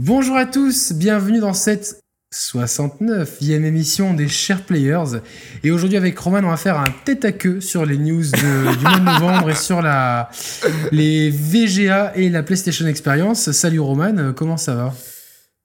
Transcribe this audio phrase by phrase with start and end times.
[0.00, 2.00] Bonjour à tous, bienvenue dans cette
[2.32, 5.18] 69e émission des Chers Players.
[5.64, 8.76] Et aujourd'hui avec Roman, on va faire un tête à queue sur les news de-
[8.76, 10.30] du mois de novembre et sur la,
[10.92, 13.50] les VGA et la PlayStation Experience.
[13.50, 14.94] Salut Roman, euh, comment ça va?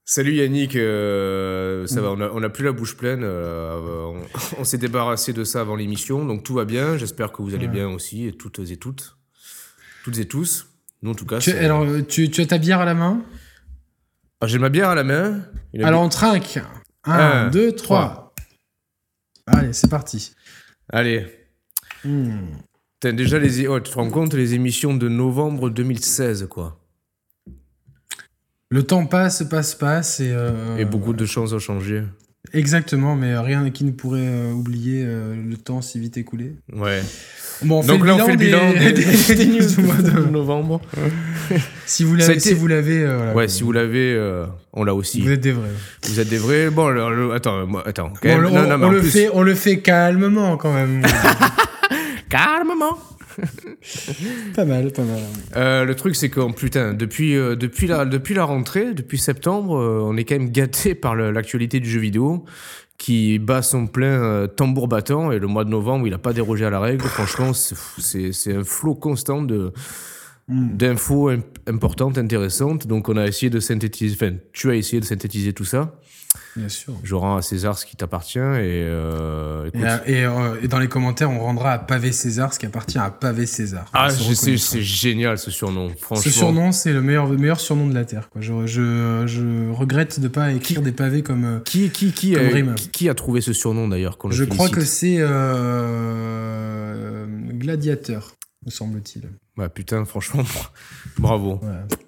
[0.04, 4.16] Salut Yannick, euh, ça va, on a, on a plus la bouche pleine, euh, on,
[4.62, 7.68] on s'est débarrassé de ça avant l'émission, donc tout va bien, j'espère que vous allez
[7.68, 9.16] bien aussi, et toutes et toutes,
[10.04, 10.66] toutes et tous.
[11.04, 13.22] Nous en tout cas, tu, Alors, tu, tu as ta bière à la main?
[14.44, 15.40] Ah, j'ai ma bière à la main.
[15.72, 16.60] Il a Alors on trinque.
[17.06, 18.34] 1, Un, 2, 3.
[19.48, 20.34] Allez, c'est parti.
[20.90, 21.26] Allez,
[22.04, 22.48] Hmm.
[23.00, 26.78] Putain, déjà, les, oh, tu te rends compte, les émissions de novembre 2016, quoi.
[28.70, 30.20] Le temps passe, passe, passe.
[30.20, 32.04] Et, euh, Et beaucoup de choses ont changé.
[32.52, 36.58] Exactement, mais rien qui ne pourrait euh, oublier euh, le temps si vite écoulé.
[36.74, 37.02] Ouais.
[37.62, 40.30] Bon, on donc là, on fait le bilan des, des- des news du mois de
[40.30, 40.82] novembre.
[41.86, 44.84] Si vous l'avez, été- si vous l'avez, euh, voilà, Ouais, si vous l'avez, euh, on
[44.84, 45.22] l'a aussi.
[45.22, 45.70] vous êtes des vrais.
[46.08, 46.70] Vous êtes des vrais.
[46.70, 48.12] Bon, le- le- attends, attends.
[48.22, 48.42] quand Bon, même.
[48.42, 51.04] le- Non, on, non, le plus- fait, on le fait calmement quand même.
[52.30, 52.98] Calmement.
[54.56, 55.20] pas mal, pas mal.
[55.56, 59.78] Euh, le truc, c'est que putain, depuis, euh, depuis, la, depuis la rentrée, depuis septembre,
[59.78, 62.46] euh, on est quand même gâté par l'actualité du jeu vidéo
[62.98, 65.32] qui bat son plein euh, tambour battant.
[65.32, 67.04] Et le mois de novembre, il n'a pas dérogé à la règle.
[67.04, 69.74] Franchement, c'est- un flot constant de
[70.50, 70.76] Hmm.
[70.76, 72.86] d'infos imp- importantes, intéressantes.
[72.86, 74.14] Donc, on a essayé de synthétiser.
[74.16, 75.96] Enfin, tu as essayé de synthétiser tout ça.
[76.58, 76.94] Bien sûr.
[77.04, 78.40] Je rends à César ce qui t'appartient.
[78.40, 82.54] Et, euh, Et, euh, et, euh, et dans les commentaires, on rendra à Pavé César
[82.54, 83.86] ce qui appartient à Pavé César.
[83.94, 85.90] ah, c'est génial ce surnom.
[85.98, 86.24] Franchement.
[86.24, 88.30] Ce surnom, c'est le meilleur, le meilleur surnom de la Terre.
[88.30, 88.42] Quoi.
[88.42, 91.46] Je, je, je regrette de pas écrire des pavés comme.
[91.46, 92.76] euh, Qui, qui, qui, Comme a, rime.
[92.76, 98.36] qui, qui a trouvé ce surnom d'ailleurs je crois que c'est euh, Gladiateur,
[98.66, 99.30] me semble-t-il.
[99.56, 100.44] Bah putain, franchement,
[101.18, 101.62] bravo.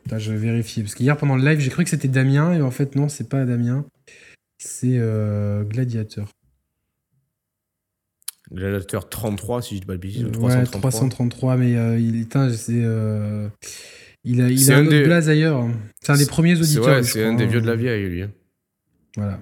[0.03, 0.81] Putain, je vérifie.
[0.81, 2.53] Parce qu'hier, pendant le live, j'ai cru que c'était Damien.
[2.53, 3.85] Et en fait, non, c'est pas Damien.
[4.57, 6.27] C'est euh, Gladiateur.
[8.51, 10.23] Gladiateur 33, si je dis pas de bêtises.
[10.23, 10.91] ou Ouais, 333.
[10.91, 11.57] 333.
[11.57, 13.49] Mais euh, il, putain, c'est, euh,
[14.23, 15.67] il a, il a un, autre des- blaze ailleurs.
[16.01, 17.03] C'est un des premiers auditeurs.
[17.03, 17.47] c'est un des hein.
[17.47, 18.23] vieux de la vieille, lui.
[19.17, 19.39] Voilà.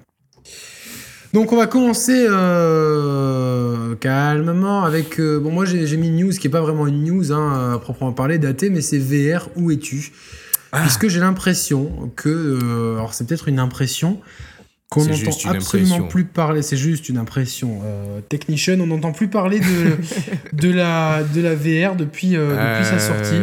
[1.34, 5.18] Donc on va commencer euh, calmement avec...
[5.18, 7.78] euh, bon moi j'ai mis une news qui est pas vraiment une news hein, à
[7.80, 10.12] proprement parler, datée, mais c'est VR, où es-tu?
[10.70, 10.82] Ah.
[10.82, 12.28] Puisque j'ai l'impression que...
[12.28, 14.20] euh, alors c'est peut-être une impression
[14.90, 16.06] qu'on n'entend absolument impression.
[16.06, 17.80] plus parler, c'est juste une impression.
[18.28, 19.96] Technician, on n'entend plus parler de,
[20.52, 23.40] de, la, de la VR depuis, depuis sa sortie.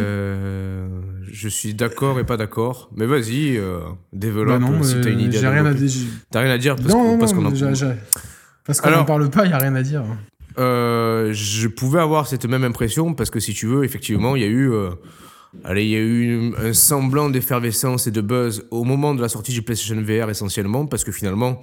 [1.32, 2.90] Je suis d'accord et pas d'accord.
[2.94, 3.80] Mais vas-y, euh,
[4.12, 5.38] développe Bah non, si euh, t'as une idée.
[5.38, 5.90] j'ai rien à dire.
[6.30, 9.54] T'as rien à dire parce qu'on en- parce qu'on Alors- n'en parle pas, il n'y
[9.54, 10.04] a rien à dire.
[10.58, 14.44] Euh, je pouvais avoir cette même impression parce que si tu veux, effectivement, il y
[14.44, 14.90] a eu, euh,
[15.64, 19.28] allez, il y a eu un semblant d'effervescence et de buzz au moment de la
[19.30, 21.62] sortie du PlayStation VR essentiellement parce que finalement,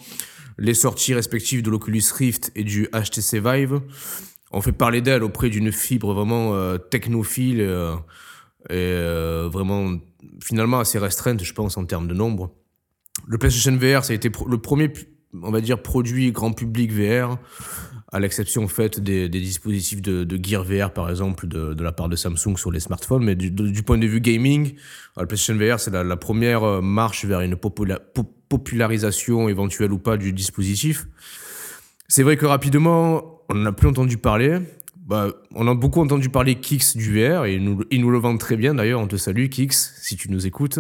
[0.58, 3.80] les sorties respectives de l'Oculus Rift et du HTC Vive
[4.52, 7.62] ont fait parler d'elle auprès d'une fibre vraiment euh, technophile
[8.66, 9.98] et euh, vraiment
[10.44, 12.52] finalement assez restreinte, je pense, en termes de nombre.
[13.28, 14.92] Le PlayStation VR, ça a été le premier,
[15.42, 17.38] on va dire, produit grand public VR
[18.12, 22.16] à l'exception faite des, des dispositifs de, Gear VR, par exemple, de, la part de
[22.16, 23.24] Samsung sur les smartphones.
[23.24, 24.74] Mais du, point de vue gaming,
[25.18, 29.92] euh, le PlayStation VR, c'est la, première euh, marche vers une popula- po- popularisation éventuelle
[29.92, 31.06] ou pas du dispositif.
[32.08, 34.60] C'est vrai que rapidement, on n'en a plus entendu parler.
[35.10, 38.20] Bah, on a beaucoup entendu parler Kix du VR et ils nous, ils nous le
[38.20, 39.02] vendent très bien d'ailleurs.
[39.02, 40.78] On te salue, Kix, si tu nous écoutes.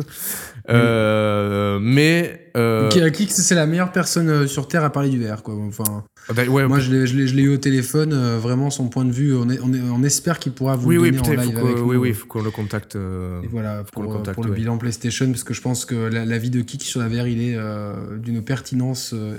[0.69, 2.51] Euh, mais.
[2.56, 5.56] Euh, Qui- Kix, c'est la meilleure personne euh, sur Terre à parler du VR, quoi.
[5.56, 6.03] Enfin,
[6.35, 9.06] ouais, moi, je l'ai, je l'ai- je l'ai eu au téléphone, euh, vraiment, son point
[9.06, 11.22] de vue, on, est, on, est- on espère qu'il pourra vous oui, le oui, donner
[11.22, 12.01] putain, en il live avec oui, nous.
[12.01, 12.95] oui, faut qu'on le contacte.
[12.95, 14.56] euh, voilà, pour, le contacte, pour le ouais.
[14.57, 17.41] bilan PlayStation, parce que je pense que la, l'avis de Kix sur la VR, il
[17.41, 19.38] est euh, d'une pertinence euh,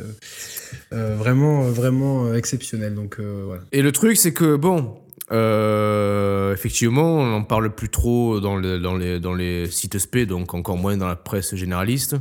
[0.93, 2.95] euh, vraiment, euh, vraiment exceptionnelle.
[2.95, 3.63] Donc, voilà.
[3.73, 4.95] Et le truc, c'est que, bon,
[5.33, 10.27] euh, effectivement, on n'en parle plus trop dans, le- dans, les, dans les sites SP,
[10.27, 12.17] donc encore moins dans la presse généraliste.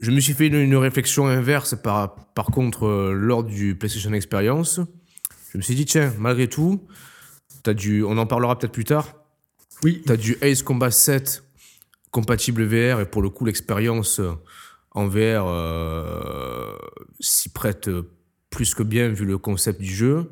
[0.00, 4.12] Je me suis fait une, une réflexion inverse, par, par contre, euh, lors du PlayStation
[4.12, 4.80] Experience.
[5.52, 6.86] Je me suis dit, tiens, malgré tout,
[7.66, 9.14] as du, on en parlera peut-être plus tard,
[9.82, 11.42] Oui, tu as du Ace Combat 7
[12.10, 14.32] compatible VR, et pour le coup, l'expérience euh,
[14.92, 16.74] en VR euh,
[17.20, 17.90] s'y prête
[18.50, 20.30] plus que bien vu le concept du jeu.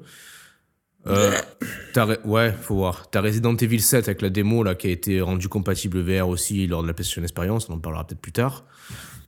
[1.07, 1.37] Euh,
[2.25, 3.11] ouais, faut voir.
[3.11, 6.67] T'as Resident Evil 7 avec la démo là, qui a été rendu compatible VR aussi
[6.67, 8.65] lors de la PlayStation Experience, on en parlera peut-être plus tard.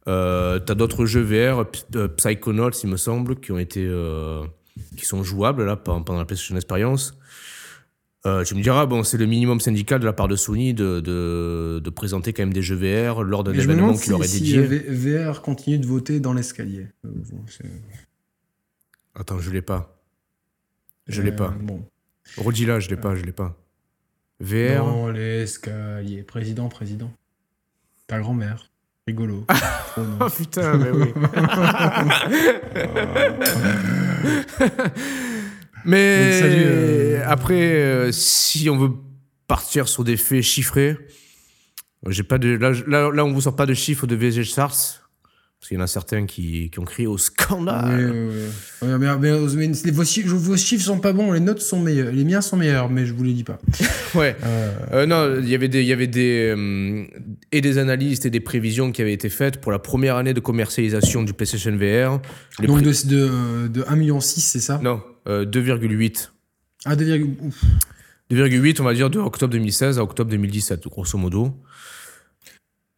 [0.09, 1.65] Euh, t'as d'autres jeux VR,
[2.17, 4.45] Psychonauts, il me semble, qui ont été, euh,
[4.97, 7.19] qui sont jouables là pendant la PlayStation Experience.
[8.25, 10.99] Euh, tu me diras, bon, c'est le minimum syndical de la part de Sony de,
[11.01, 14.27] de, de présenter quand même des jeux VR lors d'un événement qui si, leur est
[14.27, 14.63] si, dédié.
[14.63, 16.89] V- VR continue de voter dans l'escalier.
[19.15, 19.97] Attends, je l'ai pas.
[21.07, 21.55] Je l'ai euh, pas.
[21.61, 21.85] Bon.
[22.37, 23.57] Redis-la, je l'ai pas, je l'ai pas.
[24.41, 26.23] VR Dans l'escalier.
[26.25, 27.11] Président, président.
[28.09, 28.71] Ta grand-mère.
[29.07, 29.45] Rigolo.
[30.21, 31.11] Oh putain, mais oui.
[35.87, 38.93] mais Donc, salut, euh, après, euh, si on veut
[39.49, 40.99] partir sur des faits chiffrés,
[42.09, 45.06] j'ai pas de là, là, là, on vous sort pas de chiffres de VG Charts
[45.67, 48.13] parce qu'il y en a certains qui, qui ont crié au scandale.
[48.15, 48.37] oui,
[48.83, 48.89] oui.
[48.89, 52.13] Ouais, mais, mais- mais vos, chiffres, vos chiffres sont pas bons, les notes sont meilleures.
[52.13, 53.59] Les miens sont meilleurs, mais je vous les dis pas.
[54.15, 54.37] Ouais.
[54.45, 57.05] Euh, Euh, non, il y avait des, il y avait des euh,
[57.51, 60.41] et des analystes et des prévisions qui avaient été faites pour la première année de
[60.41, 62.21] commercialisation du PlayStation VR.
[62.61, 64.79] Les donc de, de, de 1,6 million, c'est ça?
[64.81, 66.31] Non, euh, 2,8.
[66.85, 67.61] Ah, 2, ouf.
[68.31, 71.55] 2,8, on va dire, de octobre 2016 à octobre 2017, grosso modo.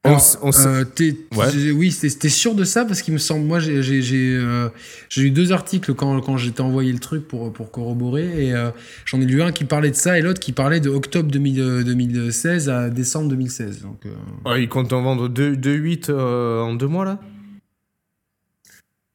[0.08, 1.50] Alors, on euh, t'es- Ouais.
[1.50, 4.36] t'es- oui, t'es t'es sûr de ça Parce qu'il me semble, moi, j'ai j'ai- j'ai,
[4.36, 4.68] euh,
[5.08, 8.70] j'ai lu deux articles quand, quand j'étais envoyé le truc pour, pour corroborer, et euh,
[9.04, 11.60] j'en ai lu un qui parlait de ça et l'autre qui parlait de octobre 2000,
[11.60, 13.82] euh, 2016 à décembre 2016.
[13.82, 14.10] Donc, euh,
[14.44, 17.18] Ouais, ils comptent en vendre 2,8 euh, en deux mois, là?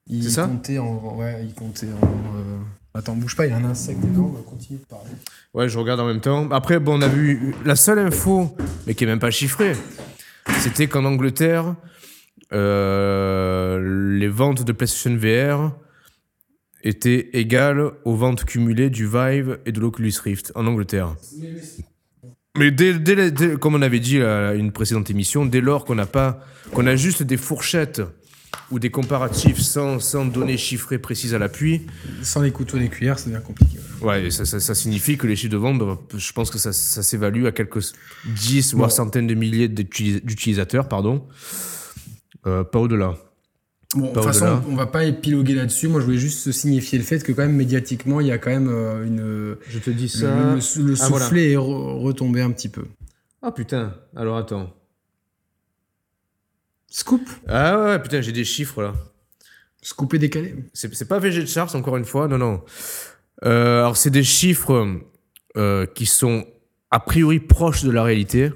[0.08, 0.48] Il C'est ça?
[0.48, 1.16] comptait en.
[1.18, 2.06] Ouais, il comptait en.
[2.06, 2.58] euh,
[2.96, 5.10] Attends, bouge pas, il y a un insecte dedans, on va continuer de parler.
[5.56, 6.48] Ouais, je regarde en même temps.
[6.52, 8.56] Après, bon, on a vu la seule info,
[8.86, 9.74] mais qui est même pas chiffrée,
[10.60, 11.76] c'était qu'en Angleterre,
[12.52, 15.74] euh, les ventes de PlayStation VR
[16.84, 21.16] étaient égales aux ventes cumulées du Vive et de l'Oculus Rift en Angleterre.
[22.58, 22.94] Mais dès,
[23.60, 26.40] comme on avait dit à une précédente émission, dès lors qu'on n'a pas,
[26.74, 28.02] qu'on a juste des fourchettes
[28.72, 31.82] ou des comparatifs sans, sans données chiffrées précises à l'appui,
[32.22, 33.78] Sans les couteaux et les cuillères, ça devient compliqué.
[34.02, 36.74] Ouais, ça, ça, ça signifie que les chiffres de vente, doivent- je pense que ça,
[36.74, 37.94] ça s'évalue à quelques
[38.26, 38.96] 10 voire Bon.
[38.96, 41.26] centaines de milliers d'utilis- d'utilisateurs, pardon.
[42.48, 43.16] Euh, pas au-delà.
[43.96, 45.88] Bon, de toute façon, on va pas épiloguer là-dessus.
[45.88, 48.50] Moi, je voulais juste signifier le fait que, quand même, médiatiquement, il y a quand
[48.50, 49.56] même euh, une.
[49.70, 51.26] Je te dis Le, le- le Ah, voilà.
[51.26, 52.86] soufflet est re- retombé un petit peu.
[53.44, 54.74] Ah putain, alors attends.
[56.96, 58.94] Scoop Ah ouais, putain, j'ai des chiffres là.
[59.82, 62.64] Scoop et décalé C'est pas VG Charts, encore une fois, non, non.
[63.44, 65.02] Euh, alors, c'est des chiffres
[65.58, 66.46] euh, qui sont
[66.92, 68.52] a priori proches de la réalité.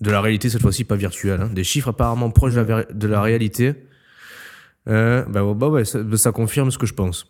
[0.00, 1.42] De la réalité, cette fois-ci, pas virtuelle.
[1.42, 1.50] hein.
[1.52, 3.74] Des chiffres apparemment proches de la, vé- de la réalité.
[4.88, 7.26] Euh, bah, ouais, bah ouais, ça, ça confirme ce que je pense.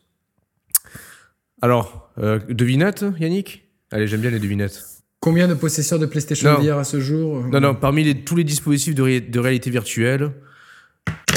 [1.62, 3.68] Alors, euh, devinette, Yannick?
[3.90, 4.84] Allez, j'aime bien les devinettes.
[5.20, 6.60] Combien de possesseurs de PlayStation Non.
[6.60, 9.68] VR à ce jour Non, non, parmi les- tous les dispositifs de, ré- de réalité
[9.70, 10.32] virtuelle,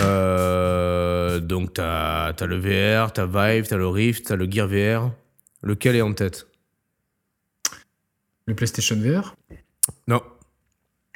[0.02, 5.12] euh, donc t'as as le VR, t'as Vive, t'as le Rift, t'as le Gear VR.
[5.64, 6.48] Lequel est en tête?
[8.46, 9.36] Le PlayStation VR
[10.08, 10.22] Non,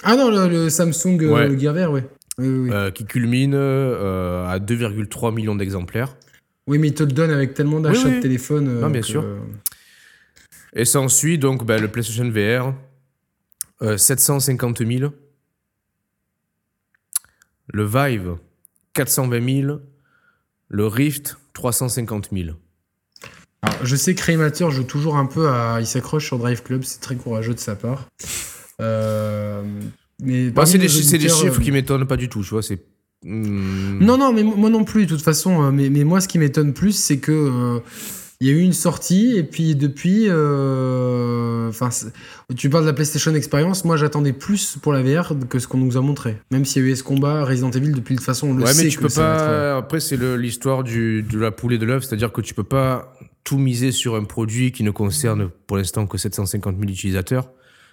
[0.04, 1.48] Ah non, le, le Samsung euh, Ouais.
[1.48, 2.02] le Gear VR, oui.
[2.40, 2.70] Oui, oui, oui.
[2.72, 6.16] euh, qui culmine euh, à 2,3 millions d'exemplaires.
[6.68, 8.68] Oui, mais il te le donne avec tellement d'achats de téléphone.
[8.68, 9.24] euh, Non, bien sûr.
[10.78, 12.74] Et s'ensuit donc ben, le PlayStation VR,
[13.82, 15.12] euh, 750 000.
[17.74, 18.36] Le Vive,
[18.94, 19.80] 420 000.
[20.70, 22.50] Le Rift, 350 000.
[23.64, 25.78] Alors, je sais que Crémateur joue toujours un peu à.
[25.80, 28.08] Il s'accroche sur Drive Club, c'est très courageux de sa part.
[28.80, 29.64] Euh,
[30.22, 32.62] Mais Bah, c'est des, chiffres euh, qui m'étonnent pas du tout, tu vois.
[32.62, 32.80] C'est.
[33.24, 33.98] Hmm.
[34.00, 35.64] Non, non, mais mo- moi non plus, de toute façon.
[35.64, 37.32] euh, Mais, mais moi, ce qui m'étonne plus, c'est que.
[37.32, 37.80] euh,
[38.40, 40.26] il y a eu une sortie, et puis depuis.
[40.30, 41.90] euh, Enfin,
[42.56, 43.84] tu parles de la PlayStation Experience.
[43.84, 46.38] Moi, j'attendais plus pour la VR que ce qu'on nous a montré.
[46.52, 48.64] Même s'il y a eu ce combat Resident Evil, depuis de toute façon, on le
[48.64, 49.52] ouais, sait mais tu que peux ça va être, pas.
[49.52, 52.64] euh, Après, c'est l'histoire du- de la poule et de l'œuf, c'est-à-dire que tu peux
[52.64, 53.14] pas
[53.44, 57.50] tout miser sur un produit qui ne concerne pour l'instant que 750 000 utilisateurs.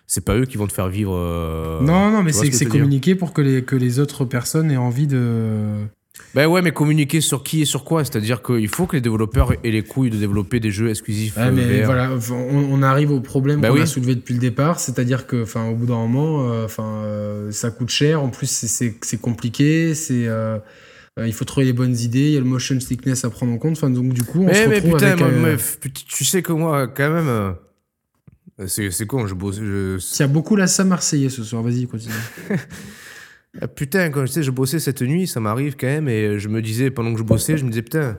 [0.06, 1.14] C'est pas eux qui vont te faire vivre.
[1.16, 4.76] euh, Non, non, mais c'est ce communiqué pour que les, que les autres personnes aient
[4.76, 5.86] envie de.
[6.34, 8.04] Ben ouais, mais communiquer sur qui et sur quoi?
[8.04, 11.34] C'est-à-dire qu'il faut que les développeurs aient les couilles de développer des jeux exclusifs.
[11.38, 11.86] Euh, mais VR.
[11.86, 13.80] voilà, on, on arrive au problème Bah qu'on oui.
[13.82, 17.50] a soulevé depuis le départ, c'est-à-dire que, enfin, au bout d'un moment, euh, enfin, euh,
[17.50, 18.22] ça coûte cher.
[18.22, 19.94] En plus, c'est- compliqué.
[19.94, 20.58] C'est, euh,
[21.24, 22.26] il faut trouver les bonnes idées.
[22.28, 23.72] Il y a le motion sickness à prendre en compte.
[23.76, 25.20] Enfin, donc du coup, on se Mais, mais retrouve putain, avec.
[25.20, 27.54] moi, moi, f- put- tu sais que moi, quand même.
[28.68, 29.56] C'est con, je bosse.
[29.60, 31.60] je- Il y a beaucoup la Sam Marseillais ce soir.
[31.62, 32.14] Vas-y, continue.
[33.60, 36.48] Ah, Putain, quand je sais, je bossais cette nuit, ça m'arrive quand même, et je
[36.48, 38.16] me disais, pendant que je bossais, je me disais, putain,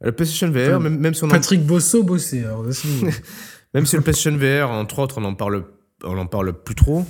[0.00, 2.44] le PlayStation VR, même, même si on en- Patrick Bosso bossé.
[2.44, 3.10] Alors, vas-y.
[3.74, 5.64] même si le PlayStation VR, entre autres, on en parle,
[6.04, 7.04] on en parle plus trop,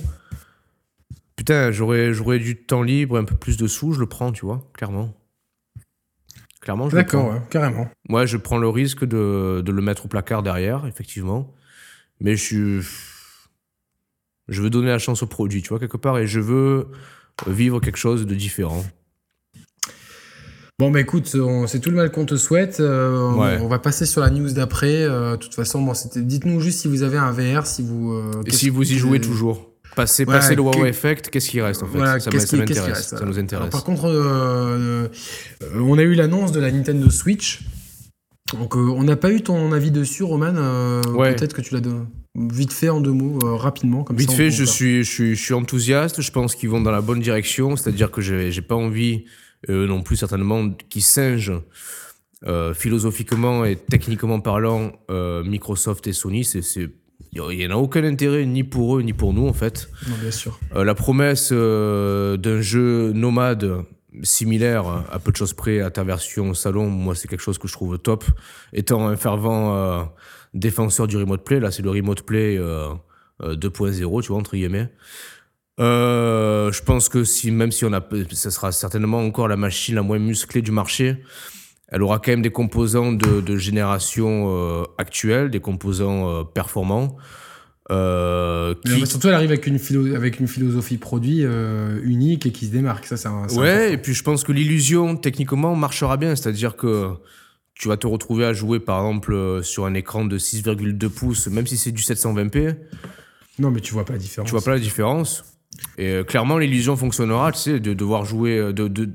[1.35, 4.45] putain, j'aurais j'aurais du temps libre, un peu plus de sous, je le prends, tu
[4.45, 5.15] vois, clairement.
[6.61, 7.89] Clairement, je le D'accord, ouais, carrément.
[8.09, 11.53] Moi, je prends le risque de, de le mettre au placard derrière, effectivement.
[12.19, 12.81] Mais je suis.
[14.49, 16.87] Je veux donner la chance au produit, tu vois, quelque part, et je veux
[17.47, 18.83] vivre quelque chose de différent.
[20.79, 21.35] Bon, bah écoute,
[21.67, 22.79] c'est tout le mal qu'on te souhaite.
[22.79, 25.03] Euh, on, va passer sur la news d'après.
[25.03, 28.13] Euh, de toute façon, bon, dites-nous juste si vous avez un VR, si vous.
[28.13, 29.73] Euh, et si vous y jouez toujours.
[29.95, 32.19] Passer, passer le wow effect, qu'est-ce qui reste en fait?
[32.19, 33.69] Ça, nous intéresse.
[33.71, 34.05] par contre,
[35.75, 37.65] on a eu l'annonce de la Nintendo Switch.
[38.53, 40.53] Donc, on n'a pas eu ton avis dessus, Roman.
[40.53, 41.81] Peut-être que tu l'as
[42.39, 44.03] vite fait en deux mots, rapidement.
[44.03, 46.21] Comme vite fait, je suis, je, suis, je suis enthousiaste.
[46.21, 47.75] Je pense qu'ils vont dans la bonne direction.
[47.75, 49.25] C'est-à-dire que j'ai pas envie
[49.67, 51.61] eux non plus certainement, qui singent
[52.45, 56.45] euh, philosophiquement et techniquement parlant euh, Microsoft et Sony.
[56.45, 56.61] C'est,
[57.33, 59.89] il n'y en a aucun intérêt ni pour eux ni pour nous en fait.
[60.07, 60.57] Non, bien sûr.
[60.75, 63.83] Euh, la promesse d'un jeu nomade
[64.23, 67.67] similaire à peu de choses près à ta version salon, moi c'est quelque chose que
[67.67, 68.23] je trouve top.
[68.73, 70.09] Étant un fervent
[70.53, 72.57] défenseur du remote play, là c'est le remote play
[73.41, 74.89] 2.0, tu vois entre guillemets.
[75.79, 78.01] Euh, je pense que si, même si on a,
[78.33, 81.23] ça sera certainement encore la machine la moins musclée du marché,
[81.87, 87.15] elle aura quand même des composants de, de génération euh, actuelle, des composants euh, performants.
[87.91, 89.07] Euh, qui...
[89.07, 92.71] surtout, elle arrive avec une, philo avec une philosophie produit euh, unique et qui se
[92.71, 93.05] démarque.
[93.05, 96.35] Ça, c'est Ouais, et puis je pense que l'illusion, techniquement, marchera bien.
[96.35, 97.13] C'est-à-dire que
[97.79, 101.65] tu vas te retrouver à jouer, par exemple, sur un écran de 6,2 pouces, même
[101.65, 102.75] si c'est du 720p.
[103.57, 104.47] Non, mais tu vois pas la différence.
[104.47, 105.45] Tu vois pas la différence.
[105.97, 109.09] Et euh, clairement, l'illusion fonctionnera, tu sais, de devoir jouer, euh, de, de,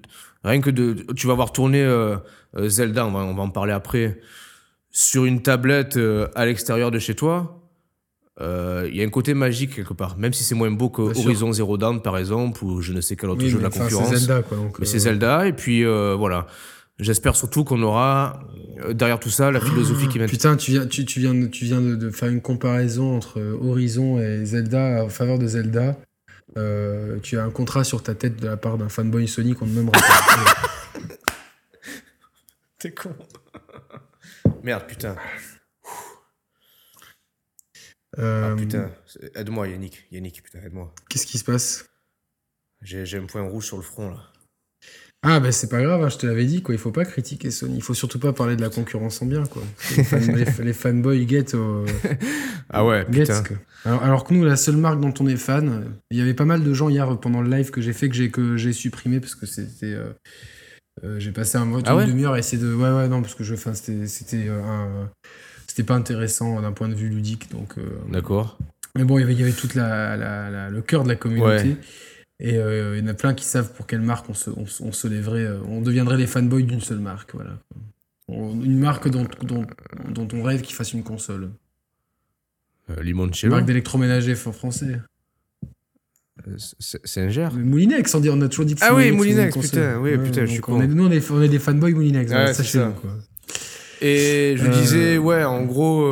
[0.44, 2.16] rien que de, tu vas voir tourner euh,
[2.56, 4.18] Zelda, on va, on va, en parler après,
[4.90, 5.98] sur une tablette
[6.34, 7.60] à l'extérieur de chez toi.
[8.40, 11.52] Il y a un côté magique quelque part, même si c'est moins beau que Horizon
[11.52, 14.08] Zero Dawn par exemple, ou je ne sais quel autre jeu de la concurrence.
[14.08, 14.58] C'est Zelda, quoi.
[14.78, 16.46] mais c'est Zelda, et puis voilà.
[17.00, 18.40] J'espère surtout qu'on aura
[18.90, 20.30] derrière tout ça la philosophie qui m'intéresse.
[20.30, 24.20] Putain, tu viens, tu, tu viens, tu viens de, de, faire une comparaison entre Horizon
[24.20, 25.96] et Zelda en faveur de Zelda.
[26.56, 29.66] Euh, tu as un contrat sur ta tête de la part d'un fanboy Sony qu'on
[29.66, 31.00] ne nommera pas.
[32.78, 33.14] T'es con.
[34.62, 35.16] Merde, putain.
[38.18, 38.92] Euh, ah, putain,
[39.34, 40.94] aide-moi Yannick, Yannick, putain, aide-moi.
[41.08, 41.86] Qu'est-ce qui se passe?
[42.80, 44.30] J'ai un point rouge sur le front là.
[45.26, 47.50] Ah bah c'est pas grave, hein, je te l'avais dit quoi, il faut pas critiquer
[47.50, 49.62] Sony, il faut surtout pas parler de la concurrence en bien quoi.
[49.96, 51.46] Les, fanboys get
[52.68, 53.42] Ah ouais, putain.
[53.86, 56.62] Alors, que nous la seule marque dont on est fan, il y avait pas mal
[56.62, 59.34] de gens hier pendant le live que j'ai fait que j'ai que j'ai supprimé parce
[59.34, 60.12] que c'était euh,
[61.04, 63.44] euh, j'ai passé un vote ah demi-heure à essayer de ouais ouais non parce que
[63.44, 65.04] je enfin c'était c'était euh,
[65.66, 67.76] c'était pas intéressant d'un point de vue ludique donc
[68.10, 68.58] D'accord.
[68.96, 71.76] Mais bon, il y avait, il y avait tout la, le cœur de la communauté.
[72.40, 74.92] Et euh, il y en a plein qui savent pour quelle marque on se, on,
[74.92, 77.34] se lèverait, euh, on deviendrait les fanboys d'une seule marque.
[77.34, 77.58] Voilà.
[78.28, 79.64] une marque dont, dont,
[80.08, 81.50] dont on rêve qu'il fasse une console.
[82.90, 83.52] Euh, Limoncello.
[83.52, 85.00] Une marque d'électroménager français.
[86.46, 87.54] Euh, c'est un gère.
[87.54, 90.50] Moulinex, on, dit, on a toujours dit que Ah oui, Moulinex, putain, oui, putain, je
[90.52, 90.82] suis con.
[90.82, 92.92] nous, on est, on est des fanboys Moulinex, ouais, ça chez nous.
[92.92, 93.10] Quoi.
[94.00, 96.04] Et je disais, ouais, en gros.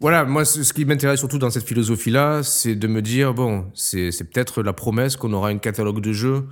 [0.00, 4.10] Voilà, moi, ce qui m'intéresse surtout dans cette philosophie-là, c'est de me dire, bon, c'est
[4.30, 6.44] peut-être la promesse qu'on aura un catalogue de jeux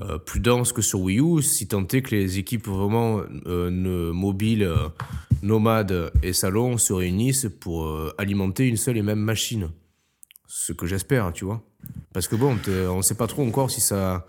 [0.00, 4.12] euh, plus dense que sur Wii U, si tant est que les équipes vraiment euh,
[4.12, 4.88] mobiles, euh,
[5.42, 9.70] nomades et salons se réunissent pour alimenter une seule et même machine.
[10.46, 11.62] Ce que j'espère, tu vois.
[12.12, 14.26] Parce que bon, on ne sait pas trop encore si ça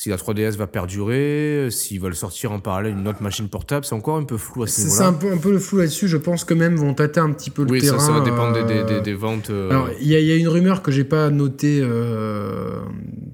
[0.00, 3.94] si la 3DS va perdurer, s'ils veulent sortir en parallèle une autre machine portable, c'est
[3.94, 4.96] encore un peu flou à ce niveau-là.
[4.98, 7.30] C'est un peu, un peu le flou là-dessus, je pense que même vont tâter un
[7.32, 7.98] petit peu le terrain.
[7.98, 9.50] Oui, ça, va dépendre des, des, des, ventes.
[9.50, 9.68] Euh.
[9.68, 12.80] Alors, il y, y, a une rumeur que j'ai pas notée euh,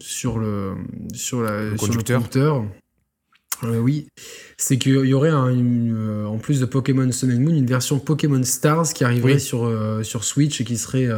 [0.01, 0.73] sur le,
[1.15, 2.65] sur, la, le sur conducteur.
[3.63, 4.09] Euh, oui,
[4.57, 8.43] c'est qu'il y aurait un, en plus de Pokémon Sun and Moon une version Pokémon
[8.43, 11.09] Stars qui arriverait sur, sur Switch et qui serait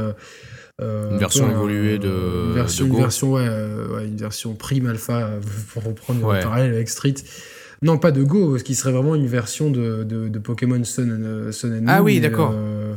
[0.80, 2.08] euh, une version évoluée de.
[2.48, 5.30] Une version, une version, ouais, ouais, une version prime alpha,
[5.72, 7.14] pour reprendre le parallèle avec Street.
[7.82, 11.12] Non, pas de Go, ce qui serait vraiment une version de, de, de Pokémon Sun
[11.12, 12.52] and, euh, Sun and Ah oui, d'accord.
[12.54, 12.94] Euh,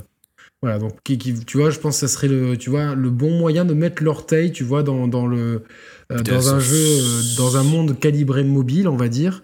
[0.64, 3.10] voilà, donc qui, qui, tu vois, je pense que ça serait le, tu vois, le
[3.10, 5.64] bon moyen de mettre l'orteil, tu vois, dans, dans le,
[6.10, 6.98] dans un jeu,
[7.38, 9.44] dans un monde calibré mobile, on va dire,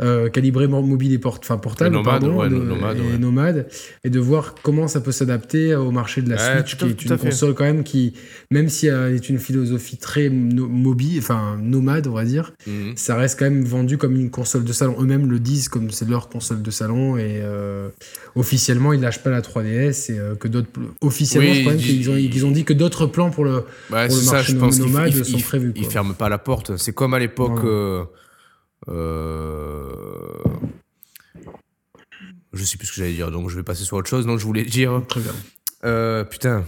[0.00, 3.66] euh, calibré mobile et port portable, nomade, pardon, et nomade,
[4.04, 7.18] et de voir comment ça peut s'adapter au marché de la Switch, qui est une
[7.18, 8.14] console quand même qui,
[8.52, 12.92] même si elle est une philosophie très mobile, enfin nomade, on va dire, mhm.
[12.96, 14.94] ça reste quand même vendu comme une console de salon.
[15.00, 17.88] Eux-mêmes le disent comme c'est leur console de salon et euh,
[18.36, 20.68] officiellement ils lâchent pas la 3DS et euh, que d'autres
[21.00, 24.30] officiellement je crois qu'ils ont, ils ont dit que d'autres plans pour le, pour le
[24.30, 25.72] marché nomade sont prévus.
[25.74, 26.76] Ils ferment pas la porte.
[26.76, 27.64] C'est comme à l'époque.
[28.88, 30.42] Euh,
[32.52, 34.26] je sais plus ce que j'allais dire, donc je vais passer sur autre chose.
[34.26, 35.02] Donc je voulais dire.
[35.08, 35.32] Très bien.
[35.84, 36.64] Euh, putain.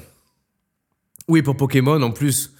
[1.29, 2.53] Oui, pour Pokémon, en plus.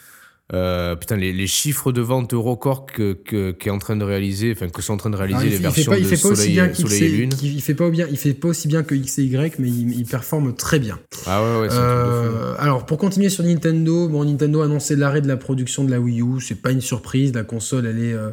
[0.53, 4.51] Euh, putain, les, les chiffres de vente record que, que, qu'est en train de réaliser,
[4.51, 7.31] enfin que sont en train de réaliser Alors, les versions de Soleil, et Lune.
[7.43, 9.97] il fait pas bien, il fait pas aussi bien que X et Y, mais il,
[9.97, 10.99] il performe très bien.
[11.27, 11.69] Ah ouais, ouais.
[11.71, 15.91] Euh, alors pour continuer sur Nintendo, bon Nintendo a annoncé l'arrêt de la production de
[15.91, 18.31] la Wii U, c'est pas une surprise, la console elle est euh,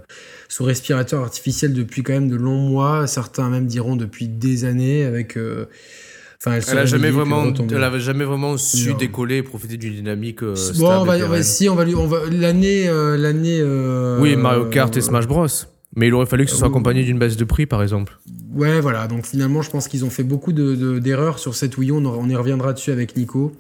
[0.50, 5.06] sous respirateur artificiel depuis quand même de longs mois, certains même diront depuis des années
[5.06, 5.38] avec
[6.40, 8.98] enfin elle, Elle a jamais vraiment, elle avait jamais vraiment su Non.
[8.98, 10.80] décoller et profiter d'une dynamique euh, stable.
[10.80, 14.20] Bon, on va, on va- si on va lui on va l'année euh, l'année euh,
[14.20, 15.48] Oui, Mario Kart et Smash Bros.
[15.96, 18.20] Mais il aurait fallu que ce soit accompagné d'une baisse de prix, par exemple.
[18.54, 19.08] Ouais, voilà.
[19.08, 21.94] Donc finalement, je pense qu'ils ont fait beaucoup de- de- d'erreurs sur cette Wii U.
[21.94, 23.54] On, on y reviendra dessus avec Nico.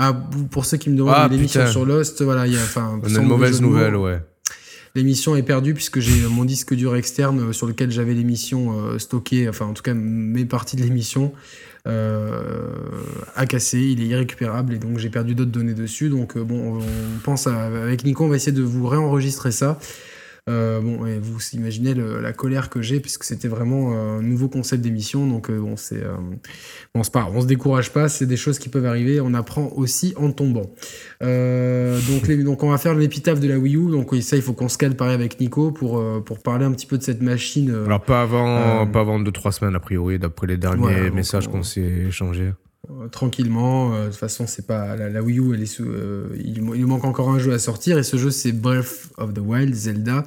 [0.00, 0.12] Ah,
[0.50, 3.04] pour ceux qui me demandent Ah, l'émission sur Lost, voilà, il y a, enfin, On
[3.04, 4.18] a une mauvais mauvaise de nouvelle, ouais.
[4.96, 9.66] L'émission est perdue puisque j'ai mon disque dur externe sur lequel j'avais l'émission stockée, enfin
[9.66, 11.32] en tout cas mes parties de l'émission,
[11.86, 16.08] a cassé, il est irrécupérable et donc j'ai perdu d'autres données dessus.
[16.08, 19.52] Donc euh, bon, on, on pense à- avec Nico, on va essayer de vous réenregistrer
[19.52, 19.78] ça.
[20.50, 24.22] Euh, bon, et vous imaginez le- la colère que j'ai puisque c'était vraiment euh, un
[24.22, 25.26] nouveau concept d'émission.
[25.26, 26.02] Donc euh, bon, c'est
[26.94, 29.20] bon, pas grave, on se décourage pas, c'est des choses qui peuvent arriver.
[29.22, 30.70] On apprend aussi en tombant.
[31.22, 33.90] Donc, les- donc on va faire l'épitaphe de la Wii U.
[33.90, 36.86] Donc ça, il faut qu'on se cale pareil avec Nico pour pour parler un petit
[36.86, 37.70] peu de cette machine.
[37.86, 41.52] Alors, pas avant, Euh, pas avant 2-3 semaines, a priori, d'après les derniers messages on-
[41.52, 42.52] qu'on s'est échangés.
[42.90, 43.94] Euh, tranquillement.
[43.94, 45.54] Euh, de toute façon, c'est pas la, la Wii U.
[45.54, 48.52] Elle est sous, euh, il, manque encore un jeu à sortir et ce jeu c'est
[48.52, 50.24] Breath of the Wild, Zelda.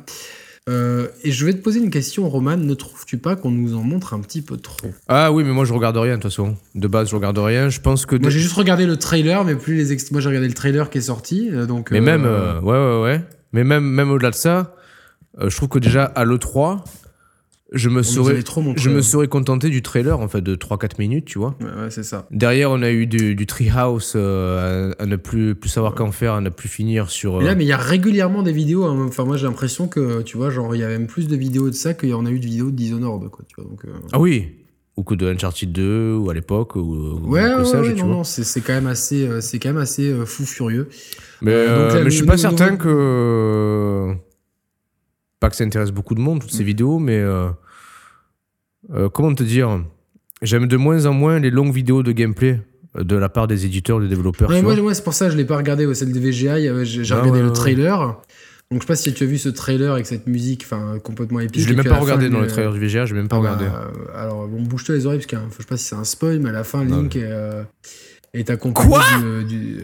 [0.70, 2.58] Euh, et je vais te poser une question, Roman.
[2.58, 4.90] Ne trouves-tu pas qu'on nous en montre un petit peu trop?
[5.08, 6.58] Ah oui, mais moi je regarde rien de toute façon.
[6.76, 7.70] De base, je regarde rien.
[7.70, 8.18] Je pense que.
[8.18, 10.90] Moi, j'ai juste regardé le trailer, mais plus les ex- Moi, j'ai regardé le trailer
[10.90, 11.92] qui est sorti, donc.
[11.92, 13.22] Mais euh, même, euh, ouais, ouais, ouais.
[13.54, 14.76] Mais même, même au-delà de ça,
[15.42, 16.84] je trouve que déjà à l'E3,
[17.74, 19.02] je me on nous serais, avait trop montré, je me ouais.
[19.02, 21.56] serais contenté du trailer en fait de 3-4 minutes, tu vois.
[21.60, 22.26] Ouais, ouais, c'est ça.
[22.32, 26.12] Derrière, on a eu du, du Treehouse euh, à, à ne plus, plus savoir qu'en
[26.14, 27.42] faire, à ne plus finir sur.
[27.42, 28.86] Et euh, là, mais il y a régulièrement des vidéos.
[28.86, 29.06] hein.
[29.08, 31.70] Enfin, moi, j'ai l'impression que, tu vois, genre, il y a même plus de vidéos
[31.70, 33.44] de ça qu'il y en a eu de vidéos de Dishonored, quoi.
[33.50, 33.84] Tu vois, donc.
[33.86, 34.48] euh, Ah oui
[34.96, 38.00] Ou que de Uncharted 2, ou à l'époque, ou, ou Ouais, ouais, sais-je, ouais, tu
[38.00, 38.16] non, vois.
[38.18, 40.88] non, c'est quand même assez, euh, c'est quand même assez fou furieux.
[41.42, 44.14] Mais, donc là, mais je suis pas certain que.
[45.40, 46.58] Pas que ça intéresse beaucoup de monde, toutes Mm.
[46.58, 47.18] ces vidéos, mais.
[47.20, 47.50] euh,
[48.94, 49.84] euh, comment te dire
[50.44, 52.62] J'aime de moins en moins les longues vidéos de gameplay
[52.96, 54.50] euh, de la part des éditeurs, des développeurs.
[54.50, 57.04] Ouais, moi, c'est pour ça que je l'ai pas regardé, ouais, celle de avait- J'ai
[57.04, 58.00] j'ai Ah, regardé le trailer.
[58.70, 61.40] Donc, je sais pas si tu as vu ce trailer avec cette musique, enfin, complètement
[61.40, 61.62] épique.
[61.64, 63.30] je l'ai même pas fin, regardé dans le- le trailer du VGA, je l'ai même
[63.30, 63.66] pas Ah bah, regardé.
[63.66, 66.40] euh, alors, bon, bouge-toi les oreilles, parce un- je sais pas si c'est un spoil,
[66.40, 67.64] mais à la fin, Non, Link est, euh,
[68.34, 69.04] est accompagné Quoi
[69.48, 69.78] du-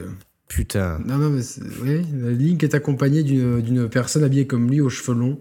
[0.54, 1.00] Putain.
[1.06, 1.42] Non, non, mais
[1.82, 2.02] oui,
[2.38, 5.40] Link est accompagné d'une personne habillée comme lui aux cheveux longs,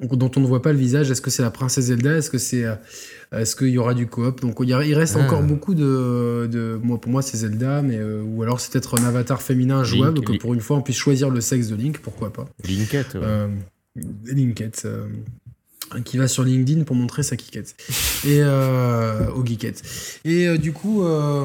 [0.00, 1.10] dont on ne voit pas le visage.
[1.10, 2.16] Est-ce que c'est la princesse Zelda?
[2.16, 2.74] Est-ce que c'est euh,
[3.32, 4.40] est-ce qu'il y aura du coop?
[4.40, 5.24] Donc il, y a- il reste Ah.
[5.24, 8.98] encore beaucoup de, de moi pour moi c'est Zelda, mais euh, ou alors c'est peut-être
[8.98, 10.40] un avatar féminin jouable Link, que Link.
[10.40, 13.14] pour une fois on puisse choisir le sexe de Link, pourquoi pas Linkette.
[13.14, 13.20] ouais.
[13.22, 13.48] euh,
[14.24, 15.06] Linkette, euh,
[16.04, 17.74] qui va sur LinkedIn pour montrer sa geekette.
[18.26, 19.82] Et euh, au geekette.
[20.24, 21.44] Et euh, du coup, euh,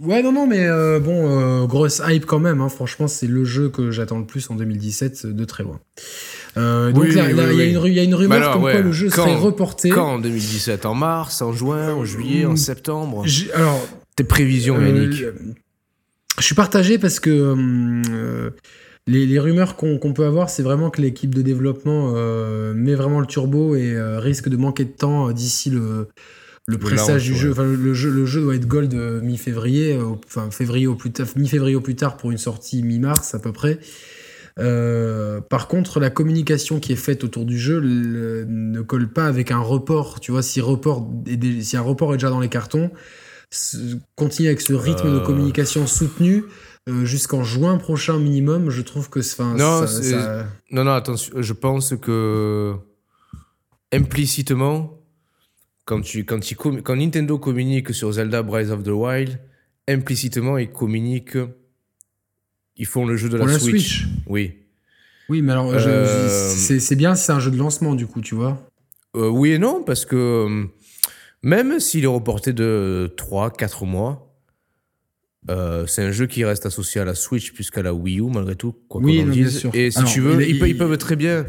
[0.00, 2.60] ouais, non, non, mais euh, bon, grosse hype quand même.
[2.60, 2.68] hein.
[2.68, 5.78] franchement, c'est le jeu que j'attends le plus en 2017 de très loin.
[6.56, 7.90] Donc Oui, là, oui, il y a oui.
[7.90, 9.90] une y a une rumeur alors, comme quoi le jeu quand- serait reporté.
[9.90, 12.56] Quand en 2017 En mars, en juin, en juillet, en Mm.
[12.56, 13.86] septembre Alors,
[14.16, 15.22] Tes prévisions, Yannick
[16.38, 18.02] Je suis partagé parce que hum,
[19.06, 23.20] les, les rumeurs qu'on peut avoir, c'est vraiment que l'équipe de développement euh, met vraiment
[23.20, 26.08] le turbo et euh, risque de manquer de temps euh, d'ici le,
[26.66, 27.52] le pressage du jeu.
[27.52, 28.10] Enfin, le, jeu.
[28.10, 28.92] Le jeu doit être gold
[29.22, 33.38] mi-février, enfin février au plus tard, mi-février au plus tard pour une sortie mi-mars à
[33.38, 33.78] peu près.
[34.58, 39.26] Euh, par contre, la communication qui est faite autour du jeu le- ne colle pas
[39.26, 40.18] avec un report.
[40.18, 42.90] Tu vois, si, report est dé- si un report est déjà dans les cartons,
[44.16, 46.44] continuer avec ce rythme de communication soutenu
[46.88, 50.92] euh, jusqu'en juin prochain minimum, je trouve que c'est- Non, ça- c'est- ça- Non, non,
[50.92, 52.74] attention, je pense que
[53.92, 54.98] implicitement,
[55.84, 59.38] quand, tu, quand, il quand Nintendo communique sur Zelda Breath of the Wild,
[59.88, 61.38] implicitement, ils communiquent.
[62.76, 64.00] Ils font le jeu de la, la Switch.
[64.02, 64.08] Switch.
[64.26, 64.54] Oui.
[65.28, 66.48] Oui, mais alors Euh.
[66.54, 68.60] c'est bien, c'est un jeu de lancement du coup, tu vois.
[69.16, 70.66] Euh, oui et non, parce que
[71.42, 74.25] même s'il est reporté de 3-4 mois,
[75.50, 78.30] euh, c'est un jeu qui reste associé à la Switch plus qu'à la Wii U,
[78.30, 79.68] malgré tout, quoi Oui, qu'on en dise.
[79.74, 81.46] Et si Alors, tu veux, il- ils, peuvent, il- ils peuvent très bien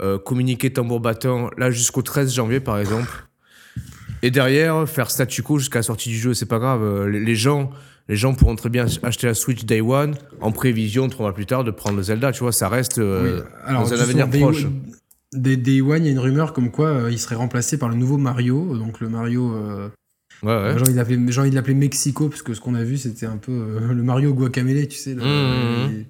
[0.00, 3.26] euh, communiquer tambour battant là jusqu'au 13 janvier, par exemple.
[4.22, 6.82] Et derrière, faire statu quo jusqu'à la sortie du jeu, c'est pas grave.
[6.82, 7.70] Euh, Les, les gens,
[8.08, 11.46] les gens pourront très bien acheter la Switch Day One en prévision, trois mois plus
[11.46, 12.32] tard, de prendre le Zelda.
[12.32, 13.42] Tu vois, ça reste euh, Oui.
[13.64, 14.66] Alors, dans un avenir proche.
[15.32, 18.16] Day, One, il y a une rumeur comme quoi il serait remplacé par le nouveau
[18.16, 19.52] Mario, donc le Mario
[20.42, 20.74] Ouais, ouais.
[20.76, 22.96] J'ai envie de l'appeler- j'ai envie de l'appeler Mexico, parce que ce qu'on a vu,
[22.98, 25.14] c'était un peu euh, le Mario Guacamele, tu sais.
[25.14, 26.06] le- Mmh, les-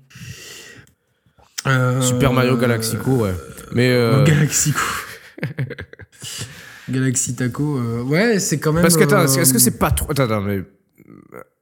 [1.66, 3.34] Euh, Super Mario Galaxico, ouais.
[3.72, 3.90] Mais.
[3.90, 4.80] euh, Galaxico.
[6.90, 7.78] Galaxy Taco.
[8.04, 8.82] ouais, c'est quand même.
[8.82, 10.10] Parce que, attends, est-ce que c'est pas trop.
[10.10, 10.62] Attends, attends, mais.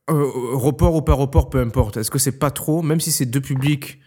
[0.09, 1.97] report ou pas report, peu importe.
[1.97, 3.99] Est-ce que c'est pas trop, même si c'est deux publics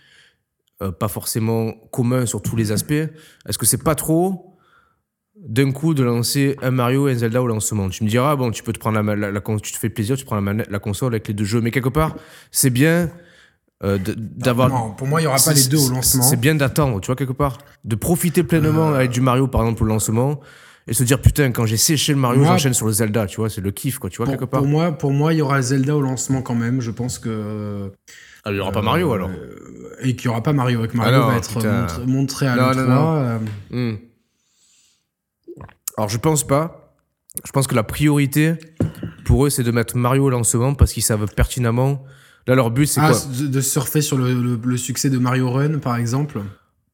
[0.81, 4.48] euh, pas forcément communs sur tous les aspects, est-ce que c'est pas trop
[5.47, 8.51] d'un coup de lancer un Mario et un Zelda au lancement Tu me diras, bon,
[8.51, 10.79] tu peux te prendre la, la, tu te fais plaisir, tu prends la, manette- la
[10.79, 12.15] console avec les deux jeux, mais quelque part,
[12.51, 13.09] c'est bien
[13.83, 14.69] euh, d'avoir.
[14.69, 16.23] Non, pour moi, il y aura pas les deux au lancement.
[16.23, 17.57] C'est bien d'attendre, tu vois, quelque part.
[17.85, 20.39] De profiter pleinement avec du Mario, par exemple, au lancement.
[20.87, 23.49] Et se dire, putain, quand j'ai séché le Mario, j'enchaîne sur le Zelda, tu vois,
[23.49, 24.59] c'est le kiff, quoi, tu vois, Pour, quelque part.
[24.61, 26.81] pour moi, pour moi, il y aura Zelda au lancement quand même.
[26.81, 27.91] Je pense que.
[28.43, 29.29] Ah, il n'y aura pas Mario, euh, alors.
[30.01, 30.83] Et qu'il n'y aura pas Mario.
[30.83, 33.39] Et que Mario Ah non, va être montré, montré à Non, l'E3.
[35.99, 36.95] Alors, je pense pas.
[37.45, 38.53] Je pense que la priorité,
[39.25, 42.05] pour eux, c'est de mettre Mario au lancement parce qu'ils savent pertinemment.
[42.47, 45.17] Là, leur but, c'est ah, quoi de, de surfer sur le, le- le succès de
[45.17, 46.39] Mario Run, par exemple.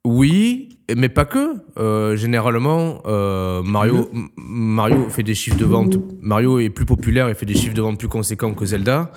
[0.06, 1.54] Oui, mais pas que.
[1.78, 5.98] Euh, généralement, euh, Mario, Mario fait des chiffres de vente.
[6.22, 9.12] Mario est plus populaire et fait des chiffres de vente plus conséquents que Zelda.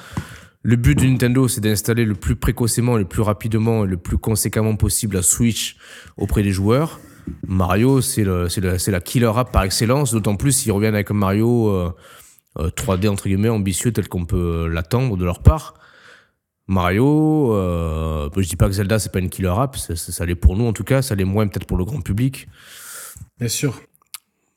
[0.62, 4.18] Le but de Nintendo, c'est d'installer le plus précocement, le plus rapidement et le plus
[4.18, 5.78] conséquemment possible la Switch
[6.18, 7.00] auprès des joueurs.
[7.46, 11.90] Mario, c'est la killer app par excellence, d'autant plus s'ils reviennent avec un Mario euh,
[12.58, 15.74] euh, 3D entre guillemets ambitieux tel qu'on peut l'attendre de leur part.
[16.66, 20.26] Mario, euh, je dis pas que Zelda c'est pas une killer app, ça, ça, ça
[20.26, 22.46] l'est pour nous en tout cas, ça l'est moins peut-être pour le grand public.
[23.38, 23.80] Bien sûr.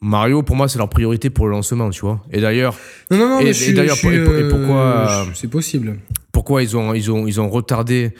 [0.04, 2.22] Mario, pour moi, c'est leur priorité pour le lancement, tu vois.
[2.32, 2.76] Et d'ailleurs,
[3.12, 6.00] Non, non, non, Et- d'ailleurs, pour- euh, pourquoi- je- C'est possible.
[6.32, 8.16] pourquoi ils ont, ils ont, ils ont retardé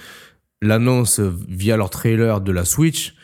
[0.62, 3.16] l'annonce via leur trailer de la Switch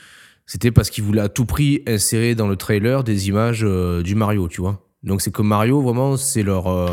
[0.48, 4.16] C'était parce qu'ils voulaient à tout prix insérer dans le trailer des images euh, du
[4.16, 4.82] Mario, tu vois.
[5.04, 6.88] Donc c'est que Mario, vraiment, c'est leur, euh,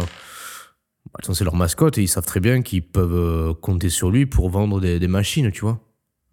[1.13, 4.27] bah, c'est leur mascotte et ils savent très bien qu'ils peuvent euh, compter sur lui
[4.27, 5.84] pour vendre des machines, tu vois.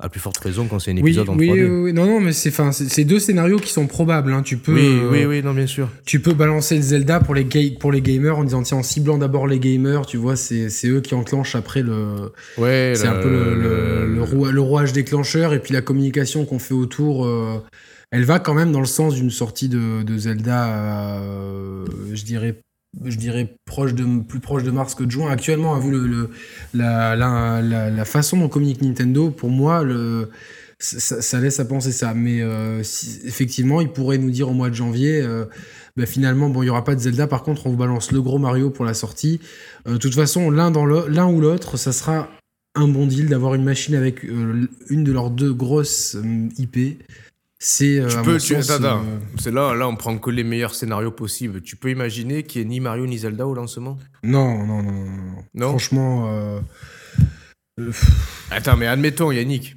[0.03, 1.63] À plus forte raison quand c'est un Oui, épisode en oui, 3D.
[1.63, 1.93] oui, oui.
[1.93, 4.33] non, non, mais c'est, enfin, c'est deux scénarios qui sont probables.
[4.33, 4.41] hein.
[4.41, 5.89] Tu peux, oui, euh, oui, oui, non, bien sûr.
[6.05, 8.83] tu peux balancer le Zelda pour les ga- pour les gamers en disant tiens, en
[8.83, 13.03] ciblant d'abord les gamers, tu vois, c'est c'est eux qui enclenchent après le, Ouais, c'est
[13.05, 16.45] le- un peu le, le, le- le roi- le rouage déclencheur et puis la communication
[16.45, 17.25] qu'on fait autour.
[17.25, 17.61] euh,
[18.13, 20.67] elle va quand même dans le sens d'une sortie de, de Zelda,
[21.19, 22.55] euh, je dirais,
[23.03, 25.31] je dirais plus proche de mars que de juin.
[25.31, 26.29] Actuellement, vu le,
[26.73, 30.29] la, façon dont communique Nintendo, pour moi, le,
[30.79, 32.13] ça, laisse à penser ça.
[32.13, 35.21] Mais euh, effectivement, il pourrait nous dire au mois de janvier.
[35.21, 35.45] euh,
[35.95, 37.27] bah, finalement, bon, il y aura pas de Zelda.
[37.27, 39.39] Par contre, on vous balance le gros Mario pour la sortie.
[39.87, 42.29] Euh, de toute façon, l'un ou l'autre, ça sera
[42.75, 46.17] un bon deal d'avoir une machine avec une de leurs deux grosses
[46.57, 47.03] IP.
[47.63, 48.99] C'est euh, Tu à peux, mon tu, sens, attends, attends.
[49.05, 51.61] euh, C'est là, là, on prend que les meilleurs scénarios possibles.
[51.61, 53.99] Tu peux imaginer qu'il n'y ait ni Mario ni Zelda au lancement?
[54.23, 55.05] Non, non, non,
[55.53, 56.59] non, Franchement, euh,
[58.49, 59.75] Attends, mais admettons, Yannick.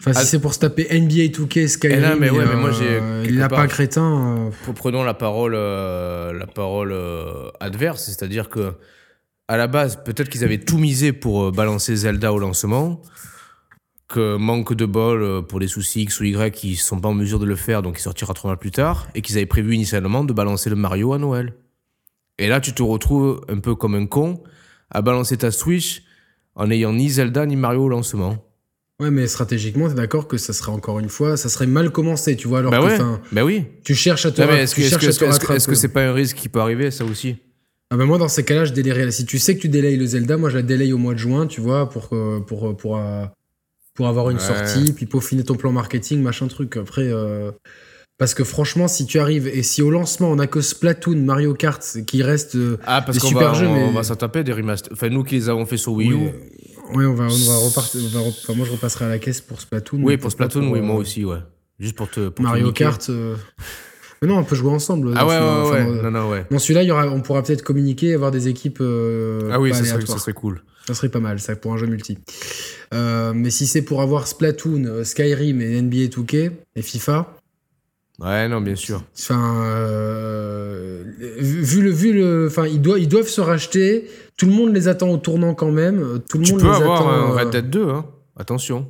[0.00, 2.56] enfin, si c'est pour se taper NBA 2K Skyrim, Eh non, mais ouais, et, mais
[2.56, 4.50] moi, j'ai- il n'a pas crétin.
[4.66, 6.92] Pre- Prenons la parole, la parole
[7.60, 8.72] adverse, c'est-à-dire que
[9.46, 13.00] à la base, peut-être qu'ils avaient tout misé pour balancer Zelda au lancement,
[14.08, 17.14] que manque de bol euh, pour les soucis X ou Y, qui sont pas en
[17.14, 19.74] mesure de le faire, donc il sortira trois mois plus tard, et qu'ils avaient prévu
[19.74, 21.54] initialement de balancer le Mario à Noël.
[22.38, 24.42] Et là, tu te retrouves un peu comme un con
[24.90, 26.02] à balancer ta Switch
[26.54, 28.44] en n'ayant ni Zelda ni Mario au lancement.
[29.00, 32.36] Ouais, mais stratégiquement, t'es d'accord que ça serait encore une fois, ça serait mal commencé,
[32.36, 32.98] tu vois, alors bah que ouais,
[33.32, 33.64] bah oui.
[33.84, 35.74] tu cherches à te, Non, mais ra- est-ce que rattraper.
[35.74, 37.36] c'est pas un risque qui peut arriver, ça aussi?
[37.90, 39.10] Ah bah moi dans ces cas-là je délayerais.
[39.10, 41.18] Si tu sais que tu délayes le Zelda, moi je la délaye au mois de
[41.18, 42.10] juin, tu vois, pour
[42.46, 43.24] pour pour euh,
[43.94, 44.42] pour avoir une Ouais.
[44.42, 46.76] sortie, puis peaufiner ton plan marketing, machin truc.
[46.76, 47.50] Après, euh,
[48.18, 51.54] parce que franchement, si tu arrives et si au lancement on a que Splatoon, Mario
[51.54, 54.02] Kart qui reste, euh, Ah, parce Des qu'on super va, jeux, on, mais- on va
[54.02, 54.92] s'en taper des remasters.
[54.92, 56.14] Enfin, nous qui les avons fait sur Wii U.
[56.14, 56.24] ouais,
[56.94, 58.00] ouais, on va on va repartir.
[58.04, 60.00] on va enfin, moi je repasserai à la caisse pour Splatoon.
[60.02, 61.38] Oui, pour Splatoon, oui, euh, moi aussi, ouais.
[61.80, 62.28] Juste pour te.
[62.28, 62.70] Pour Mario.
[62.72, 63.04] Kart.
[63.10, 63.34] euh,
[64.22, 65.12] Mais non, on peut jouer ensemble.
[65.16, 65.98] Ah ouais, ouais, enfin, ouais.
[65.98, 66.46] euh, Non, non, ouais.
[66.50, 68.78] Dans celui-là, il y aura, on pourra peut-être communiquer, avoir des équipes.
[68.80, 70.62] euh, Ah oui, ça serait, ça serait cool.
[70.86, 72.18] Ça serait pas mal, ça, pour un jeu multi.
[72.92, 77.34] Euh, mais si c'est pour avoir Splatoon, euh, Skyrim et NBA 2K et FIFA,
[78.20, 79.02] Ouais, non, bien sûr.
[79.18, 84.08] enfin, euh, vu le, vu le, enfin, ils doivent, ils doivent se racheter.
[84.36, 86.20] Tout le monde les attend au tournant quand même.
[86.28, 87.10] Tout le Tu monde peux les avoir attend.
[87.10, 88.04] un Red Dead 2, hein.
[88.36, 88.88] Attention.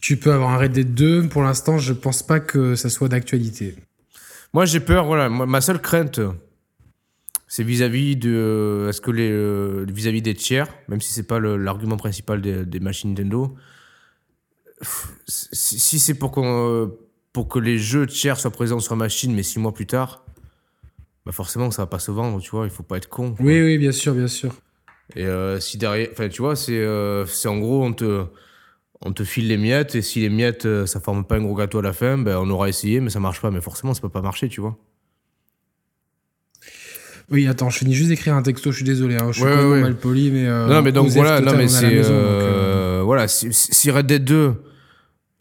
[0.00, 1.28] Tu peux avoir un Red Dead 2.
[1.28, 3.76] Pour l'instant, je pense pas que ça soit d'actualité.
[4.52, 5.28] Moi, j'ai peur, voilà.
[5.28, 6.20] Ma seule crainte,
[7.52, 8.86] c'est vis-à-vis de.
[8.88, 9.30] Est-ce que les.
[9.30, 13.54] euh, vis-à-vis des tiers, même si c'est pas l'argument principal des, des machines Nintendo,
[15.26, 16.86] si, si c'est pour, qu'on, euh,
[17.34, 20.24] pour que les jeux tiers soient présents sur machine, mais six mois plus tard,
[21.26, 22.64] bah forcément, ça va pas se vendre, tu vois.
[22.64, 23.34] Il faut pas être con.
[23.34, 23.44] quoi.
[23.44, 24.54] Oui, oui, bien sûr, bien sûr.
[25.14, 26.08] Et euh, si derrière.
[26.10, 28.24] Enfin, tu vois, c'est euh, c'est en gros, on te,
[29.02, 31.54] on te file les miettes, et si les miettes, euh, ça forme pas un gros
[31.54, 33.50] gâteau à la fin, ben on aura essayé, mais ça marche pas.
[33.50, 34.78] Mais forcément, ça peut pas marcher, tu vois.
[37.32, 39.54] Oui, attends, je finis juste d'écrire un texto, je suis désolé, hein, je suis Ouais,
[39.56, 39.80] ouais, ouais.
[39.80, 40.46] mal poli, mais.
[40.46, 41.86] euh, non, mais donc voilà, non, mais c'est.
[41.86, 44.52] euh, euh, Voilà, si, Red Dead 2,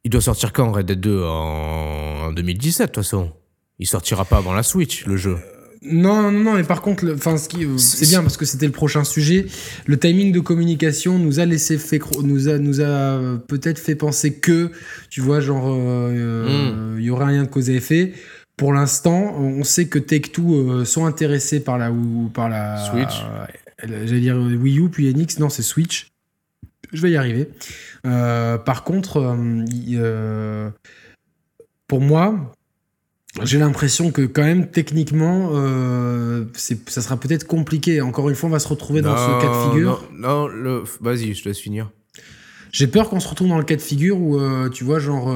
[0.06, 3.32] il doit sortir quand Red Dead 2 En, en 2017, de toute façon?
[3.80, 5.38] Il sortira pas avant la Switch, le jeu.
[5.84, 8.72] Non, non, non, mais par contre, enfin, ce qui, c'est bien parce que c'était le
[8.72, 9.48] prochain sujet.
[9.88, 14.36] Le timing de communication nous a laissé fait, nous a, nous a peut-être fait penser
[14.36, 14.70] que,
[15.10, 18.14] tu vois, genre, euh, il y aurait un lien de cause à effet.
[18.58, 22.78] Pour l'instant, on sait que Take Two euh, sont intéressés par la ou par la
[22.78, 23.24] Switch.
[23.24, 23.46] euh,
[24.06, 26.12] J'allais dire Wii U puis NX, non, c'est Switch.
[26.94, 27.50] Je vais y arriver.
[28.06, 30.70] Euh, par contre, euh, euh,
[31.88, 32.54] pour moi,
[33.44, 38.02] j'ai l'impression que quand même techniquement, euh, ça sera peut-être compliqué.
[38.02, 40.08] Encore une fois, on va se retrouver dans ce cas de figure.
[40.14, 40.84] Non, non, le...
[41.00, 41.90] vas-y, je te laisse finir.
[42.72, 45.30] J'ai peur qu'on se retrouve dans le cas de figure où, euh, tu vois, genre,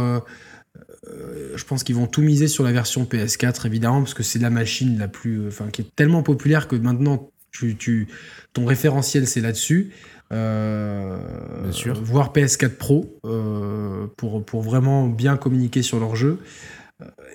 [1.09, 4.39] euh, je pense qu'ils vont tout miser sur la version PS4, évidemment, parce que c'est
[4.39, 8.07] la machine la plus, euh, enfin, qui est tellement populaire que maintenant, tu, tu,
[8.53, 9.91] ton référentiel, c'est là-dessus.
[10.33, 11.17] Euh,
[11.63, 12.01] Bien sûr.
[12.03, 16.39] Voire PS4 Pro euh, pour, pour vraiment bien communiquer sur leur jeu.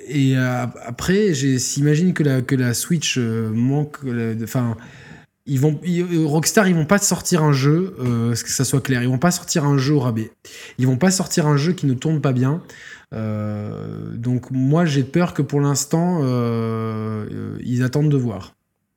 [0.09, 3.99] Et après, s'imagine que la, que la Switch manque,
[4.43, 4.77] enfin,
[5.47, 9.03] ils vont, ils- Rockstar, ils vont pas sortir un jeu, euh, que ça soit clair,
[9.03, 10.31] ils vont pas sortir un jeu au rabais.
[10.79, 12.63] Ils vont pas sortir un jeu qui ne tourne pas bien.
[13.13, 18.55] Euh, donc moi, j'ai peur que pour l'instant, euh, ils attendent de voir.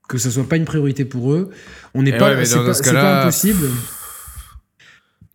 [0.08, 1.50] Que ça soit pas une priorité pour eux.
[1.94, 3.68] On n'est Eh pas, ouais, c'est pas, ce impossible.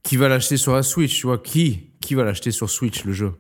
[0.02, 1.38] Qui va l'acheter sur la Switch, tu vois?
[1.38, 3.32] Qui Qui va l'acheter sur Switch, le jeu?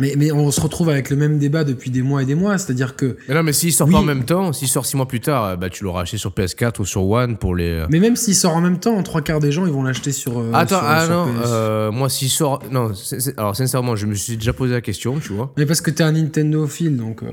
[0.00, 2.56] Mais, mais on se retrouve avec le même débat depuis des mois et des mois.
[2.58, 3.92] C'est-à-dire que Mais non, mais s'il sort Oui.
[3.92, 6.16] pas en même temps, s'il sort six mois plus tard, euh, bah, tu l'auras acheté
[6.18, 7.84] sur PS4 ou sur One pour les...
[7.90, 10.38] Mais même s'il sort en même temps, trois quarts des gens, ils vont l'acheter sur.
[10.38, 11.46] euh, Attends, sur- ah sur non, PS.
[11.46, 12.62] euh, moi s'il sort...
[12.70, 12.92] Non,
[13.36, 15.52] alors sincèrement, je me suis déjà posé la question, tu vois.
[15.56, 17.22] Mais parce que t'es un Nintendo fil, donc.
[17.22, 17.26] euh,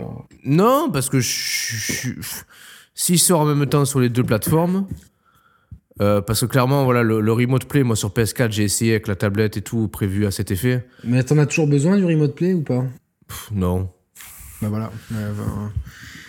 [0.45, 2.13] Non, parce que je-
[2.93, 4.85] s'il sort en même temps sur les deux plateformes,
[6.01, 9.07] euh, parce que clairement, voilà, le, le Remote Play, moi sur PS4, j'ai essayé avec
[9.07, 10.85] la tablette et tout, prévu à cet effet.
[11.03, 12.83] Mais t'en as toujours besoin du remote play ou pas?
[13.27, 13.89] Pff, non.
[14.61, 14.91] Bah voilà.
[15.13, 15.33] Euh,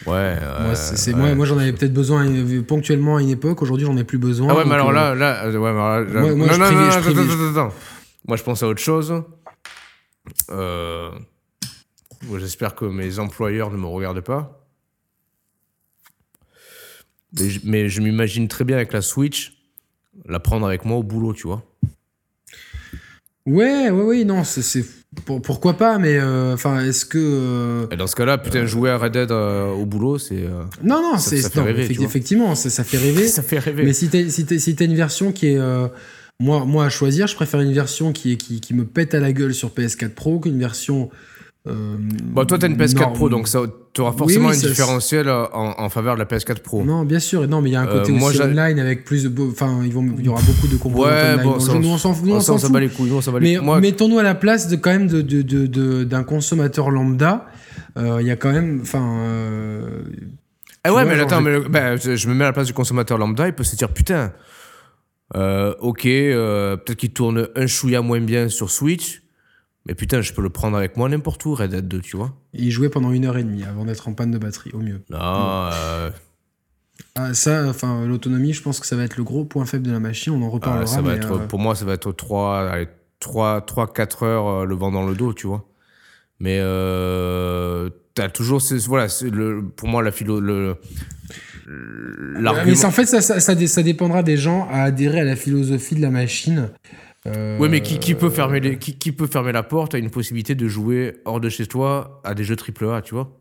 [0.06, 0.36] Ouais.
[0.40, 1.18] moi, euh, c'est- ouais.
[1.20, 2.26] moi, moi, j'en avais peut-être besoin
[2.66, 3.60] ponctuellement à une époque.
[3.62, 4.48] Aujourd'hui, j'en ai plus besoin.
[4.50, 6.58] Ah ouais, mais alors euh, là, là, ouais, mais alors là, Moi- moi, non, je
[6.58, 7.74] non, non, je attends.
[8.26, 9.22] Moi, je pense à autre chose.
[10.50, 11.10] Euh,
[12.38, 14.66] J'espère que mes employeurs ne me regardent pas.
[17.38, 19.57] Mais je, mais je m'imagine très bien avec la Switch,
[20.28, 21.62] la prendre avec moi au boulot, tu vois.
[23.46, 24.84] Ouais, ouais, oui, non, c'est,
[25.24, 28.90] pour- pourquoi pas, mais euh, enfin, est-ce que euh, Et dans ce cas-là, putain, jouer
[28.90, 30.42] à Red Dead euh, au boulot, c'est.
[30.44, 31.40] euh, non, non, c'est
[32.04, 33.26] effectivement, ça, ça fait rêver.
[33.28, 33.84] ça fait rêver.
[33.84, 35.58] Mais si t'as si si une version qui est.
[35.58, 35.88] euh,
[36.40, 39.18] moi, moi, à choisir, je préfère une version qui, est, qui, qui me pète à
[39.20, 41.10] la gueule sur PS4 Pro qu'une version.
[41.68, 43.12] Euh, Bon, toi, t'as une PS4 norme.
[43.14, 43.48] Pro, donc
[43.92, 46.84] tu auras forcément oui, un ça- différentiel euh, en, en faveur de la PS4 Pro.
[46.84, 49.04] Non, bien sûr, non, mais il y a un Euh, côté moi, aussi online avec
[49.04, 49.42] plus de.
[49.50, 49.92] Enfin, il
[50.24, 52.58] y aura beaucoup de composants Ouais, online bon, ça, Nous, on s'en on ça, s'en
[52.58, 52.72] fout.
[52.72, 53.66] bat les couilles, nous, on s'en bat les Mais couilles.
[53.66, 57.46] Moi, mettons-nous à la place de quand même de, de, de- de- d'un consommateur lambda.
[57.96, 58.80] Euh, Il y a quand même.
[58.82, 59.02] Enfin.
[59.22, 60.02] euh,
[60.84, 62.66] Ah Tu ouais, vois, mais attends, mais le- ben, je me mets à la place
[62.68, 64.32] du consommateur lambda, il peut se dire putain,
[65.36, 69.22] euh, ok, euh, peut-être qu'il tourne un chouïa moins bien sur Switch,
[69.86, 72.34] mais putain, je peux le prendre avec moi n'importe où, Red Dead 2, tu vois.
[72.52, 75.02] il jouait pendant une heure et demie avant d'être en panne de batterie, au mieux.
[75.10, 76.10] Non, euh,
[77.14, 79.92] Ah, ça, enfin, l'autonomie, je pense que ça va être le gros point faible de
[79.92, 80.32] la machine.
[80.34, 80.86] On en ah, reparlera.
[80.86, 82.70] ça va mais, être, euh, pour moi, ça va être 3,
[83.20, 85.64] 3, 3 4 heures euh, le vent dans le dos, tu vois.
[86.40, 90.76] Mais euh, t'as toujours, voilà, le, pour moi, la philo, le.
[91.66, 95.36] Mais en fait, ça, ça, ça, dé- ça dépendra des gens à adhérer à la
[95.36, 96.70] philosophie de la machine.
[97.26, 99.98] Euh, Ouais, mais qui, qui peut fermer les, qui, qui peut fermer la porte à
[99.98, 103.34] une possibilité de jouer hors de chez toi à des jeux AAA, tu vois?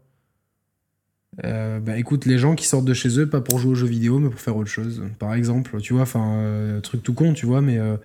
[1.46, 3.86] Euh, bah écoute, les gens qui sortent de chez eux, pas pour jouer aux jeux
[3.86, 5.04] vidéo, mais pour faire autre chose.
[5.20, 7.78] Par exemple, tu vois, enfin, euh, truc tout con, tu vois, mais.
[7.78, 7.98] euh,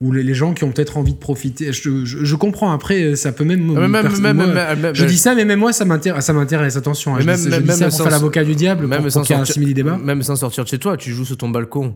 [0.00, 1.72] ou les, les gens qui ont peut-être envie de profiter.
[1.72, 3.72] Je, je, je comprends, après, ça peut même.
[3.76, 7.14] Ah, même, même, moi, je dis ça, mais même moi, ça m'intéresse, ça m'intéresse attention.
[7.14, 9.22] hein, je, même- dis, je dis ça pour sans- faire l'avocat du diable, même pour,
[9.22, 9.98] pour un simili-débat.
[9.98, 11.94] même sans sortir de chez toi, tu joues sur ton balcon.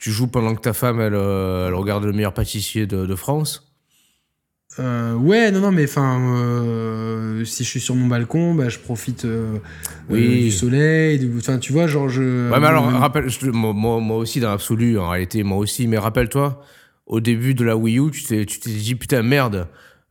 [0.00, 3.14] Tu joues pendant que ta femme, elle, euh, elle regarde le meilleur pâtissier de, de
[3.14, 3.66] France?
[4.78, 8.78] Euh, ouais, non, non, mais enfin, euh, si je suis sur mon balcon, bah, je
[8.78, 9.58] profite euh,
[10.08, 10.44] Oui.
[10.44, 11.18] du soleil.
[11.18, 12.50] du- Enfin, tu vois, genre, je.
[12.50, 16.62] Ouais, mais alors, rappelle, je moi, aussi, dans l'absolu, en réalité, moi aussi, mais rappelle-toi,
[17.06, 19.66] au début de la Wii U, tu t'es tu t'es dit, putain, merde,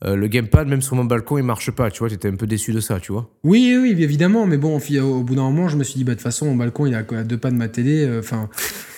[0.06, 1.90] le gamepad, même sur mon balcon, il marche pas.
[1.90, 3.30] Tu vois, j'étais un peu déçu de ça, tu vois.
[3.44, 4.46] Oui, oui, évidemment.
[4.46, 6.56] Mais bon, au bout d'un moment, je me suis dit, bah, de toute façon, mon
[6.58, 8.08] balcon, il est à deux pas de ma télé.
[8.20, 8.50] Enfin,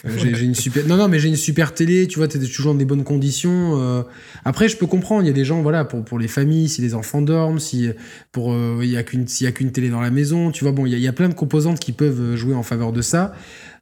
[0.06, 0.88] j'ai j'ai une super.
[0.88, 2.08] Non, non, mais j'ai une super télé.
[2.08, 3.80] Tu vois, t'es toujours dans des bonnes conditions.
[3.80, 4.04] euh.
[4.46, 5.24] Après, je peux comprendre.
[5.24, 7.90] Il y a des gens, voilà, pour, pour les familles, si les enfants dorment, si
[8.32, 10.52] pour euh, il y a qu'une s'il y a qu'une télé dans la maison.
[10.52, 13.02] Tu vois, bon, il y, a- plein de composantes qui peuvent jouer en faveur de
[13.02, 13.34] ça.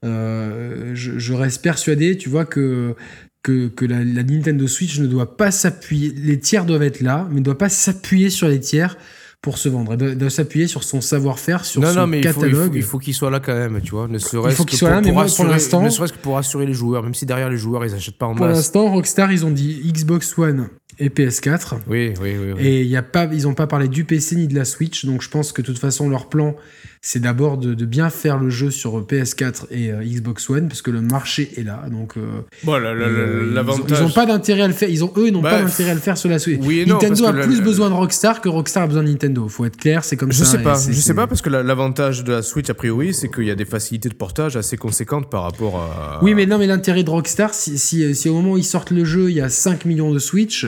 [0.03, 2.95] Euh, je, reste persuadé, tu vois, que
[3.43, 6.13] que, la Nintendo Switch ne doit pas s'appuyer.
[6.15, 8.97] Les tiers doivent être là, mais ne doit pas s'appuyer sur les tiers
[9.41, 9.93] pour se vendre.
[9.99, 12.41] Elle doit, s'appuyer sur son savoir-faire, sur non, son non, mais il faut, il faut,
[12.41, 12.75] catalogue.
[12.75, 14.07] il faut qu'il soit là quand même, tu vois.
[14.09, 16.11] Ne serait-ce faut que qu'il soit pour- là, mais pour moi, pour l'instant- Ne serait-ce
[16.13, 18.45] que pour rassurer les joueurs, même si derrière les joueurs, ils achètent pas en Pour
[18.47, 18.57] masse.
[18.57, 20.67] l'instant, Rockstar, ils ont dit Xbox One
[20.99, 21.75] et PS4.
[21.87, 22.51] Oui, oui, oui.
[22.57, 22.61] oui.
[22.67, 25.05] Et il y a pas, ils n'ont pas parlé du PC ni de la Switch,
[25.05, 26.55] donc je pense que de toute façon leur plan,
[27.01, 30.81] c'est d'abord de, de bien faire le jeu sur PS4 et euh, Xbox One, parce
[30.81, 31.85] que le marché est là.
[31.89, 32.21] Donc euh,
[32.63, 33.97] Bon, euh, ils ont- l'avantage.
[33.99, 34.89] ils n'ont pas d'intérêt à le faire.
[34.89, 36.59] Ils ont eux, ils n'ont Bah, pas d'intérêt à le faire sur la Switch.
[36.63, 39.47] oui Nintendo a plus la- besoin de Rockstar que Rockstar a besoin de Nintendo.
[39.47, 40.45] Faut être clair, c'est comme Je ça.
[40.45, 43.29] sais pas, je sais pas parce que la- l'avantage de la Switch a priori c'est
[43.29, 46.19] qu'il y a des facilités de portage assez conséquentes par rapport à.
[46.21, 48.91] Oui, mais non, mais l'intérêt de Rockstar, si, si, si au moment où ils sortent
[48.91, 50.67] le jeu, il y a 5 millions de Switch,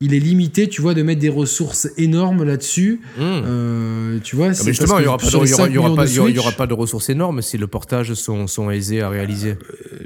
[0.00, 3.00] il est limité, tu vois, de mettre des ressources énormes là-dessus.
[3.18, 5.50] Euh, tu vois, Ah, c'est justement, il y que aura pas, de, sur les il
[5.50, 6.46] y aura- 5 il y aura millions pas- de il y aura- il y Switch,
[6.46, 9.56] aura pas de ressources énormes si le portage sont, sont aisés à réaliser.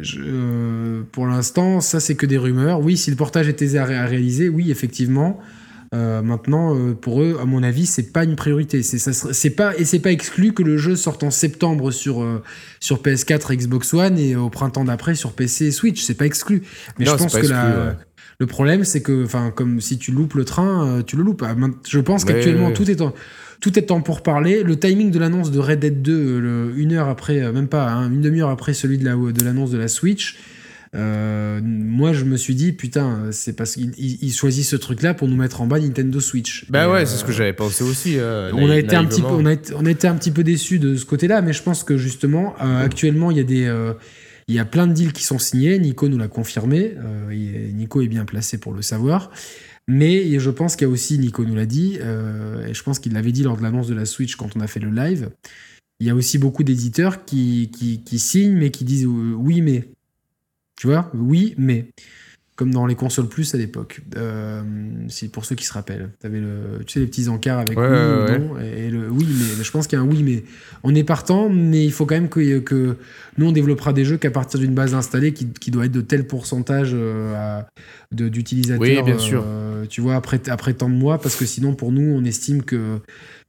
[0.00, 2.80] je- euh, pour l'instant, ça c'est que des rumeurs.
[2.80, 5.40] Oui, si le portage est aisé à, ré- à réaliser, oui, effectivement.
[5.94, 8.82] Euh, maintenant, euh, pour eux, à mon avis, c'est pas une priorité.
[8.82, 12.42] C'est pas et c'est pas exclu que le jeu sorte en septembre sur euh,
[12.78, 16.02] sur PS4 et Xbox One et au printemps d'après sur PC et Switch.
[16.02, 16.60] C'est pas exclu.
[16.98, 17.92] Mais Non, je pense que la- ouais.
[18.40, 21.42] Le problème, c'est que, enfin, comme si tu loupes le train, euh, tu le loupes.
[21.44, 21.56] Ah,
[21.88, 22.72] Je pense Ouais, qu'actuellement ouais.
[22.72, 23.12] tout est en
[23.60, 24.62] tout est en pour parler.
[24.62, 27.66] Le timing de l'annonce de Red Dead 2, euh, le- une heure après, euh, même
[27.66, 30.36] pas, hein, une demi-heure après celui de la de l'annonce de la Switch.
[30.94, 35.12] euh, moi, je me suis dit, putain, c'est parce qu'ils ils- ils choisissent ce truc-là
[35.12, 36.64] pour nous mettre en bas Nintendo Switch.
[36.70, 38.14] Bah Et, ouais, euh, c'est ce que j'avais pensé aussi.
[38.18, 40.42] euh, on a été un petit peu, on a on a été un petit peu
[40.44, 43.66] déçus de ce côté-là, mais je pense que justement, actuellement, il y a des,
[44.48, 45.78] il y a plein de deals qui sont signés.
[45.78, 46.94] Nico nous l'a confirmé.
[46.96, 49.30] euh, Nico est bien placé pour le savoir.
[49.86, 52.98] Mais je pense qu'il y a aussi, Nico nous l'a dit, euh, et je pense
[52.98, 55.30] qu'il l'avait dit lors de l'annonce de la Switch quand on a fait le live.
[56.00, 59.62] Il y a aussi beaucoup d'éditeurs qui, qui, qui signent, mais qui disent euh, oui,
[59.62, 59.88] mais.
[60.76, 61.10] Tu vois?
[61.14, 61.90] Oui, mais.
[62.58, 64.00] Comme dans les consoles plus à l'époque.
[64.16, 64.60] Euh,
[65.32, 66.10] pour ceux qui se rappellent.
[66.24, 68.58] Le, tu sais, les petits encarts avec Ouais, oui ouais, non.
[68.58, 69.62] Et, le oui, mais.
[69.62, 70.42] Je pense qu'il y a un oui, mais.
[70.82, 72.96] On est partant, mais il faut quand même que, que
[73.36, 76.00] nous, on développera des jeux qu'à partir d'une base installée qui, qui doit être de
[76.00, 77.62] tel pourcentage euh,
[78.10, 78.80] d'utilisateurs.
[78.80, 79.44] Oui, bien sûr.
[79.46, 82.62] euh, tu vois, après, après tant de mois, parce que sinon, pour nous, on estime
[82.64, 82.98] que,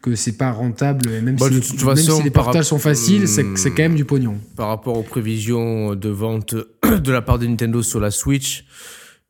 [0.03, 1.09] que c'est pas rentable.
[1.09, 3.57] Et même, si, le- même façon, si les portages sont faciles, c'est Hmm.
[3.57, 4.37] c'est quand même du pognon.
[4.55, 6.53] Par rapport aux prévisions de vente
[7.03, 8.65] de la part de Nintendo sur la Switch,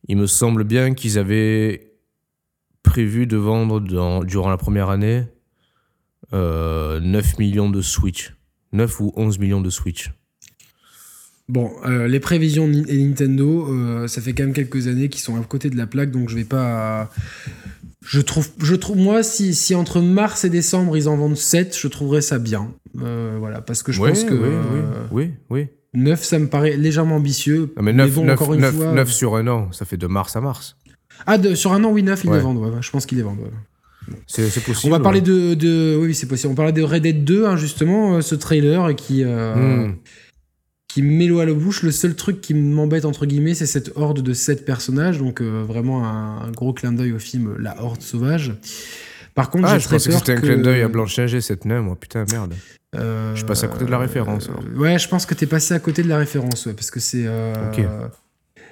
[0.08, 1.94] il me semble bien qu'ils avaient
[2.84, 5.24] prévu de vendre dans- durant la première année
[6.34, 8.36] euh, 9 millions de Switch.
[8.72, 10.12] 9 ou 11 millions de Switch.
[11.48, 15.36] Bon, euh, les prévisions de Nintendo, euh, ça fait quand même quelques années qu'ils sont
[15.36, 17.10] à côté de la plaque, donc je vais pas.
[18.06, 21.76] Je trouve, je trouve moi, si, si entre mars et décembre ils en vendent 7,
[21.78, 22.72] je trouverais ça bien.
[23.02, 25.68] Euh, voilà, parce que je pense que oui, euh, oui, oui, oui.
[25.94, 27.74] 9, ça me paraît légèrement ambitieux.
[27.78, 29.06] Ah, mais 9, bon, encore une fois.
[29.06, 30.78] sur un an, ça fait de mars à mars.
[31.26, 32.38] Ah, de- sur un an, oui, 9, ils Ouais.
[32.38, 32.58] les vendent.
[32.58, 33.40] ouais, je pense qu'ils les vendent.
[33.40, 34.14] ouais.
[34.28, 34.92] C'est possible.
[34.94, 36.52] On va parler de, de- oui, c'est possible.
[36.52, 39.96] On parlait de Red Dead 2, hein, justement, euh, ce trailer qui, euh, Hmm.
[40.88, 41.84] qui me met l'eau à la bouche.
[41.84, 45.20] Le seul truc qui m'embête, entre guillemets, c'est cette horde de 7 personnages.
[45.20, 48.54] Donc, euh, vraiment un, un gros clin d'œil au film La Horde Sauvage.
[49.36, 51.96] Par contre, Ah, je pensais que c'était un clin d'œil à Blanche-Neige cette nain, moi.
[52.00, 52.54] Putain, merde.
[52.96, 54.64] Euh, Je passe à côté de la référence, alors.
[54.78, 57.26] ouais, je pense que t'es passé à côté de la référence, ouais, parce que c'est.
[57.28, 57.84] euh, Ok.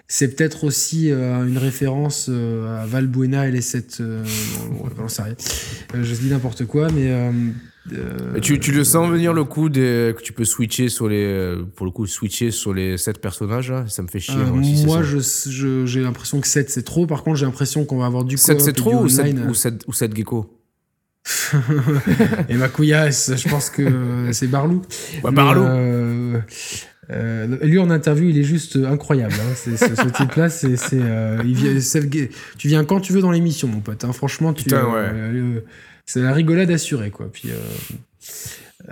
[0.09, 3.97] C'est peut-être aussi euh, une référence euh, à Valbuena et les 7.
[3.99, 5.35] Euh, ouais, j'en sais rien.
[5.95, 7.11] Euh, je dis n'importe quoi, mais.
[7.11, 7.31] euh,
[7.93, 11.23] euh, tu, tu le sens venir le coup des, que tu peux switcher sur les.
[11.25, 13.85] euh, Pour le coup, switcher sur les 7 personnages, là?
[13.89, 14.35] Ça me fait chier.
[14.37, 14.45] Euh,
[14.85, 17.05] moi, si j'ai l'impression que 7 c'est trop.
[17.05, 19.09] Par contre, j'ai l'impression qu'on va avoir du 7 coop c'est et du trop ou
[19.09, 19.49] 7, online.
[19.49, 20.53] ou 7, ou 7 gecko
[22.49, 24.81] et ma couillasse, je pense que c'est Barlou.
[25.31, 25.63] Barlou.
[25.63, 26.39] euh,
[27.09, 29.33] euh, lui en interview, il est juste incroyable.
[29.39, 29.53] hein.
[29.55, 31.41] C'est- ce ce type-là, c'est, euh,
[32.57, 34.03] tu viens quand tu veux dans l'émission, mon pote.
[34.03, 34.11] hein.
[34.13, 34.65] Franchement, tu,
[36.05, 37.29] c'est la rigolade assurée, quoi.
[37.31, 37.49] Puis,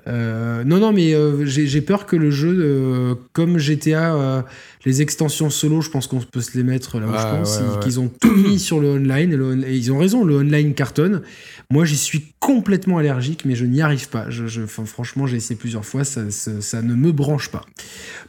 [0.08, 4.42] euh, non, non, mais euh, j'ai, peur que le jeu, euh, comme GTA, euh,
[4.86, 7.64] les extensions solo, je pense qu'on peut se les mettre là où je pense, ouais,
[7.66, 7.80] ils- ouais.
[7.82, 9.32] qu'ils ont tout mis sur le online.
[9.32, 11.22] Et, le on- et ils ont raison, le online cartonne.
[11.72, 14.30] Moi, j'y suis complètement allergique, mais je n'y arrive pas.
[14.30, 17.66] Je, je- franchement, j'ai essayé plusieurs fois, ça, ça, ça ne me branche pas.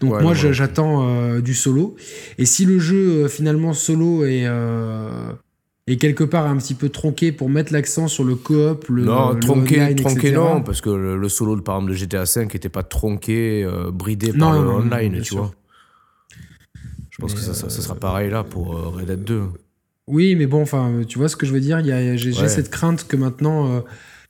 [0.01, 1.97] Donc moi, j'attends euh, du solo.
[2.39, 4.47] Et si le jeu, euh, finalement, solo est...
[5.89, 9.05] euh, est quelque part un petit peu tronqué pour mettre l'accent sur le coop, le
[9.05, 10.35] Non, le tronqué, online, tronqué etc.
[10.35, 13.91] non, parce que le, le solo, par exemple, de GTA V n'était pas tronqué, euh,
[13.91, 15.37] bridé Non, par non, le non, online, tu sûr.
[15.39, 15.55] vois.
[17.11, 19.25] Je pense Mais, que ça, ça, ça euh, sera pareil là pour euh, Red Dead
[19.25, 19.43] 2.
[20.09, 21.81] Oui, mais bon, enfin, tu vois ce que je veux dire.
[21.81, 22.49] Il y a, j'ai, j'ai Ouais.
[22.49, 23.81] cette crainte que maintenant, euh,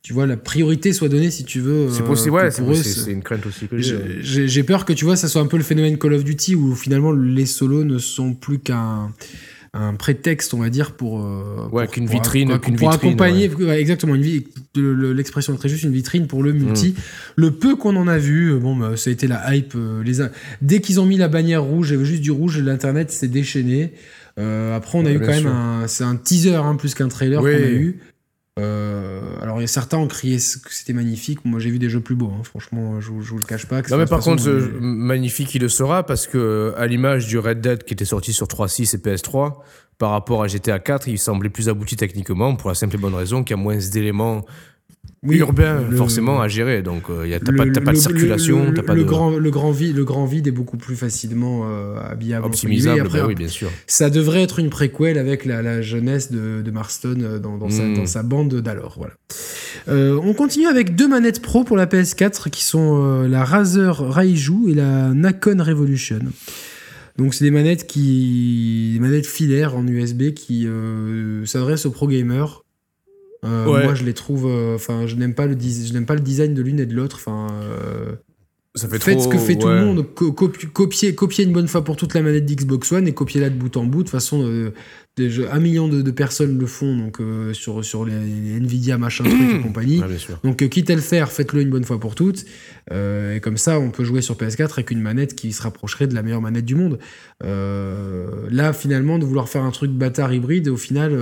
[0.02, 1.88] tu vois, la priorité soit donnée, si tu veux.
[1.90, 3.76] C'est euh, possible, que ouais, c'est eux, c'est- une crainte aussi que.
[3.78, 6.22] J'ai- J'ai j'ai peur que tu vois, ça soit un peu le phénomène Call of
[6.24, 9.10] Duty où finalement les solos ne sont plus qu'un
[9.74, 11.20] un prétexte, on va dire, pour.
[11.20, 15.12] euh, Ouais, qu'une vitrine, pour- qu'une pour vitrine, accompagner, ouais, exactement, une vi- le- le-
[15.12, 16.90] l'expression est très juste, une vitrine pour le multi.
[16.90, 17.00] Mm.
[17.36, 19.74] Le peu qu'on en a vu, bon, bah, ça a été la hype.
[19.76, 20.16] euh, les,
[20.62, 23.28] Dès qu'ils ont mis la bannière rouge, il y avait juste du rouge, l'internet s'est
[23.28, 23.92] déchaîné.
[24.38, 25.86] Euh, après, on a Ouais, eu quand même un.
[25.86, 27.52] C'est un teaser hein, plus qu'un trailer Oui.
[27.52, 27.98] qu'on a eu.
[28.58, 31.44] Euh, alors, il y a certains ont crié que c'était magnifique.
[31.44, 32.32] Moi, j'ai vu des jeux plus beaux.
[32.34, 32.42] hein.
[32.42, 33.82] Franchement, je, je vous le cache pas.
[33.82, 37.26] que Non mais par façon contre, euh, magnifique il le sera parce que à l'image
[37.26, 39.56] du Red Dead qui était sorti sur 3.6 et PS3,
[39.98, 43.14] par rapport à GTA 4, il semblait plus abouti techniquement pour la simple et bonne
[43.14, 44.44] raison qu'il y a moins d'éléments
[45.26, 46.82] Oui, urbains le- forcément à gérer.
[46.82, 49.70] Donc a t'as pas, pas de circulation, le, t'as pas le de grand le grand
[49.70, 53.00] vide le grand vide est beaucoup plus facilement euh, habillable optimisable.
[53.00, 53.68] Après, bah oui, bien sûr.
[53.86, 57.70] ça devrait être une préquelle avec la, la jeunesse de, de Marston euh, dans, dans,
[57.70, 57.94] sa, Mm.
[57.96, 58.94] dans sa bande d'alors.
[58.98, 59.14] Voilà.
[59.88, 63.96] Euh, on continue avec deux manettes pro pour la PS4 qui sont euh, la Razer
[63.96, 66.20] Raiju et la Nakon Revolution.
[67.18, 72.08] Donc c'est des manettes qui des manettes filaires en USB qui euh, s'adressent aux pro
[72.08, 72.62] gamers.
[73.46, 73.84] Euh, Ouais.
[73.84, 76.52] Moi je les trouve, euh, enfin je n'aime pas le je n'aime pas le design
[76.54, 77.16] de l'une et de l'autre.
[77.20, 78.12] Enfin euh,
[78.74, 81.52] Ça fait Faites trop, ce que fait tout le monde, co- copi- copier, copier une
[81.52, 83.98] bonne fois pour toute la manette d'Xbox One et copier-la de bout en bout.
[83.98, 84.44] De toute façon,
[85.18, 89.24] un million de, de personnes le font donc euh, sur, sur les, les Nvidia, machin,
[89.24, 90.00] truc et compagnie.
[90.00, 90.08] Ouais.
[90.44, 92.44] Donc, euh, quitte à le faire, faites-le une bonne fois pour toutes.
[92.92, 96.06] Euh, et comme ça, on peut jouer sur PS4 avec une manette qui se rapprocherait
[96.06, 96.98] de la meilleure manette du monde.
[97.44, 101.18] Euh, là, finalement, de vouloir faire un truc bâtard hybride, au final,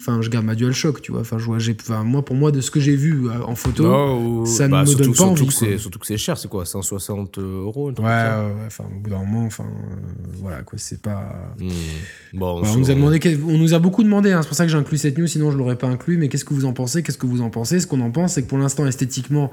[0.00, 1.22] enfin, je garde ma DualShock, tu vois.
[1.22, 3.82] Enfin, je vois, j'ai, enfin, moi, pour moi, de ce que j'ai vu en photo,
[3.84, 6.38] Non, ça ne bah, me donne pas surtout envie, que c'est- surtout que c'est cher,
[6.38, 9.66] c'est quoi 160 euros Ouais, ça ouais, enfin, au bout d'un moment, enfin,
[10.40, 11.52] voilà, quoi, c'est pas.
[11.58, 11.68] Hmm.
[12.34, 14.64] Bon, Voilà, on, nous a demandé, on nous a beaucoup demandé, hein, c'est pour ça
[14.64, 16.72] que j'ai inclus cette news, sinon je l'aurais pas inclus, mais qu'est-ce que vous en
[16.72, 17.02] pensez?
[17.02, 17.80] Qu'est-ce que vous en pensez?
[17.80, 19.50] Ce qu'on en pense, c'est que pour l'instant, esthétiquement,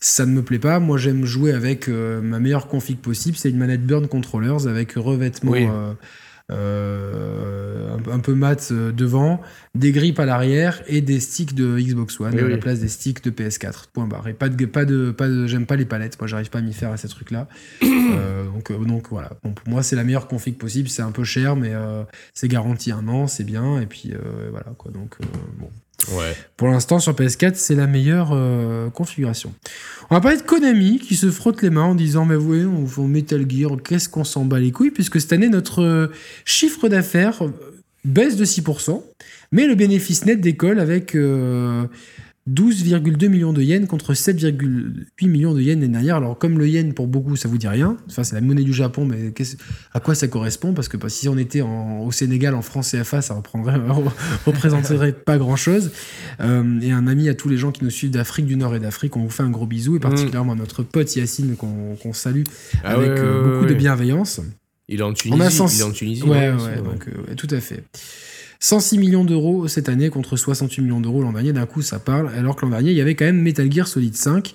[0.00, 0.78] ça ne me plaît pas.
[0.80, 4.92] Moi, j'aime jouer avec euh, ma meilleure config possible, c'est une manette Burn Controllers avec
[4.92, 5.52] revêtement.
[5.52, 5.66] Oui.
[5.70, 5.92] euh,
[6.50, 9.40] euh, un, un peu mat euh, devant,
[9.74, 12.88] des grippes à l'arrière et des sticks de Xbox One Oui, à la place des
[12.88, 13.86] sticks de PS4.
[13.92, 14.28] Point barre.
[14.28, 16.18] Et pas de, pas de, pas de, j'aime pas les palettes.
[16.20, 17.48] Moi, j'arrive pas à m'y faire à ces trucs-là.
[18.12, 19.30] Euh, donc, donc voilà.
[19.42, 20.88] Bon, pour moi, c'est la meilleure config possible.
[20.88, 22.02] C'est un peu cher, mais euh,
[22.34, 23.80] c'est garanti un an, c'est bien.
[23.80, 24.12] Et puis
[24.50, 24.90] voilà quoi.
[24.90, 25.16] Donc
[25.58, 25.70] bon.
[26.10, 26.34] Ouais.
[26.56, 29.52] Pour l'instant, sur PS4, c'est la meilleure euh, configuration.
[30.10, 32.86] On va parler de Konami qui se frotte les mains en disant Mais oui, on
[32.86, 36.08] fait Metal Gear, qu'est-ce qu'on s'en bat les couilles Puisque cette année, notre euh,
[36.44, 37.50] chiffre d'affaires euh,
[38.04, 39.02] baisse de 6%,
[39.52, 41.16] mais le bénéfice net décolle avec
[42.50, 46.16] 12,2 millions de yens contre 7,8 millions de yens l'année dernière.
[46.16, 47.96] Alors, comme le yen, pour beaucoup, ça vous dit rien.
[48.08, 49.32] Enfin, c'est la monnaie du Japon, mais
[49.94, 50.74] à quoi ça correspond?
[50.74, 53.76] Parce que bah, si on était en- au Sénégal, en France CFA, ça reprendrait,
[54.46, 55.92] représenterait pas grand-chose.
[56.40, 58.80] Euh, et un ami à tous les gens qui nous suivent d'Afrique du Nord et
[58.80, 62.42] d'Afrique, on vous fait un gros bisou, et particulièrement à notre pote Yacine qu'on salue
[62.82, 64.40] Ah avec ouais, euh, ouais, beaucoup de bienveillance.
[64.88, 65.40] Il est en Tunisie.
[65.40, 66.22] On a sens- Il est en Tunisie.
[66.24, 67.84] Ouais, ouais, donc, euh, tout à fait.
[68.64, 71.52] 106 millions d'euros cette année contre 68 millions d'euros l'an dernier.
[71.52, 72.28] D'un coup, ça parle.
[72.28, 74.52] Alors que l'an dernier, il y avait quand même Metal Gear Solid 5.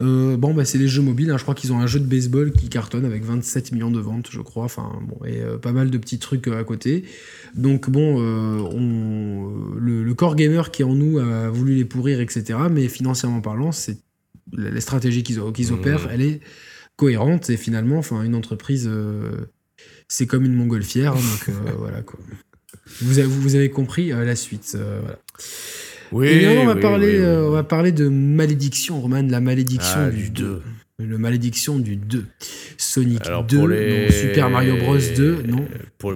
[0.00, 1.30] Euh, bon, bah, c'est les jeux mobiles.
[1.30, 1.36] hein.
[1.36, 4.28] Je crois qu'ils ont un jeu de baseball qui cartonne avec 27 millions de ventes,
[4.30, 4.64] je crois.
[4.64, 7.04] Enfin, bon, et euh, pas mal de petits trucs euh, à côté.
[7.54, 12.58] Donc, bon, on, le, le core gamer qui en nous a voulu les pourrir, etc.
[12.70, 13.98] Mais financièrement parlant, c'est
[14.54, 15.72] la, la stratégie qu'ils Mmh.
[15.74, 16.40] opèrent, elle est
[16.96, 17.50] cohérente.
[17.50, 18.90] Et finalement, enfin, une entreprise,
[20.08, 21.12] c'est comme une montgolfière.
[21.12, 22.18] hein, donc, voilà quoi.
[23.00, 24.72] Vous avez, vous avez compris euh, la suite.
[24.76, 25.18] euh, voilà.
[26.12, 29.40] Oui, Et on va, oui, parler, oui, euh, on va parler de malédiction, Roman, la
[29.40, 30.62] malédiction Ah, du du 2.
[30.98, 31.04] 2.
[31.06, 32.26] Le malédiction du 2.
[32.76, 34.04] Sonic Alors, 2, pour les...
[34.06, 35.66] non, Super Mario Bros 2, non.
[35.98, 36.14] Pour,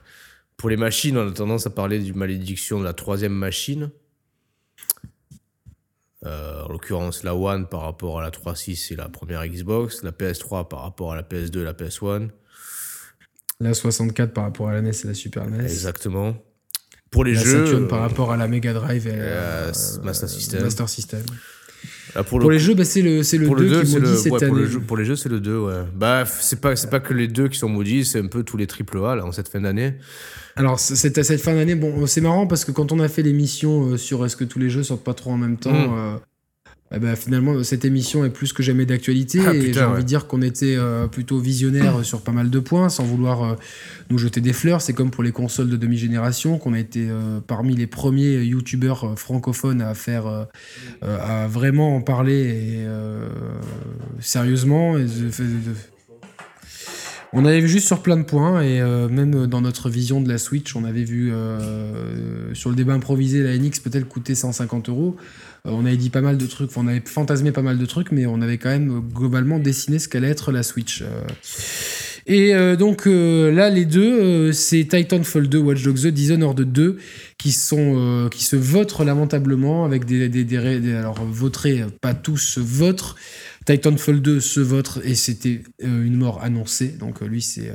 [0.56, 3.90] pour les machines, on a tendance à parler du malédiction de la troisième machine.
[6.24, 10.02] Euh, en l'occurrence, la One par rapport à la 3.6 et la première Xbox.
[10.02, 12.30] La PS3 par rapport à la PS2 et la PS1.
[13.60, 15.62] La 64 par rapport à la NES et la Super NES.
[15.64, 16.36] Exactement.
[17.10, 17.64] Pour les la jeux.
[17.66, 20.62] Saturn par rapport à la Mega Drive et euh, euh, Master System.
[20.62, 21.20] Master System.
[22.14, 23.80] là, pour, Pour le les jeux, bah, c'est le, c'est le pour 2 le 2,
[23.82, 24.50] qui c'est maudit le, cette ouais, année.
[24.52, 25.72] pour, le jeu- pour les jeux, c'est le 2, ouais.
[25.94, 28.56] Bah, c'est pas, c'est pas que les deux qui sont maudits, c'est un peu tous
[28.58, 29.94] les triple A, là, en cette fin d'année.
[30.56, 33.22] Alors, c- cette, cette fin d'année, bon, c'est marrant parce que quand on a fait
[33.22, 35.94] l'émission euh, sur est-ce que tous les jeux sortent pas trop en même temps, Mm.
[35.96, 36.16] euh,
[36.94, 39.40] eh ben, finalement, cette émission est plus que jamais d'actualité.
[39.44, 40.02] Ah, et j'ai envie ouais.
[40.02, 43.54] de dire qu'on était euh, plutôt visionnaire sur pas mal de points, sans vouloir euh,
[44.08, 44.80] nous jeter des fleurs.
[44.80, 49.04] C'est comme pour les consoles de demi-génération, qu'on a été euh, parmi les premiers youtubeurs
[49.04, 50.44] euh, francophones à faire, euh,
[51.02, 53.28] euh, à vraiment en parler et, euh,
[54.20, 54.96] sérieusement.
[54.96, 55.06] Et
[57.32, 60.28] on avait vu juste sur plein de points et euh, même dans notre vision de
[60.28, 64.88] la Switch, on avait vu euh, sur le débat improvisé la NX peut-être coûter 150
[64.88, 65.16] euros?
[65.66, 68.12] Euh, on avait dit pas mal de trucs, on avait fantasmé pas mal de trucs,
[68.12, 71.02] mais on avait quand même globalement dessiné ce qu'allait être la Switch.
[72.28, 76.96] Et donc là, les deux, c'est Titanfall 2, Watch Dogs 2, Dishonored 2,
[77.38, 80.26] qui sont qui se votent lamentablement avec des,
[80.94, 83.14] alors voter, euh, pas tous votent.
[83.66, 86.88] Titanfall 2 se vote et c'était euh, une mort annoncée.
[86.88, 87.72] Donc euh, lui, c'est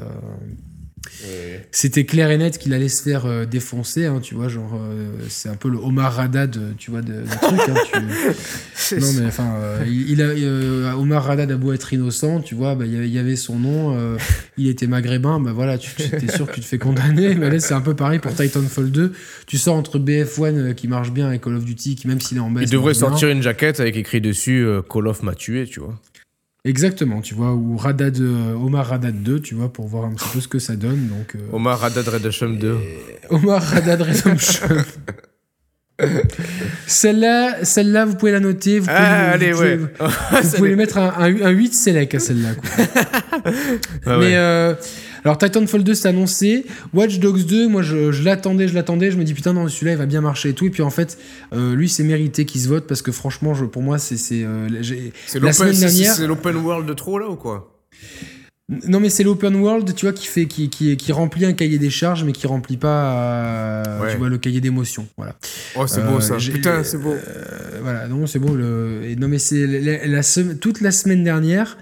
[1.72, 4.06] c'était clair et net qu'il allait se faire euh, défoncer.
[4.06, 7.14] hein, tu vois, genre euh, c'est un peu le Omar Haddad, euh, tu vois, de,
[7.14, 7.60] de truc.
[7.70, 11.94] hein, tu- non mais enfin, euh, il, il a, euh, Omar Haddad a beau être
[11.94, 14.18] innocent, tu vois, bah, il y avait- son nom, euh,
[14.58, 17.36] il était maghrébin, bah voilà, tu es sûr que tu te fais condamner.
[17.36, 19.14] Mais là c'est un peu pareil pour Titanfall 2.
[19.48, 22.38] Tu sors entre BF1 euh, qui marche bien et Call of Duty qui même s'il
[22.38, 22.66] est en baisse.
[22.66, 25.98] Il devrait sortir une jaquette avec écrit dessus euh, Call of m'a tué, tu vois.
[26.64, 30.30] Exactement, tu vois, ou Radad, euh, Omar Radad 2, tu vois, pour voir un petit
[30.32, 31.08] peu ce que ça donne.
[31.08, 32.78] Donc, euh, Omar Haddad Redemption 2.
[33.32, 34.68] Omar Radad Redemption.
[36.88, 38.80] celle-là, celle-là, vous pouvez la noter.
[38.80, 39.78] Vous pouvez, Ah, vous allez, pouvez- ouais.
[40.44, 42.50] Vous pouvez lui mettre un, un, un 8 select à celle-là.
[42.56, 42.86] quoi.
[44.06, 44.36] Ah Mais ouais.
[44.36, 44.74] euh,
[45.24, 49.18] alors Titanfall 2 c'est annoncé, Watch Dogs 2, moi je, je l'attendais, je l'attendais, je
[49.18, 51.18] me dis putain non celui-là il va bien marcher et tout et puis en fait
[51.54, 54.44] euh, lui c'est mérité qu'il se vote parce que franchement je, pour moi c'est c'est
[54.44, 57.68] euh, la semaine dernière- c'est l'open world de trop là ou quoi?
[58.88, 61.78] Non mais c'est l'open world tu vois qui fait qui, qui, qui remplit un cahier
[61.78, 64.12] des charges mais qui remplit pas euh, Ouais.
[64.14, 65.36] tu vois le cahier d'émotions voilà
[65.76, 66.38] Oh, c'est Euh, beau ça.
[66.38, 67.12] Putain, c'est beau.
[67.12, 68.56] Euh, voilà, non, c'est beau.
[68.56, 69.02] Le...
[69.06, 70.22] et non, mais c'est la, la
[70.60, 71.78] toute la semaine dernière.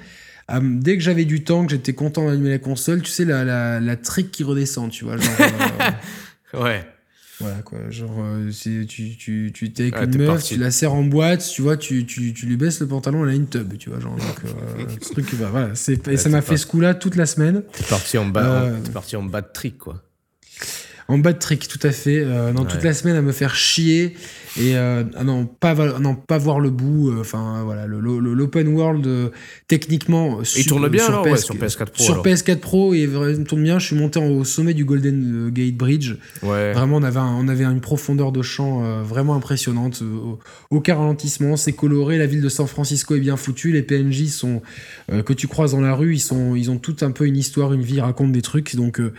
[0.52, 3.43] Euh, dès que j'avais du temps, que j'étais content d'allumer la console, tu sais, la,
[3.43, 5.18] la, la trick qui redescend, tu vois.
[5.18, 5.34] Genre,
[6.54, 6.84] euh, Ouais.
[7.39, 7.78] voilà, quoi.
[7.89, 10.56] Genre, euh, tu, tu, tu t'es avec Ah, une meuf, parti.
[10.56, 13.32] tu la serres en boîte, tu vois, tu, tu, tu lui baisses le pantalon, elle
[13.32, 14.00] a une tub, tu vois.
[14.00, 15.76] Genre, donc, euh, ce truc, bah, voilà.
[15.76, 17.64] c'est- Et Ouais, ça m'a fait ce coup-là toute la semaine.
[17.74, 20.02] T'es parti en bas, Euh, t'es parti en bas de trick quoi.
[21.10, 22.20] En bas de trick, tout à fait.
[22.24, 22.86] Euh, non, toute Ouais.
[22.86, 24.14] la semaine à me faire chier
[24.57, 27.10] et euh, ah non, pas, non, pas voir le bout.
[27.10, 29.30] euh, Enfin, voilà, le- le- l'open world, euh,
[29.68, 30.39] techniquement.
[30.55, 32.03] Il tourne bien alors ouais, sur PS4 PS4 Pro.
[32.03, 32.26] Sur alors.
[32.26, 33.80] PS4 Pro, et vraiment, il tourne bien.
[33.80, 36.16] Je suis monté au sommet du Golden euh, Gate Bridge.
[36.43, 36.74] Ouais.
[36.74, 39.99] Vraiment, on avait, un- on avait une profondeur de champ euh, vraiment impressionnante.
[40.01, 40.36] euh,
[40.72, 42.18] aucun ralentissement, c'est coloré.
[42.18, 43.72] La ville de San Francisco est bien foutue.
[43.72, 44.62] Les PNJ sont
[45.12, 47.38] euh, que tu croises dans la rue, ils sont, ils ont tout un peu une
[47.38, 48.76] histoire, une vie, ils racontent des trucs.
[48.76, 49.14] Donc euh,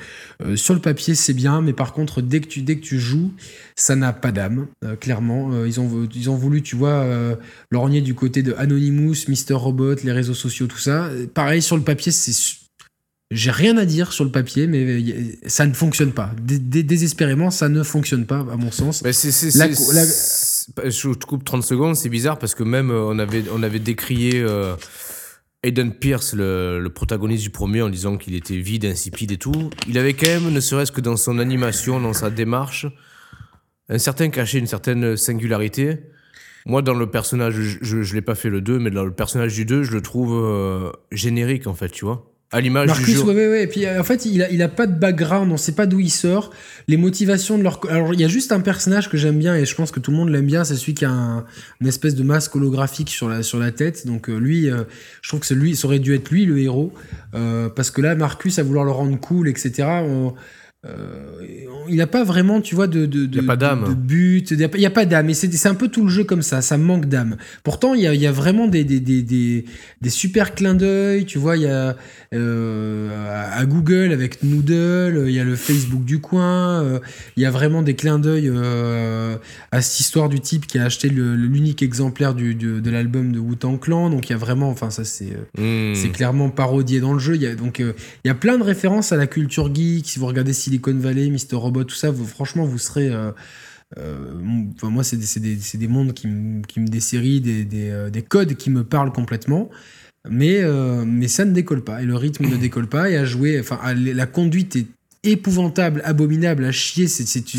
[0.44, 3.00] euh, sur le papier, c'est bien, mais par contre, dès que tu, dès que tu
[3.00, 3.32] joues,
[3.74, 4.66] ça n'a pas d'âme.
[4.84, 7.36] euh, clairement, Euh, ils ont, ils ont voulu, tu vois, euh,
[7.70, 11.08] lorgner du côté de Anonymous, Mister Robot, les réseaux sociaux, tout ça.
[11.32, 12.32] Pareil sur le papier, c'est
[13.30, 14.82] j'ai rien à dire sur le papier, mais
[15.46, 16.32] ça ne fonctionne pas.
[16.42, 19.02] Dé- dé- désespérément, ça ne fonctionne pas, à mon sens.
[19.02, 22.54] Mais c'est, c'est, La- c'est- la- c'est- je te coupe 30 secondes, c'est bizarre parce
[22.54, 24.44] que même on avait, on avait décrié
[25.62, 29.70] Aiden Pierce, le, le protagoniste du premier, en disant qu'il était vide, insipide et tout.
[29.86, 32.86] Il avait quand même, ne serait-ce que dans son animation, dans sa démarche,
[33.90, 35.98] un certain cachet, une certaine singularité.
[36.64, 39.54] Moi, dans le personnage, je, je l'ai pas fait le 2, mais dans le personnage
[39.54, 42.29] du 2, je le trouve euh, générique en fait, tu vois.
[42.52, 43.22] À l'image du Marcus, jeu.
[43.22, 43.62] ouais, ouais, ouais.
[43.62, 45.86] Et puis, euh, en fait, il a, il a pas de background, on sait pas
[45.86, 46.50] d'où il sort.
[46.88, 47.80] Les motivations de leur.
[47.88, 50.10] Alors, il y a juste un personnage que j'aime bien et je pense que tout
[50.10, 51.44] le monde l'aime bien, c'est celui qui a un,
[51.80, 54.04] une espèce de masque holographique sur la, sur la tête.
[54.06, 54.82] Donc, euh, lui, euh,
[55.22, 56.92] je trouve que c'est lui, ça aurait dû être lui le héros.
[57.34, 60.34] Euh, parce que là, Marcus, à vouloir le rendre cool, etc., on-
[60.86, 61.26] euh,
[61.88, 64.50] il a pas vraiment, tu vois, de, de, de, pas de- but.
[64.52, 65.28] Il y a pas- d'âme.
[65.28, 66.62] Et c'est un peu tout le jeu comme ça.
[66.62, 67.36] Ça manque d'âme.
[67.64, 69.64] Pourtant, il y a, y a vraiment des, des, des, des,
[70.00, 71.24] des super clins d'œil.
[71.26, 71.96] Tu vois, il y a
[72.32, 76.82] euh, à Google avec Noodle, il y a le Facebook du coin.
[76.82, 76.98] euh,
[77.36, 79.36] il y a vraiment des clins d'œil euh,
[79.72, 83.38] à cette histoire du type qui a acheté l'unique exemplaire du, du- de l'album de
[83.38, 84.10] Wu-Tang Clan.
[84.10, 85.32] Donc, il y a vraiment, enfin, ça, c'est.
[85.32, 85.94] euh, Hmm.
[85.94, 87.34] c'est clairement parodié dans le jeu.
[87.34, 87.92] Il y a, donc, euh,
[88.24, 90.06] il y a plein de références à la culture geek.
[90.08, 91.56] Si vous regardez Silicon Valley, Mr.
[91.56, 93.08] Robot, tout ça, vous, franchement, vous serez.
[93.10, 93.32] euh,
[93.98, 94.16] euh,
[94.76, 98.22] enfin, moi, c'est des, mondes qui me, qui me des séries, des, des, euh, des
[98.22, 99.68] codes qui me parlent complètement.
[100.28, 102.02] Mais, euh, mais ça ne décolle pas.
[102.02, 103.10] Et le rythme ne décolle pas.
[103.10, 104.86] Et à jouer, enfin, à- la conduite est
[105.24, 107.08] épouvantable, abominable, à chier.
[107.08, 107.58] C'est, tu-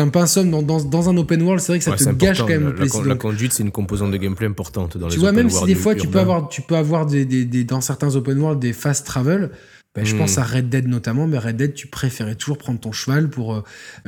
[0.00, 1.60] un pinceau dans, dans, dans un open world.
[1.60, 2.44] C'est vrai que ça Ouais, te gâche important.
[2.46, 3.04] quand même La- le la, plaisir.
[3.04, 5.64] la conduite, c'est une composante de gameplay importante dans les tu vois, open même si
[5.66, 9.04] des fois tu peux avoir, tu peux avoir des- dans certains open world des fast
[9.04, 9.50] travel.
[9.98, 10.18] Ben, je Hmm.
[10.18, 13.54] pense à Red Dead notamment, mais Red Dead, tu préférais toujours prendre ton cheval pour
[13.54, 13.62] euh,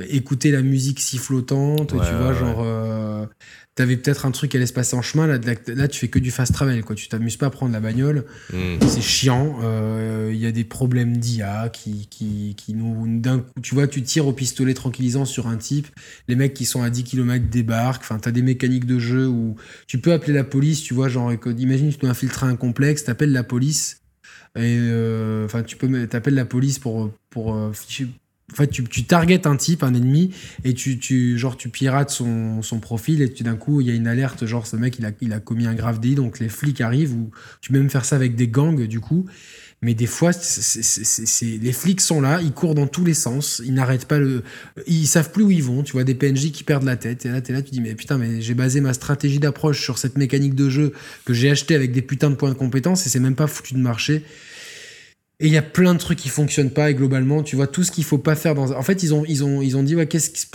[0.08, 2.60] écouter la musique sifflotante, Ouais, tu vois, ouais, genre.
[2.64, 3.26] euh,
[3.74, 5.26] t'avais peut-être un truc qui allait se passer en chemin.
[5.26, 5.38] Là,
[5.68, 6.94] là, tu fais que du fast travel, quoi.
[6.94, 8.24] Tu t'amuses pas à prendre la bagnole.
[8.52, 8.76] Hmm.
[8.86, 9.58] C'est chiant.
[9.62, 13.06] euh, Il y a des problèmes d'IA qui, qui, qui nous.
[13.20, 15.88] D'un coup, tu vois, tu tires au pistolet tranquillisant sur un type.
[16.28, 18.02] Les mecs qui sont à 10 km débarquent.
[18.02, 21.08] Enfin, t'as des mécaniques de jeu où tu peux appeler la police, tu vois.
[21.08, 23.99] Genre, que- imagine, tu dois infiltrer un complexe, t'appelles la police.
[24.56, 27.72] Et euh, enfin, tu peux t'appelles la police pour pour euh,
[28.52, 30.34] en fait, tu, tu targetes un type, un ennemi,
[30.64, 33.90] et tu, tu genre tu pirates son, son profil, et tu d'un coup il y
[33.90, 36.38] a une alerte, genre ce mec il a, il a commis un grave délit, donc
[36.40, 37.30] les flics arrivent, ou
[37.60, 39.26] tu peux même faire ça avec des gangs du coup.
[39.82, 44.04] Mais des fois, les flics sont là, ils courent dans tous les sens, ils n'arrêtent
[44.04, 44.42] pas le,
[44.86, 45.82] ils savent plus où ils vont.
[45.82, 47.94] Tu vois des PNJ qui perdent la tête, et là t'es là, tu dis mais
[47.94, 50.92] putain, mais j'ai basé ma stratégie d'approche sur cette mécanique de jeu
[51.24, 53.72] que j'ai acheté avec des putains de points de compétence, et c'est même pas foutu
[53.72, 54.22] de marcher.
[55.40, 57.82] Et il y a plein de trucs qui fonctionnent pas et globalement, tu vois tout
[57.82, 58.72] ce qu'il faut pas faire dans.
[58.72, 60.46] En fait, ils ont ils dit ouais qu'est-ce qui-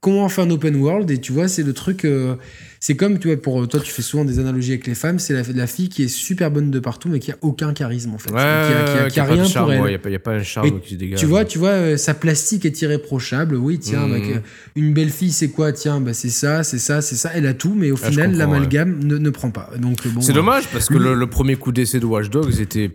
[0.00, 2.04] comment faire un open world et tu vois c'est le truc.
[2.04, 2.36] euh,
[2.80, 5.32] c'est comme tu vois pour toi tu fais souvent des analogies avec les femmes, c'est
[5.34, 8.18] la, la fille qui est super bonne de partout mais qui a aucun charisme en
[8.18, 9.80] fait, Ouais, qui a, qui a- a rien charme, pour elle.
[9.82, 11.18] ouais, y a pas- un charme qui se dégage.
[11.18, 13.56] Tu vois, tu vois, euh, sa plastique est irréprochable.
[13.56, 14.12] Oui, tiens, Mhm.
[14.34, 14.40] bah,
[14.76, 17.32] une belle fille, c'est quoi Tiens, bah, c'est ça, c'est ça, c'est ça.
[17.34, 19.70] Elle a tout, mais au Ah, final, l'amalgame ne, ne prend pas.
[19.80, 20.20] Donc euh, bon.
[20.20, 22.88] C'est euh, dommage parce que le, le premier coup d'essai de Watch Dogs était,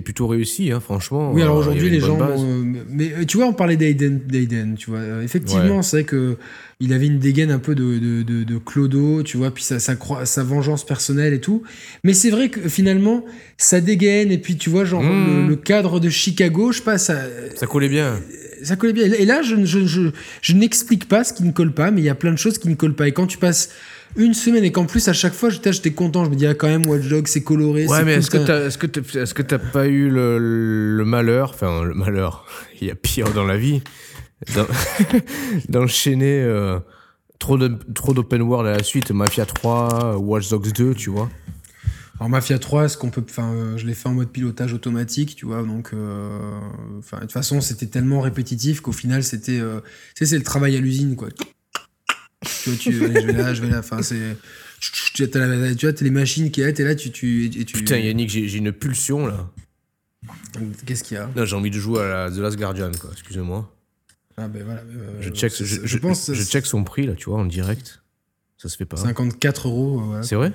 [0.00, 1.32] plutôt réussi, hein, franchement.
[1.34, 2.18] Oui, alors Euh, aujourd'hui, il les gens.
[2.18, 5.00] euh, mais euh, tu vois, on parlait d'Aiden, tu vois.
[5.00, 6.38] Euh, effectivement, c'est vrai que
[6.80, 9.78] il avait une dégaine un peu de, de, de, de Clodo, tu vois, puis sa,
[9.78, 9.94] sa,
[10.24, 11.62] sa vengeance personnelle et tout.
[12.04, 13.24] Mais c'est vrai que finalement,
[13.56, 15.42] sa dégaine, et puis tu vois, genre, Mhm.
[15.42, 17.16] le, le cadre de Chicago, je sais pas, ça.
[17.54, 18.20] Ça collait bien.
[18.62, 19.04] ça collait bien.
[19.04, 20.10] Et là, je, je, je,
[20.42, 22.58] je n'explique pas ce qui ne colle pas, mais il y a plein de choses
[22.58, 23.08] qui ne collent pas.
[23.08, 23.70] Et quand tu passes
[24.16, 26.68] une semaine et qu'en plus, à chaque fois, j'étais content, je me dis, ah, quand
[26.68, 27.86] même, Watch Dogs, c'est coloré.
[27.86, 30.38] Ouais, mais est-ce que t'as, est-ce que t'as, pas eu le,
[30.96, 32.46] le malheur, enfin le malheur,
[32.80, 33.82] il y a pire dans la vie,
[35.68, 36.78] d'enchaîner euh,
[37.38, 41.30] trop d'open world à la suite, Mafia 3, Watch Dogs 2, tu vois.
[42.18, 43.22] Alors, Mafia 3, ce qu'on peut.
[43.28, 45.90] Enfin, euh, je l'ai fait en mode pilotage automatique, tu vois, donc.
[45.92, 46.38] euh,
[46.98, 49.60] Enfin, de toute façon, c'était tellement répétitif qu'au final, c'était.
[49.60, 49.80] euh,
[50.14, 51.28] Tu sais, c'est le travail à l'usine, quoi.
[51.32, 54.36] Tu vois, tu, allez, je vais là, je vais là, enfin, c'est.
[54.80, 57.10] Tu vois, t'as les machines qui est là, t'es là, tu.
[57.10, 59.50] tu, et tu Putain, Yannick, j'ai, j'ai une pulsion là.
[60.86, 61.28] Qu'est-ce qu'il y a?
[61.36, 63.70] Non, j'ai envie de jouer à la The Last Guardian, quoi, excusez-moi.
[64.36, 64.80] Ah, ben voilà.
[64.80, 66.32] euh, Je check, je, je je- pense.
[66.32, 68.02] je check son prix là, tu vois, en direct.
[68.58, 68.96] Ça se fait pas.
[68.96, 70.02] 54 euros.
[70.22, 70.52] C'est vrai?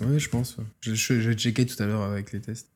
[0.00, 0.56] Oui, je pense.
[0.58, 0.64] ouais.
[0.80, 2.68] Je, vais checker tout à l'heure avec les tests.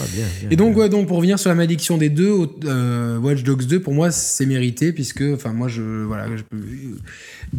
[0.00, 0.82] Ah, bien, bien, Et donc, bien.
[0.82, 2.34] ouais, donc pour revenir sur la malédiction des deux,
[2.64, 6.58] euh, Watch Dogs 2, pour moi, c'est mérité, puisque, enfin, moi, je, voilà, je peux,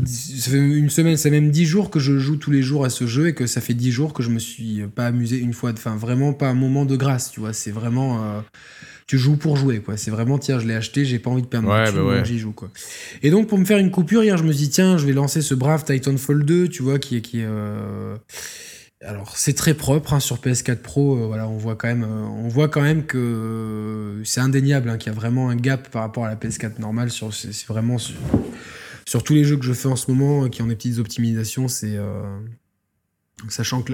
[0.05, 2.89] ça fait une semaine, c'est même 10 jours que je joue tous les jours à
[2.89, 5.53] ce jeu et que ça fait 10 jours que je me suis pas amusé une
[5.53, 8.41] fois, enfin, vraiment pas un moment de grâce, tu vois, c'est vraiment, euh,
[9.07, 9.97] tu joues pour jouer, quoi.
[9.97, 12.03] C'est vraiment, tiens, je l'ai acheté, j'ai pas envie de perdre mon Ouais, thune, bah
[12.05, 12.25] ouais.
[12.25, 12.69] j'y joue, quoi.
[13.23, 15.41] Et donc, pour me faire une coupure, hier, je me dit, tiens, je vais lancer
[15.41, 18.15] ce brave Titanfall 2, tu vois, qui est, qui est, euh,
[19.03, 21.17] alors c'est très propre hein, sur PS4 Pro.
[21.17, 24.89] euh, voilà, on voit quand même, euh, on voit quand même que euh, c'est indéniable
[24.89, 27.09] hein, qu'il y a vraiment un gap par rapport à la PS4 normale.
[27.09, 28.15] Sur, c'est, vraiment sur,
[29.07, 31.67] sur tous les jeux que je fais en ce moment qui ont des petites optimisations,
[31.67, 31.97] c'est
[33.49, 33.91] sachant que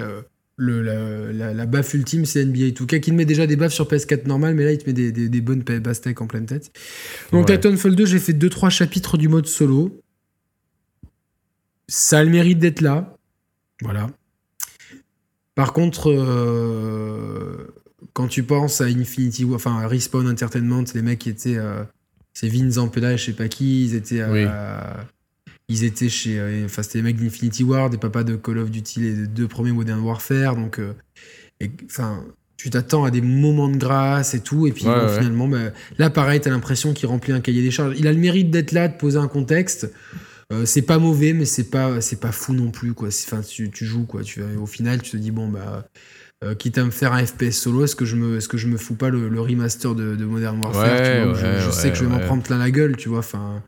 [0.60, 3.72] le, la, la, la baffe ultime c'est NBA 2K qui te met déjà des baffes
[3.72, 6.26] sur PS4 normale, mais là il te met des, des, des bonnes pa- pastèques en
[6.26, 6.72] pleine tête.
[7.32, 7.56] Donc Ouais.
[7.58, 10.02] Titanfall 2, j'ai fait 2-3 chapitres du mode solo.
[11.86, 13.16] Ça a le mérite d'être là.
[13.82, 14.10] Voilà.
[15.54, 17.68] Par contre, euh,
[18.12, 21.56] quand tu penses à Infinity War, enfin à Respawn Entertainment, les mecs qui étaient.
[21.56, 21.84] euh,
[22.34, 24.20] c'est Vince Zampella je sais pas qui, ils étaient.
[24.20, 24.44] à- Oui.
[25.68, 26.38] Ils étaient chez.
[26.38, 29.48] euh, Enfin, c'était les mecs d'Infinity War, des papas de Call of Duty, les deux
[29.48, 30.56] premiers Modern Warfare.
[30.56, 30.92] Donc, euh,
[31.86, 32.24] enfin,
[32.56, 34.66] tu t'attends à des moments de grâce et tout.
[34.66, 35.14] Et puis, Ouais, bon, ouais.
[35.18, 37.94] finalement, bah, là, pareil, t'as l'impression qu'il remplit un cahier des charges.
[37.98, 39.90] Il a le mérite d'être là, de poser un contexte.
[40.52, 43.08] Euh, c'est pas mauvais, mais c'est pas, c'est pas fou non plus, quoi.
[43.08, 44.22] Enfin, tu, tu joues, quoi.
[44.22, 45.86] Tu, au final, tu te dis, bon, bah.
[46.42, 48.66] euh, quitte à me faire un FPS solo, est-ce que je me, est-ce que je
[48.66, 51.66] me fous pas le, le remaster de, de Modern Warfare Ouais, tu vois, où je,
[51.66, 53.18] je sais que je vais m'en prendre plein la gueule, tu vois.
[53.18, 53.62] Enfin.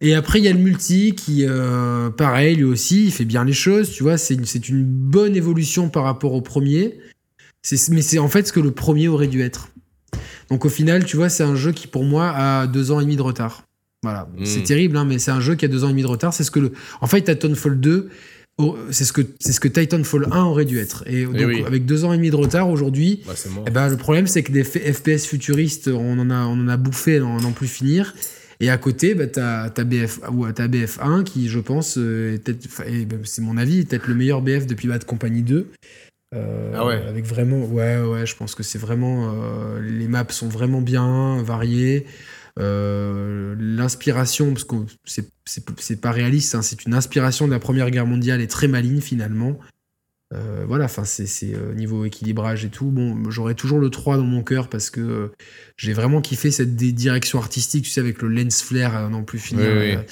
[0.00, 3.44] Et après, il y a le multi qui, euh, pareil, lui aussi, il fait bien
[3.44, 4.18] les choses, tu vois.
[4.18, 6.98] C'est une, une bonne évolution par rapport au premier.
[7.90, 9.70] Mais c'est en fait ce que le premier aurait dû être.
[10.50, 13.04] Donc au final, tu vois, c'est un jeu qui, pour moi, a deux ans et
[13.04, 13.64] demi de retard.
[14.02, 14.28] Voilà.
[14.36, 14.44] Mm.
[14.44, 16.32] C'est terrible, hein, mais c'est un jeu qui a deux ans et demi de retard.
[16.32, 16.72] C'est ce que le.
[17.00, 18.08] En fait, Titanfall 2,
[18.58, 21.02] oh, c'est ce que c'est ce que Titanfall 1 aurait dû être.
[21.06, 21.64] Et donc, oui.
[21.66, 23.32] avec deux ans et demi de retard aujourd'hui, Bah,
[23.66, 26.76] eh ben, le problème, c'est que des FPS futuristes, on en a, on en a
[26.76, 28.14] bouffé, on n'en plus finir.
[28.60, 33.16] Et à côté, bah, t'as as BF, ou t'as BF1 qui, je pense, euh, bah,
[33.24, 35.70] c'est mon avis, est peut-être le meilleur BF depuis Bad Company 2.
[36.34, 37.02] Euh, Ah ouais.
[37.06, 41.42] Avec vraiment, ouais, ouais, je pense que c'est vraiment, euh, les maps sont vraiment bien
[41.42, 42.06] variées.
[42.58, 44.76] L'inspiration, parce que
[45.44, 49.02] c'est pas réaliste, hein, c'est une inspiration de la Première Guerre mondiale et très maligne
[49.02, 49.58] finalement.
[50.34, 52.86] Euh, voilà, enfin c'est euh, niveau équilibrage et tout.
[52.86, 55.28] Bon, j'aurais toujours le 3 dans mon cœur parce que euh,
[55.76, 59.38] j'ai vraiment kiffé cette direction artistique, tu sais, avec le lens flare à n'en plus
[59.38, 59.70] finir.
[59.70, 60.02] Oui, oui.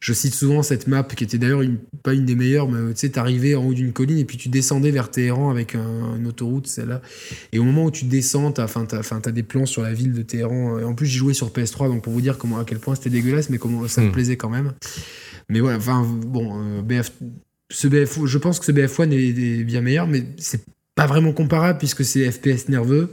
[0.00, 3.00] Je cite souvent cette map qui était d'ailleurs une- pas une des meilleures, mais tu
[3.00, 6.26] sais, t'arrivais en haut d'une colline et puis tu descendais vers Téhéran avec un- une
[6.26, 7.00] autoroute, celle-là.
[7.52, 8.66] Et au moment où tu descends, t'as
[9.32, 10.80] des plans sur la ville de Téhéran.
[10.80, 12.94] Et en plus, j'y jouais sur PS3, donc pour vous dire comment, à quel point
[12.94, 14.12] c'était dégueulasse, mais comment ça me Hmm.
[14.12, 14.72] plaisait quand même.
[15.48, 17.10] Mais voilà, enfin, bon, euh, BF,
[17.72, 20.64] je pense que ce BF1 est, bien meilleur, mais c'est
[20.94, 23.10] pas vraiment comparable puisque c'est FPS nerveux.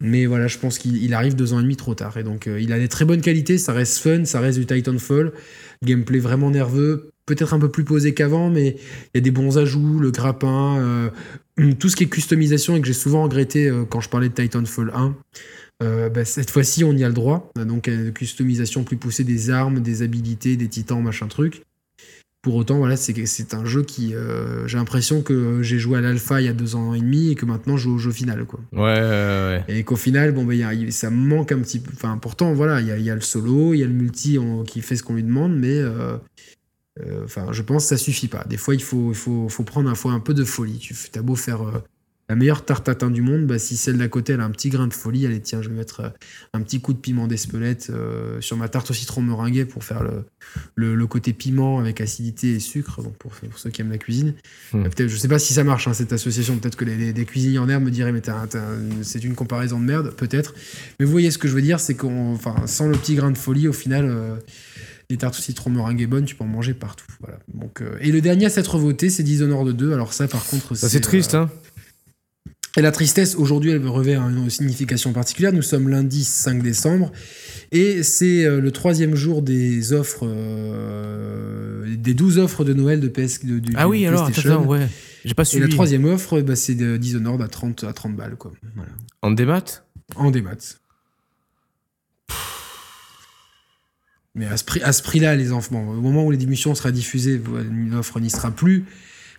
[0.00, 2.16] Mais voilà, je pense qu'il il arrive deux ans et demi trop tard.
[2.18, 4.64] Et donc, euh, il a des très bonnes qualités, ça reste fun, ça reste du
[4.64, 5.32] Titanfall.
[5.84, 9.58] Gameplay vraiment nerveux, peut-être un peu plus posé qu'avant, mais il y a des bons
[9.58, 11.10] ajouts, le grappin, euh,
[11.80, 14.34] tout ce qui est customisation et que j'ai souvent regretté euh, quand je parlais de
[14.34, 15.16] Titanfall 1.
[15.82, 17.52] Euh, bah, cette fois-ci, on y a le droit.
[17.56, 21.62] Donc, euh, customisation plus poussée des armes, des habilités, des titans, machin truc.
[22.48, 24.14] Pour autant, voilà, c'est un jeu qui.
[24.14, 27.30] euh, j'ai l'impression que j'ai joué à l'alpha il y a deux ans et demi
[27.30, 28.46] et que maintenant je joue au jeu final.
[28.46, 28.60] Quoi.
[28.72, 29.64] Ouais, ouais, ouais.
[29.68, 31.90] Et qu'au final, bon, bah, il y a- ça me manque un petit peu.
[31.94, 33.92] Enfin, pourtant, voilà, il y a, il y a le solo, il y a le
[33.92, 35.76] multi qui fait ce qu'on lui demande, mais.
[35.76, 36.16] euh,
[37.00, 38.44] euh, Enfin, je pense que ça suffit pas.
[38.48, 40.78] Des fois, il faut, il faut, faut prendre un, faut un peu de folie.
[40.78, 41.60] Tu as beau faire
[42.28, 44.68] la meilleure tarte tatin du monde, bah, si celle d'à côté elle a un petit
[44.68, 46.08] grain de folie, allez, tiens, je vais mettre euh,
[46.52, 50.02] un petit coup de piment d'Espelette euh, sur ma tarte au citron meringuée pour faire
[50.02, 50.24] le,
[50.74, 53.98] le, le côté piment avec acidité et sucre, donc pour, pour ceux qui aiment la
[53.98, 54.34] cuisine.
[54.72, 54.84] Hmm.
[54.84, 56.58] Euh, Peut-être, je sais pas si ça marche, hein, cette association.
[56.58, 58.22] Peut-être que les, cuisiniers en herbe me diraient, mais
[59.02, 60.54] c'est une comparaison de merde, peut-être.
[60.98, 63.30] Mais vous voyez ce que je veux dire, c'est qu'on, enfin, sans le petit grain
[63.30, 64.36] de folie, au final, euh,
[65.10, 67.06] les tartes au citron meringuées bonnes, tu peux en manger partout.
[67.20, 67.38] Voilà.
[67.52, 69.92] Donc, euh, et le dernier à s'être voté, c'est Dishonored 2.
[69.92, 71.50] Alors ça, par contre, c'est triste, euh, hein.
[72.78, 75.52] Et la tristesse, aujourd'hui, elle revêt une signification particulière.
[75.52, 77.10] Nous sommes lundi 5 décembre
[77.72, 83.08] et c'est euh, le troisième jour des offres, euh, des 12 offres de Noël de
[83.08, 83.44] PS.
[83.44, 84.86] de- du- Ah oui, alors, attends, ouais.
[85.24, 85.64] J'ai pas Et suivi.
[85.66, 88.52] la troisième offre, bah, c'est de Dishonored à 30, à 30 balles, quoi.
[88.76, 88.90] Voilà.
[89.22, 89.64] En démat?
[90.16, 90.56] En démat.
[94.34, 97.40] Mais à ce prix- prix-là, les enfants, au moment où l'émission sera diffusée,
[97.90, 98.84] l'offre n'y sera plus.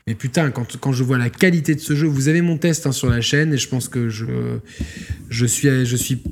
[0.07, 2.87] Mais putain, quand, quand je vois la qualité de ce jeu, vous avez mon test
[2.87, 4.25] hein, sur la chaîne et je pense que je,
[5.29, 6.23] je suis, je suis,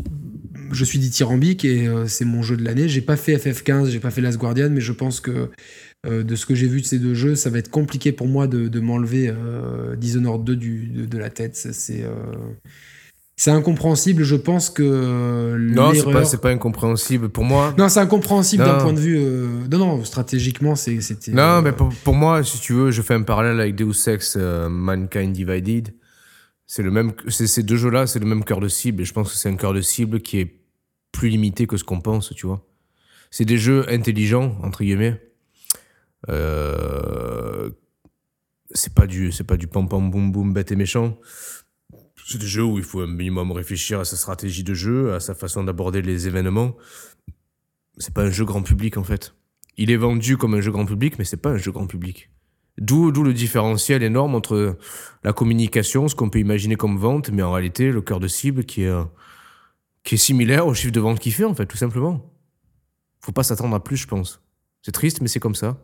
[0.71, 2.87] je suis dithyrambique et euh, c'est mon jeu de l'année.
[2.89, 5.49] J'ai pas fait FF15, j'ai pas fait Last Guardian, mais je pense que
[6.05, 8.27] euh, de ce que j'ai vu de ces deux jeux, ça va être compliqué pour
[8.27, 11.55] moi de, de m'enlever euh, Dishonored 2 du, de, de la tête.
[11.55, 12.05] C'est
[13.39, 14.23] c'est incompréhensible.
[14.23, 17.29] Je pense que euh, Non, c'est pas, pas incompréhensible.
[17.29, 19.15] Pour moi, non, c'est incompréhensible d'un point de vue.
[19.17, 21.31] euh, Non, non, stratégiquement, c'est- c'était.
[21.31, 24.07] Non, euh, mais pour, pour moi, si tu veux, je fais un parallèle avec Deus
[24.07, 25.93] Ex euh, Mankind Divided.
[26.65, 29.03] C'est le même, c'est- ces deux jeux-là, c'est le même cœur de cible.
[29.03, 30.59] Et je pense que c'est un cœur de cible qui est
[31.11, 32.65] plus limité que ce qu'on pense, tu vois.
[33.29, 35.21] C'est des jeux intelligents, entre guillemets.
[36.29, 37.69] Euh,
[38.71, 41.17] c'est pas du, c'est pas du pam pam boum boum bête et méchant.
[42.29, 45.21] C'est des jeux où il faut un minimum réfléchir à sa stratégie de jeu, à
[45.21, 46.75] sa façon d'aborder les événements.
[47.99, 49.33] C'est pas un jeu grand public en fait.
[49.77, 52.29] Il est vendu comme un jeu grand public, mais c'est pas un jeu grand public.
[52.79, 54.77] D'où, d'où le différentiel énorme entre
[55.23, 58.65] la communication, ce qu'on peut imaginer comme vente, mais en réalité le cœur de cible
[58.65, 58.93] qui est,
[60.03, 62.29] qui est similaire au chiffre de vente qu'il fait en fait, tout simplement.
[63.21, 64.41] Faut pas s'attendre à plus, je pense.
[64.81, 65.81] C'est triste, mais c'est comme ça.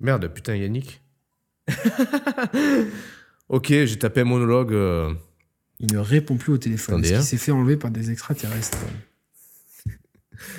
[0.00, 1.01] Merde, putain, Yannick.
[3.48, 4.72] ok, j'ai tapé un monologue.
[4.72, 5.12] euh,
[5.80, 6.94] Il ne répond plus au téléphone.
[6.96, 7.18] Attendez, Est-ce hein.
[7.20, 8.78] qu'il s'est fait enlever par des extraterrestres?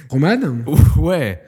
[0.10, 0.38] Roman?
[0.98, 1.42] Ouais.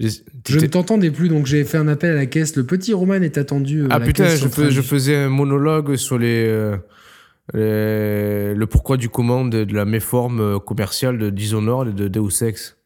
[0.00, 2.56] J'ai- Je ne t'entendais plus, donc j'ai fait un appel à la caisse.
[2.56, 3.82] Le petit Roman est attendu.
[3.82, 6.76] euh, à Ah la putain, caisse je, centrale faisais un monologue sur les, euh,
[7.54, 12.08] les- le pourquoi du comment de, de la méforme euh, commerciale de Dishonored et de
[12.08, 12.76] Deus Ex.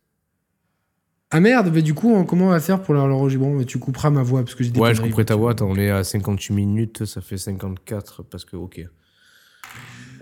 [1.32, 3.78] Ah merde, mais du coup, on- comment on va faire pour l'horloger Bon, mais tu
[3.78, 5.50] couperas ma voix parce que j'ai des Ouais, je couperai ta voix.
[5.52, 8.86] Attends, on est à 58 minutes, ça fait 54 parce que ok.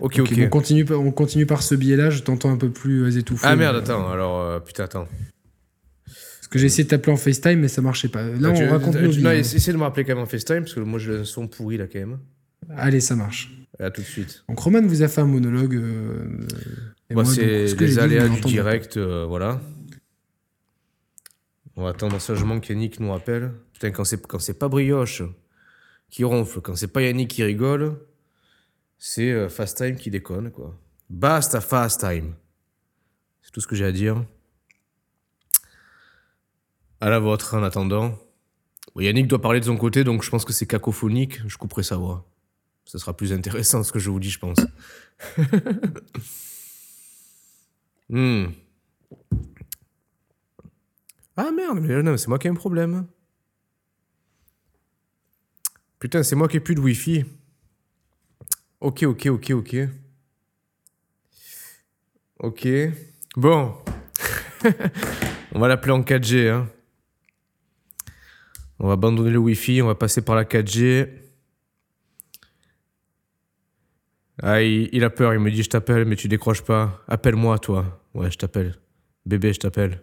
[0.01, 0.33] Ok, ok.
[0.39, 3.47] On, continue, par- on continue par ce biais-là, je t'entends un peu plus euh, étouffé.
[3.47, 5.07] ah merde, mais, attends, alors euh, putain, attends.
[6.07, 8.23] Parce que j'ai essayé de t'appeler en FaceTime, mais ça marchait pas.
[8.23, 9.25] Là, Ah, tu- on raconte tu- nos tu- vies.
[9.25, 9.35] non, hein.
[9.35, 11.47] essa- Essaie de me rappeler quand même en FaceTime parce que moi j'ai un son
[11.49, 12.19] pourri là quand même.
[12.77, 13.51] Allez, ça marche.
[13.79, 14.45] À tout de suite.
[14.49, 15.75] Donc Roman vous a fait un monologue.
[15.75, 16.25] euh,
[17.11, 19.61] donc, c'est les aléas du direct, euh, voilà.
[21.77, 23.53] On va attendre sagement qu'Yannick nous rappelle.
[23.72, 25.22] Putain, quand c'est, quand c'est pas Brioche
[26.11, 27.99] qui ronfle, quand c'est pas Yannick qui rigole,
[28.99, 30.79] c'est euh, Fast Time qui déconne, quoi.
[31.11, 32.35] Basta Fast Time.
[33.43, 34.25] C'est tout ce que j'ai à dire.
[37.01, 38.16] À la vôtre, en attendant.
[38.97, 41.41] Yannick doit parler de son côté, donc je pense que c'est cacophonique.
[41.49, 42.25] Je couperai sa voix.
[42.85, 44.59] Ce sera plus intéressant ce que je vous dis, je pense.
[48.11, 48.49] Hmm.
[51.37, 53.07] Ah merde, mais c'est moi qui ai un problème.
[55.99, 57.24] Putain, c'est moi qui ai plus de Wi-Fi.
[58.80, 59.76] Ok, ok, ok, ok.
[62.39, 62.68] Ok.
[63.37, 63.74] Bon.
[65.53, 66.51] on va l'appeler en 4G.
[66.51, 66.68] Hein.
[68.78, 71.09] On va abandonner le Wi-Fi, on va passer par la 4G.
[74.43, 77.03] Ah, il, a peur, il me dit je t'appelle, mais tu décroches pas.
[77.09, 78.03] Appelle-moi, toi.
[78.12, 78.76] Ouais, je t'appelle.
[79.24, 80.03] Bébé, je t'appelle.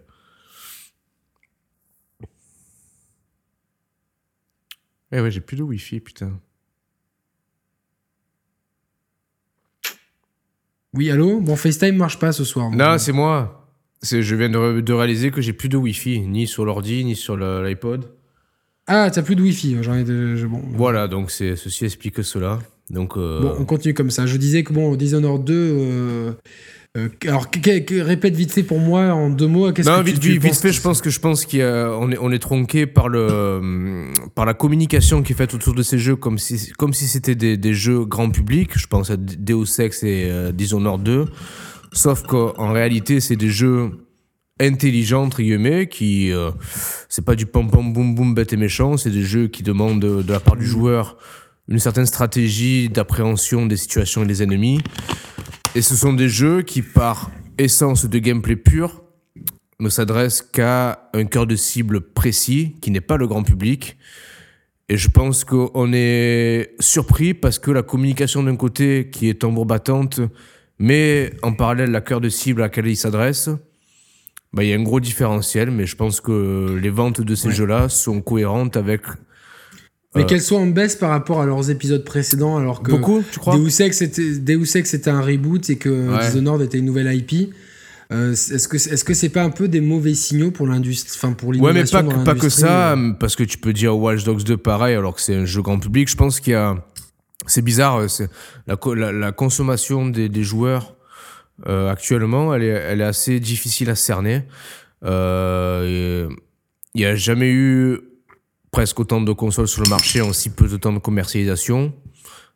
[5.12, 6.40] Eh ouais, j'ai plus de Wi-Fi, putain.
[10.94, 11.40] Oui, allô?
[11.40, 12.70] Bon, FaceTime marche pas ce soir.
[12.70, 13.68] Non, c'est moi.
[14.02, 18.10] Je viens de, réaliser que j'ai plus de Wi-Fi, ni sur l'ordi, ni sur l'iPod.
[18.86, 19.78] Ah, t'as plus de Wi-Fi.
[19.82, 20.62] J'en ai bon.
[20.72, 22.58] Voilà, donc ceci explique cela.
[22.90, 24.26] Donc, euh, Bon, on continue comme ça.
[24.26, 25.54] Je disais que bon, Dishonored 2.
[25.54, 26.32] Euh,
[26.98, 27.46] euh, alors,
[27.90, 29.72] répète vite fait pour moi en deux mots.
[29.72, 32.18] Qu'est-ce non, que vite, tu, vite, vite fait, je pense que je pense qu'on est,
[32.20, 36.16] on est tronqué par le, par la communication qui est faite autour de ces jeux,
[36.16, 38.78] comme si, comme si c'était des, des, jeux grand public.
[38.78, 41.24] Je pense à Deus Ex et Dishonored 2.
[41.92, 43.90] Sauf qu'en réalité, c'est des jeux
[44.60, 46.30] intelligents entre guillemets qui
[47.08, 49.98] c'est pas du pom pom boum boum bête et méchant c'est des jeux qui demandent
[49.98, 51.16] de la part du joueur
[51.68, 54.80] une certaine stratégie d'appréhension des situations et des ennemis.
[55.74, 59.02] Et ce sont des jeux qui, par essence de gameplay pur,
[59.80, 63.96] ne s'adressent qu'à un cœur de cible précis, qui n'est pas le grand public.
[64.90, 69.64] Et je pense qu'on est surpris parce que la communication d'un côté, qui est tambour
[69.64, 70.20] battante,
[70.78, 73.48] mais en parallèle la cœur de cible à laquelle il s'adresse,
[74.52, 77.50] bah, il y a un gros différentiel, mais je pense que les ventes de ces
[77.50, 79.04] jeux-là sont cohérentes avec
[80.14, 83.22] mais euh, qu'elles soient en baisse par rapport à leurs épisodes précédents, alors que Beaucoup,
[83.30, 86.86] tu crois Deus Ex, c'était, Deus Ex était un reboot et que Dishonored était une
[86.86, 87.54] nouvelle IP.
[88.12, 91.32] Euh, est-ce que est-ce que c'est pas un peu des mauvais signaux pour l'industrie, enfin
[91.32, 94.24] pour l'innovation Ouais, mais pas, pas que ça, euh parce que tu peux dire Watch
[94.24, 96.10] Dogs 2 pareil, alors que c'est un jeu grand public.
[96.10, 96.76] Je pense qu'il y a,
[97.46, 98.28] c'est bizarre, c'est
[98.66, 100.94] la, la, consommation des, des joueurs
[101.66, 104.42] euh, actuellement, elle est, elle est assez difficile à cerner.
[105.02, 106.28] Il
[106.94, 107.98] n'y a jamais eu
[108.72, 111.92] presque autant de consoles sur le marché en si peu de temps de commercialisation.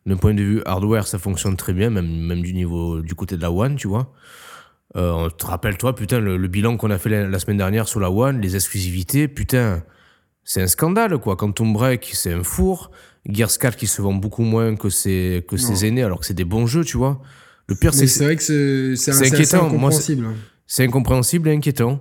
[0.07, 3.37] D'un point de vue hardware, ça fonctionne très bien, même, même du niveau du côté
[3.37, 4.13] de la One, tu vois.
[4.97, 8.55] Euh, Rappelle-toi, putain, le, bilan qu'on a fait la, semaine dernière sur la One, les
[8.55, 9.83] exclusivités, putain,
[10.45, 11.37] c'est un scandale, quoi.
[11.37, 12.91] Quantum Break, c'est un four.
[13.29, 16.35] Gears 4 qui se vend beaucoup moins que ses, que ses aînés, alors que c'est
[16.35, 17.21] des bons jeux, tu vois.
[17.67, 18.07] Le pire, c'est.
[18.07, 19.67] C'est vrai que c'est inquiétant.
[19.67, 20.29] incompréhensible.
[20.69, 22.01] C'est incompréhensible et inquiétant.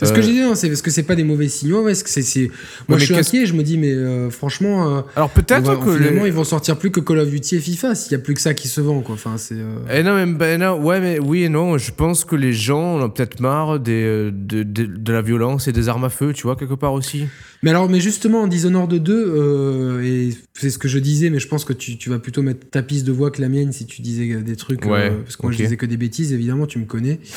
[0.00, 1.82] C'est ce que j'ai dit, hein, c'est parce que c'est pas des mauvais signaux.
[1.82, 2.50] Ouais, que c'est,
[2.86, 3.46] Moi, je suis inquiet.
[3.46, 4.98] Je me dis, mais euh, franchement.
[4.98, 7.96] Euh, Alors peut-être que finalement, ils vont sortir plus que Call of Duty et FIFA
[7.96, 9.16] s'il y a plus que ça qui se vend, quoi.
[9.16, 9.56] Enfin, c'est.
[9.56, 11.78] Euh, eh non, mais, ben non, ouais, mais oui et non.
[11.78, 15.72] Je pense que les gens ont peut-être marre des, de, de, de, la violence et
[15.72, 17.24] des armes à feu, tu vois, quelque part aussi.
[17.64, 21.48] Mais alors, mais justement, en Dishonored 2, et c'est ce que je disais, mais je
[21.48, 23.84] pense que tu, tu, vas plutôt mettre ta piste de voix que la mienne si
[23.84, 24.84] tu disais des trucs.
[24.84, 27.18] Ouais, parce que moi, je disais que des bêtises, évidemment, tu me connais.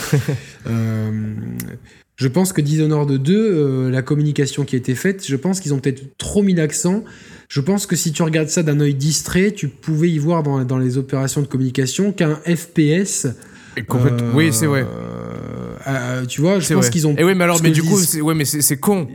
[2.22, 5.74] Je pense que Dishonored 2, euh, la communication qui a été faite, je pense qu'ils
[5.74, 7.03] ont peut-être trop mis l'accent.
[7.49, 10.63] Je pense que si tu regardes ça d'un œil distrait, tu pouvais y voir dans,
[10.63, 13.26] dans les opérations de communication qu'un FPS.
[13.26, 14.86] Euh, oui, c'est vrai.
[15.88, 17.15] Euh, tu vois, je pense qu'ils ont.
[17.17, 19.07] Et oui, mais alors, mais du coup, c'est ouais, mais c'est con.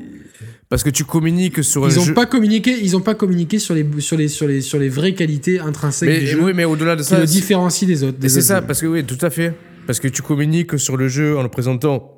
[0.69, 3.73] Parce que tu communiques sur ils un ont pas communiqué, ils ont pas communiqué sur
[3.73, 6.43] les sur les sur les sur les vraies qualités intrinsèques mais, du jeu.
[6.43, 8.19] Oui, mais au-delà de ça, qui le différencie des autres.
[8.27, 9.55] C'est ça, parce que oui, tout à fait.
[9.87, 12.17] Parce que tu communiques sur le jeu en le présentant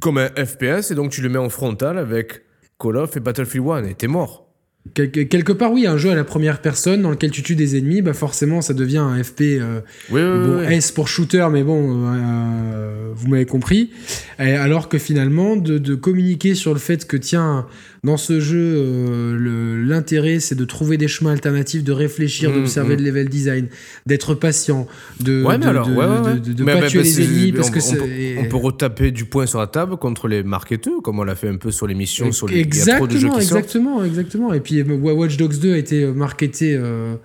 [0.00, 2.42] comme un FPS, et donc tu le mets en frontal avec
[2.78, 4.46] Call of et Battlefield 1, et t'es mort.
[4.94, 8.00] quelque part, oui, un jeu à la première personne dans lequel tu tues des ennemis,
[8.00, 9.40] bah forcément, ça devient un FP.
[9.42, 9.80] Euh,
[10.10, 13.90] oui, bon, S pour shooter, mais bon, euh, vous m'avez compris.
[14.38, 17.66] alors que finalement, de, de, communiquer sur le fait que, tiens,
[18.02, 22.94] dans ce jeu, euh, l'intérêt, c'est de trouver des chemins alternatifs, de réfléchir, mmh, d'observer
[22.94, 22.98] mmh.
[22.98, 23.66] le level design,
[24.06, 24.86] d'être patient,
[25.20, 29.10] de ouais, mais alors, de, pas tuer les ennemis parce on, que on, peut, retaper
[29.10, 31.86] du poing sur la table contre les marketeurs, comme on l'a fait un peu sur
[31.86, 34.06] l'émission sur les exactement, il y a trop de jeux qui exactement, sortent.
[34.06, 34.52] exactement.
[34.54, 36.74] Et puis Watch Dogs 2 a été euh, marketé.
[36.74, 37.16] Euh,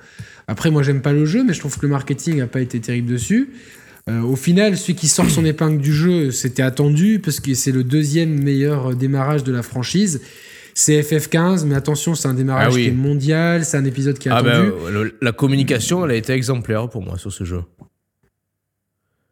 [0.47, 2.81] après, moi, j'aime pas le jeu, mais je trouve que le marketing a pas été
[2.81, 3.49] terrible dessus.
[4.09, 7.85] au final, celui qui sort son épingle du jeu, c'était attendu parce que c'est le
[7.85, 10.19] deuxième meilleur démarrage de la franchise.
[10.77, 14.27] C'est FF15, mais attention, c'est un démarrage ah qui est mondial, c'est un épisode qui
[14.27, 15.13] est ah ben, attendu.
[15.21, 17.61] la communication, elle a été exemplaire pour moi sur ce jeu.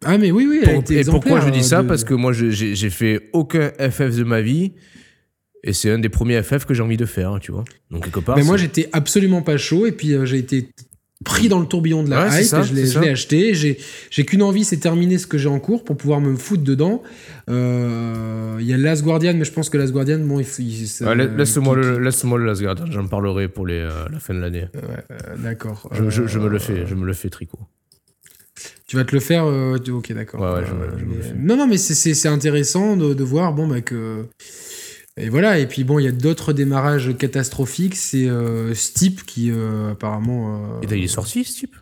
[0.06, 1.80] Ah mais oui, oui, elle a été Et pourquoi je dis ça?
[1.80, 4.72] euh, Parce que moi, j'ai fait aucun FF de ma vie.
[5.66, 7.66] Et c'est un des premiers FF que j'ai envie de faire, tu vois.
[7.91, 8.38] Donc quelque part.
[8.38, 9.86] Mais moi, j'étais absolument pas chaud.
[9.86, 10.70] Et puis, euh, j'ai été
[11.24, 13.53] pris dans le tourbillon de la Ouais, hype, ça, et je l'ai acheté.
[13.53, 13.78] J'ai
[14.09, 17.01] j'ai qu'une envie, c'est terminer ce que j'ai en cours pour pouvoir me foutre dedans.
[17.49, 20.89] Euh, Il y a Last Guardian, mais je pense que Last Guardian, bon, il il-
[21.01, 24.39] la- Laisse-moi le, laisse-moi le Last Guardian, j'en parlerai pour les, euh, la fin de
[24.39, 24.67] l'année.
[24.76, 25.89] euh, D'accord.
[25.91, 27.59] Je, je- je me le fais, je me le fais tricot.
[28.88, 30.39] Tu vas te le faire Ok, d'accord.
[30.41, 31.34] Ouais, ouais, je me- je me le mais- fais.
[31.38, 34.26] non, non, mais c'est- c'est c'est intéressant de, de voir bon, bah, que.
[35.16, 37.95] Et voilà, et puis bon, il y a d'autres démarrages catastrophiques.
[37.95, 40.80] C'est euh, Steep qui euh, apparemment.
[40.82, 41.76] euh, Et il est sorti type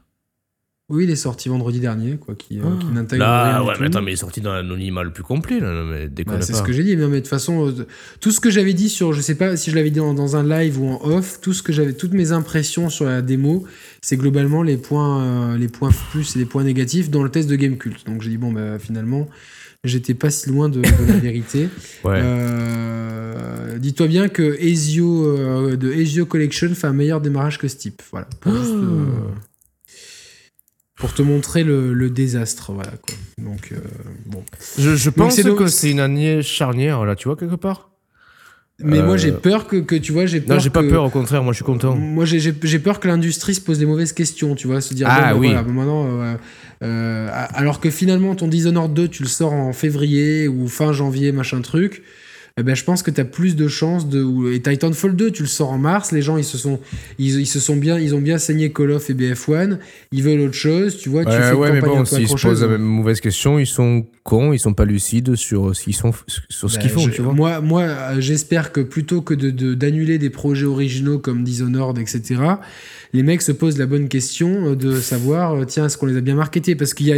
[0.89, 3.85] Oui, il est sorti vendredi dernier, quoi, qui, euh, qui n'intègre rien du ouais, mais
[3.87, 6.61] attends, mais il est sorti dans l'anonymat le plus complet, là, mais Bah, c'est ce
[6.61, 7.87] que j'ai dit, mais, mais de toute façon, euh,
[8.19, 10.35] tout ce que j'avais dit sur, je sais pas si je l'avais dit dans, dans
[10.35, 13.63] un live ou en off, tout ce que j'avais, toutes mes impressions sur la démo,
[14.01, 17.55] c'est globalement les points, les points plus et les points négatifs dans le test de
[17.55, 18.05] Gamecult.
[18.05, 19.29] Donc j'ai dit bon, bah finalement,
[19.83, 21.69] j'étais pas si loin de, de la vérité.
[22.03, 22.19] Ouais.
[22.21, 28.01] Euh, Dis-toi bien que Ezio euh, de Ezio Collection fait un meilleur démarrage que Steep.
[28.11, 28.27] Voilà.
[28.41, 29.05] Pour, juste, euh,
[30.95, 33.15] pour te montrer le, le désastre, voilà quoi.
[33.37, 33.73] Donc
[34.25, 34.43] bon.
[34.77, 37.90] Je, je pense donc- que c'est une année charnière, là, tu vois, quelque part?
[38.83, 40.55] Mais Euh, moi j'ai peur que, que tu vois, j'ai peur.
[40.57, 41.95] Non, j'ai pas que- peur, au contraire, moi je suis content.
[41.95, 44.93] Moi, j'ai- j'ai j'ai peur que l'industrie se pose des mauvaises questions, tu vois, se
[44.93, 45.47] dire, Ah, bah, oui.
[45.47, 46.35] voilà, maintenant, euh,
[46.83, 51.31] euh, alors que finalement, ton Dishonored 2, tu le sors en février ou fin janvier,
[51.31, 52.01] machin truc,
[52.57, 54.21] eh ben, je pense que tu as plus de chances de.
[54.21, 56.79] ou- Et Titanfall 2, tu le sors en mars, les gens, ils se sont,
[57.17, 59.77] ils, ils se sont bien, ils ont bien saigné Call of et BF1,
[60.11, 62.35] ils veulent autre chose, tu vois, tu fais Ouais, une ouais, mais bon, s'ils se
[62.35, 65.95] posent la même mauvaise question, ils sont cons, ils sont pas lucides sur ce qu'ils
[65.95, 66.11] sont,
[66.49, 67.33] sur ce Bah, qu'ils font, je- tu vois.
[67.33, 71.97] Moi, moi euh, j'espère que plutôt que d'annuler de, d'annuler des projets originaux comme Dishonored,
[71.97, 72.39] etc.,
[73.13, 76.15] les mecs se posent la bonne question euh, de savoir, euh, tiens, est-ce qu'on les
[76.17, 76.75] a bien marketés?
[76.75, 77.17] Parce qu'il y a,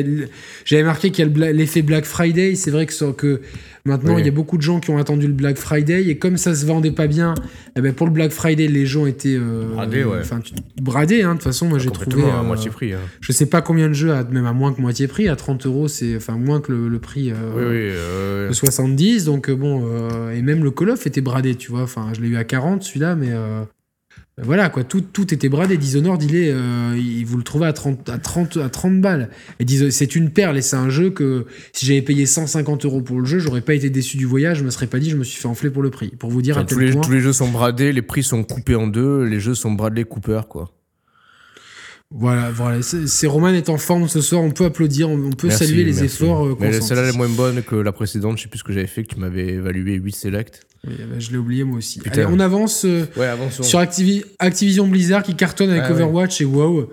[0.66, 2.56] j'avais marqué qu'il y a le bla- l'effet Black Friday.
[2.56, 3.42] C'est vrai que,
[3.86, 4.22] maintenant, Oui.
[4.22, 6.56] il y a beaucoup de gens qui ont attendu le Black Friday et comme ça
[6.56, 7.36] se vendait pas bien,
[7.78, 10.18] eh ben, pour le Black Friday, les gens étaient euh, Bradés, ouais.
[10.22, 11.22] enfin, tu- bradés.
[11.22, 12.24] Hein, de toute façon, moi, j'ai trouvé.
[12.24, 12.94] À euh, moitié prix.
[12.94, 13.00] hein.
[13.22, 15.68] je sais pas combien de jeux, à, même à moins que moitié prix, à 30
[15.68, 17.32] euros, c'est enfin moins que le, le prix.
[17.32, 17.92] euh, Oui, oui.
[17.98, 19.84] euh, de 70 donc euh, bon
[20.32, 22.84] et même le Call of était bradé tu vois enfin je l'ai eu à 40
[22.84, 23.32] celui-là mais
[24.42, 26.52] voilà quoi tout, tout était bradé Dishonored il est
[26.98, 29.30] il, vous le trouvez à 30 à 30 à 30 balles
[29.60, 33.02] et Dis- c'est une perle et c'est un jeu que si j'avais payé 150 euros
[33.02, 35.18] pour le jeu j'aurais pas été déçu du voyage je me serais pas dit je
[35.18, 37.12] me suis fait enfler pour le prix pour vous dire à tous, les, point tous
[37.12, 40.42] les jeux sont bradés, les prix sont coupés en deux, les jeux sont Bradley Cooper,
[40.50, 40.72] quoi.
[42.16, 45.66] Voilà voilà c'est Roman est en forme ce soir on peut applaudir on, peut Merci,
[45.66, 46.06] saluer les merci.
[46.06, 48.64] efforts euh, Mais celle-là elle est moins bonne que la précédente, je sais plus ce
[48.64, 50.62] que j'avais fait, que tu m'avais évalué 8 select.
[50.86, 52.24] Oui, bah, je l'ai oublié moi aussi Putain.
[52.26, 53.30] Allez, on avance euh, Ouais,
[53.62, 55.94] sur Activi- Activision Blizzard qui cartonne avec Ah ouais.
[56.02, 56.90] Overwatch et WoW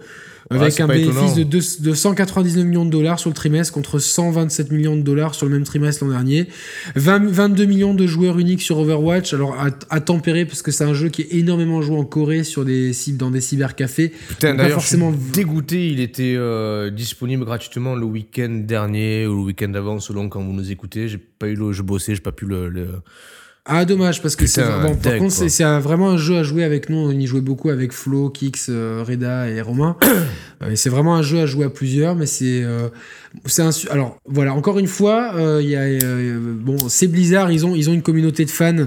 [0.50, 4.72] avec un bénéfice de, deux- de 199 millions de dollars sur le trimestre contre 127
[4.72, 6.48] millions de dollars sur le même trimestre l'an dernier.
[6.96, 10.84] 20 22 millions de joueurs uniques sur Overwatch, alors à, à tempérer parce que c'est
[10.84, 14.12] un jeu qui est énormément joué en Corée sur des dans des cybercafés.
[14.28, 19.36] Putain, d'ailleurs, forcément- je suis dégoûté, il était euh, disponible gratuitement le week-end dernier ou
[19.36, 21.06] le week-end d'avant, selon quand vous nous écoutez.
[21.08, 22.68] J'ai pas eu le, je bossais, j'ai pas pu le.
[22.68, 22.88] le-
[23.66, 26.88] Ah dommage parce que c'est bon, par contre c'est vraiment un jeu à jouer avec
[26.88, 29.96] nous on y jouait beaucoup avec Flo, Kix, euh, Reda et Romain
[30.62, 32.88] Euh, et c'est vraiment un jeu à jouer à plusieurs mais c'est euh,
[33.46, 37.50] c'est un su- alors voilà encore une fois euh, y a euh, bon c'est Blizzard
[37.50, 38.84] ils ont ils ont une communauté de fans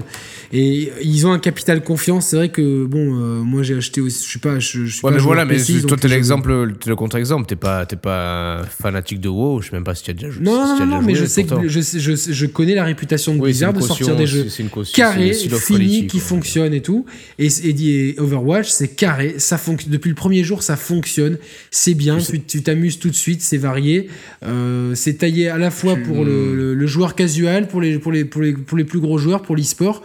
[0.52, 3.14] et ils ont un capital confiance c'est vrai que bon
[3.44, 5.54] moi j'ai acheté aussi je suis pas je, je suis Ouais, pas mais voilà, mais
[5.56, 7.46] PC, toi, t'es l'exemple, t'es le contre-exemple.
[7.46, 9.60] T'es pas, t'es pas fanatique de WoW.
[9.60, 10.44] Je sais même pas si tu as déjà joué.
[10.44, 13.40] non si non non, mais je sais que je, je, je connais la réputation de
[13.40, 16.26] Oui, Blizzard de sortir des jeux une carré, fini, qui quoi.
[16.28, 17.06] fonctionne et tout.
[17.38, 19.92] Et, et, et Overwatch, c'est carré, ça fonctionne.
[19.92, 21.38] Depuis le premier jour, ça fonctionne,
[21.70, 24.08] c'est bien, tu tu t'amuses tout de suite, c'est varié.
[24.44, 28.12] Euh, c'est taillé à la fois pour le, le- le joueur casual, pour les, pour,
[28.12, 30.02] les, pour, les, pour les plus gros joueurs, pour l'e-sport.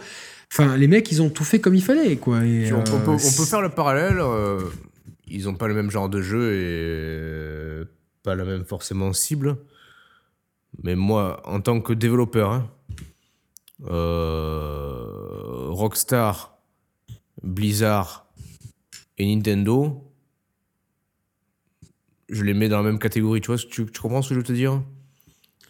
[0.52, 2.44] Enfin, les mecs, ils ont tout fait comme il fallait, quoi.
[2.44, 4.18] Et, on, on euh, peut, on peut faire le parallèle.
[4.20, 4.60] euh,
[5.28, 7.84] ils ont pas le même genre de jeu et euh,
[8.24, 9.56] pas la même forcément cible.
[10.82, 12.68] Mais moi, en tant que développeur, hein,
[13.88, 16.58] euh, Rockstar,
[17.42, 18.26] Blizzard
[19.18, 20.12] et Nintendo,
[22.28, 23.40] je les mets dans la même catégorie.
[23.40, 24.82] Tu vois, tu, tu comprends ce que je veux te dire?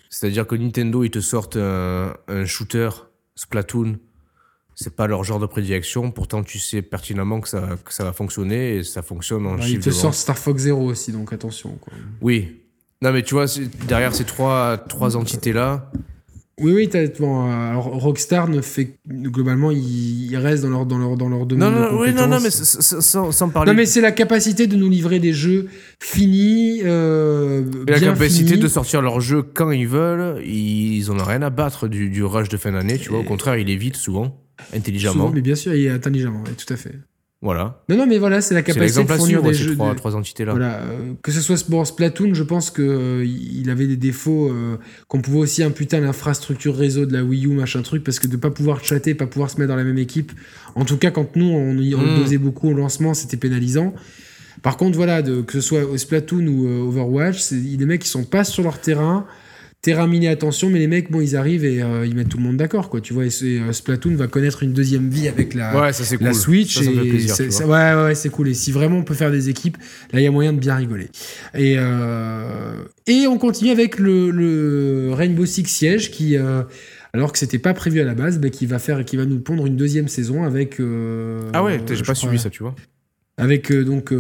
[0.09, 2.91] C'est-à-dire que Nintendo, ils te sortent un, un shooter,
[3.37, 3.99] Splatoon,
[4.75, 6.11] c'est pas leur genre de prédilection.
[6.11, 9.75] Pourtant, tu sais pertinemment que ça, que ça va fonctionner et ça fonctionne en chiffre
[9.75, 10.15] il te de sort vente.
[10.15, 11.93] Star Fox Zero aussi, donc attention, quoi.
[12.21, 12.63] Oui.
[13.03, 13.47] Non, mais tu vois,
[13.87, 15.91] derrière ces trois, trois entités-là,
[16.61, 20.87] Oui, oui, t'as- bon, euh, alors Rockstar ne fait globalement, ils, ils restent dans leur
[20.87, 23.71] dans leur dans leur domaine Non, de non, oui, non, non, mais sans, sans parler.
[23.73, 25.69] Non, mais c'est la capacité de nous livrer des jeux
[26.03, 28.63] finis, euh, la capacité finis.
[28.63, 32.23] de sortir leur jeu quand ils veulent, ils en ont rien à battre du, du
[32.25, 33.21] rush de fin d'année, tu vois.
[33.21, 35.31] Au contraire, il évite souvent, Souvent, intelligemment.
[35.35, 36.95] mais bien sûr, et intelligemment, oui, tout à fait.
[37.43, 37.83] Voilà.
[37.89, 39.75] Non, non, mais voilà, c'est la capacité de fournir des ces jeux.
[39.75, 40.53] trois, de- trois entités-là.
[40.53, 44.51] Voilà, euh, que ce soit bon, Splatoon, je pense que euh, il avait des défauts
[44.51, 44.77] euh,
[45.09, 48.27] qu'on pouvait aussi imputer à l'infrastructure réseau de la Wii U, machin truc, parce que
[48.29, 50.33] de pas pouvoir chatter, pas pouvoir se mettre dans la même équipe.
[50.75, 52.05] En tout cas, quand nous on, y- on Mm.
[52.17, 53.95] le dosait beaucoup au lancement, c'était pénalisant.
[54.61, 58.45] Par contre, voilà, de, que ce soit Splatoon ou Overwatch, les mecs qui sont pas
[58.45, 59.25] sur leur terrain.
[59.83, 62.43] Terrain miné, attention, mais les mecs, bon, ils arrivent et euh, ils mettent tout le
[62.43, 63.01] monde d'accord, quoi.
[63.01, 66.05] Tu vois, et c'est, euh, Splatoon va connaître une deuxième vie avec la, Ouais, ça
[66.05, 66.27] c'est cool.
[66.27, 67.35] la Switch ça, ça et plaisir.
[67.65, 67.67] vois.
[67.97, 69.79] ouais ouais, c'est cool et si vraiment on peut faire des équipes
[70.13, 71.09] là il y a moyen de bien rigoler
[71.55, 72.75] et euh,
[73.07, 76.63] et on continue avec le, le Rainbow Six Siege qui euh,
[77.15, 79.41] alors que c'était pas prévu à la base bah, qui va faire qui va nous
[79.41, 80.77] pondre une deuxième saison avec
[81.55, 82.75] Ah ouais, j'ai pas crois, suivi ça, tu vois.
[83.39, 84.13] avec donc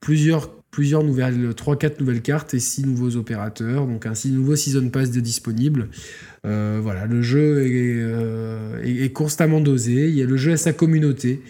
[0.00, 4.56] plusieurs plusieurs nouvelles 3 4 nouvelles cartes et 6 nouveaux opérateurs donc un six nouveau
[4.56, 5.88] season pass de disponible
[6.46, 10.56] Euh, voilà le jeu est, euh, est- constamment dosé il y a le jeu à
[10.56, 11.40] sa communauté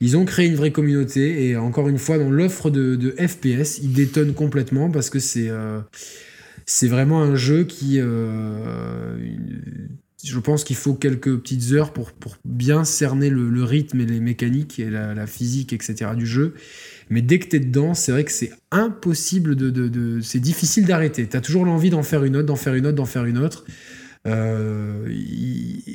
[0.00, 3.92] ils ont créé une vraie communauté et encore une fois dans l'offre de, FPS ils
[3.92, 5.80] détonnent complètement parce que c'est euh,
[6.84, 7.98] vraiment un jeu qui
[10.24, 14.06] je pense qu'il faut quelques petites heures pour, pour bien cerner le, le rythme et
[14.06, 16.10] les mécaniques et la, la physique, etc.
[16.16, 16.54] du jeu.
[17.10, 19.70] Mais dès que t'es dedans, c'est vrai que c'est impossible de...
[19.70, 21.26] de, c'est difficile d'arrêter.
[21.26, 23.64] T'as toujours l'envie d'en faire une autre, d'en faire une autre, d'en faire une autre.
[24.26, 25.08] Euh,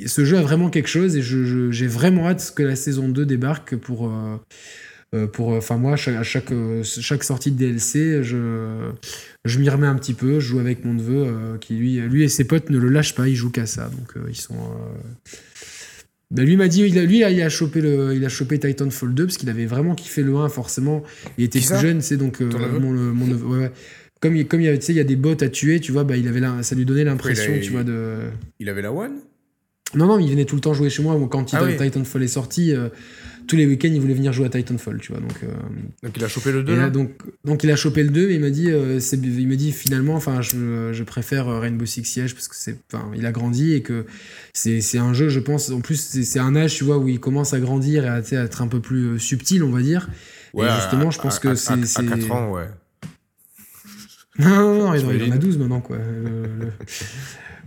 [0.08, 3.76] ce jeu a vraiment quelque chose et j'ai vraiment hâte que la saison 2 débarque
[3.76, 4.08] pour...
[4.08, 4.38] euh,
[5.14, 6.52] euh, pour enfin moi à chaque,
[6.84, 8.90] chaque, sortie de DLC je,
[9.46, 12.30] je m'y remets un petit peu je joue avec mon neveu qui lui lui et
[12.30, 14.58] ses potes ne le lâchent pas ils jouent qu'à ça donc ils sont
[16.34, 19.14] ben, lui m'a dit il a, lui il a chopé le il a chopé Titanfall
[19.14, 21.04] 2 parce qu'il avait vraiment kiffé le 1 forcément
[21.38, 23.72] il était plus jeune c'est donc euh, mon, le- mon neveu ouais, ouais.
[24.20, 25.80] comme il, comme il y avait tu sais il y a des bots à tuer
[25.80, 28.18] tu vois bah il avait la- ça lui donnait l'impression tu vois de
[28.60, 29.14] Il avait la One?
[29.96, 31.78] Non non il venait tout le temps jouer chez moi quand Ah oui.
[31.78, 32.90] Titanfall est sorti euh,
[33.48, 35.48] tous les week-ends il voulait venir jouer à Titanfall tu vois donc euh,
[36.04, 37.12] Donc il a chopé le 2 et là, là donc,
[37.46, 40.42] donc il a chopé le 2 mais il m'a dit, euh, il dit finalement, enfin,
[40.42, 43.82] je, je préfère euh, Rainbow Six Siege parce que c'est, enfin, il a grandi et
[43.82, 44.06] que
[44.54, 47.54] c'est, un jeu, je pense, en plus c'est, un âge, tu vois, où il commence
[47.54, 50.10] à grandir et à, être un peu plus euh, subtil, on va dire.
[50.54, 52.68] Ouais, et à- justement, je pense à- que c'est, à- c'est- À 4 ans, ouais.
[54.40, 55.98] Non, non, non, il, en- a T'imagines 12 maintenant, quoi.
[55.98, 56.72] Le- le-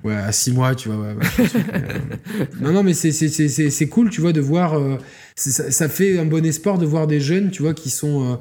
[0.04, 0.98] Ouais, à 6 mois, tu vois.
[0.98, 4.10] ouais, ouais, je pense que, euh, non, non, mais c'est, c'est, c'est, c'est, c'est cool,
[4.10, 4.74] tu vois, de voir.
[4.78, 4.96] euh,
[5.34, 8.38] ça, ça fait un bon espoir de voir des jeunes, tu vois, qui sont.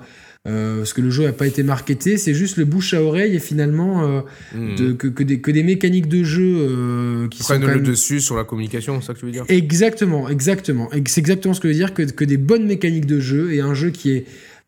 [0.47, 3.36] euh, parce que le jeu n'a pas été marketé, c'est juste le bouche à oreille
[3.36, 7.82] et finalement de, que, que, des, que des mécaniques de jeu qui Prennent le même-
[7.84, 9.45] dessus sur la communication, c'est ça que tu veux dire?
[9.49, 10.93] Exactement, exactement.
[10.93, 13.53] Et C'est exactement ce que je veux dire, que, que des bonnes mécaniques de jeu
[13.53, 14.26] et un jeu qui est,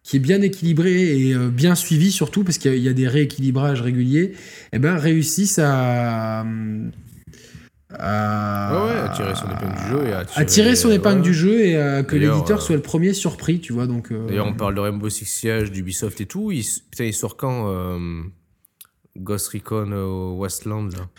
[0.07, 3.81] qui est bien équilibré et euh, bien suivi surtout, parce qu'il y, a- des rééquilibrages
[3.81, 4.31] réguliers,
[4.71, 6.45] et ben réussissent à...
[7.89, 11.17] à Ouais, ouais, à tirer son épingle du jeu et à à tirer son épingle
[11.17, 11.23] ouais.
[11.23, 13.85] du jeu et à que D'ailleurs, l'éditeur euh, soit le premier surpris, tu vois.
[13.85, 16.51] Donc, euh, D'ailleurs, on parle de Rainbow Six Siege, d'Ubisoft et tout.
[16.53, 18.21] Il, putain, il sort quand euh,
[19.17, 21.09] Ghost Recon euh, Westland là?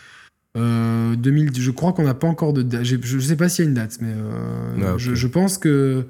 [0.57, 2.83] Euh, 2000, je crois qu'on n'a pas encore de date.
[2.83, 5.59] Je ne sais pas s'il y a une date, mais euh, Ah, je, je pense
[5.59, 6.07] que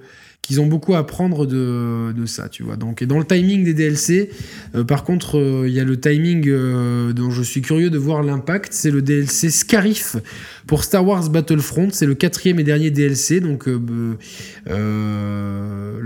[0.50, 2.76] qu'ils ont beaucoup à apprendre de, ça, tu vois.
[2.76, 4.32] Donc, et dans le timing des DLC,
[4.74, 8.00] euh, par contre, euh, il y a le timing euh, dont je suis curieux de
[8.00, 8.74] voir l'impact.
[8.74, 10.16] C'est le DLC Scarif
[10.66, 11.90] pour Star Wars Battlefront.
[11.92, 13.42] C'est le quatrième et dernier DLC.
[13.42, 14.18] Donc, le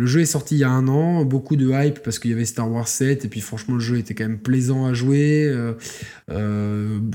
[0.06, 1.24] jeu est sorti il y a un an.
[1.24, 3.24] Beaucoup de hype parce qu'il y avait Star Wars 7.
[3.24, 5.50] Et puis, franchement, le jeu était quand même plaisant à jouer.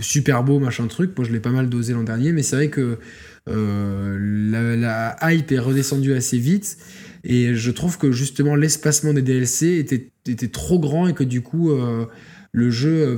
[0.00, 1.10] super beau, machin truc.
[1.14, 2.32] Moi, je l'ai pas mal dosé l'an dernier.
[2.32, 2.96] Mais c'est vrai que
[3.46, 6.78] la hype est redescendue assez vite.
[7.24, 11.40] Et je trouve que justement l'espacement des DLC était, était trop grand et que du
[11.42, 12.06] coup euh,
[12.52, 13.16] le jeu, euh,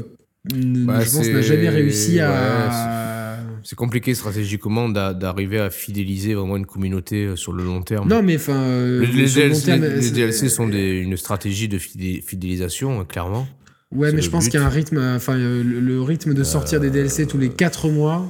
[0.86, 3.38] Bah, je pense, n'a jamais réussi à.
[3.62, 8.08] C'est compliqué stratégiquement d'a- d'arriver à fidéliser vraiment une communauté euh, sur le long terme.
[8.08, 8.56] non, mais enfin.
[8.56, 13.46] euh, les, les les- les DLC sont des- une stratégie de fidé- fidélisation, euh, clairement.
[13.92, 14.98] Ouais, mais je pense qu'il y a un rythme.
[15.16, 18.26] Enfin, le, le rythme de sortir des DLC tous les 4 mois.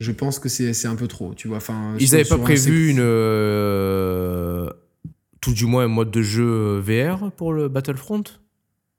[0.00, 1.58] Je pense que c'est un peu trop, tu vois.
[1.58, 2.98] Enfin, Ils n'avaient pas un prévu sec- une.
[3.00, 4.68] euh,
[5.40, 8.24] tout du moins un mode de jeu VR pour le Battlefront?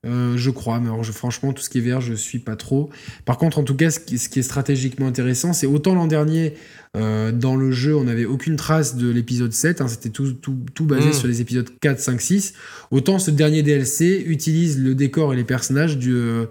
[0.05, 2.55] Euh, je crois, mais alors je, franchement, tout ce qui est vert, je suis pas
[2.55, 2.91] trop.
[3.26, 6.05] Par contre, en tout cas, ce qui, ce qui est stratégiquement intéressant, c'est autant l'an
[6.05, 6.53] dernier,
[6.95, 10.57] euh, dans le jeu, on n'avait aucune trace de l'épisode 7, hein, c'était tout, tout,
[10.76, 11.13] tout basé Mm.
[11.13, 12.53] sur les épisodes 4, 5, 6.
[12.91, 16.45] Autant ce dernier DLC utilise le décor et les personnages du, euh,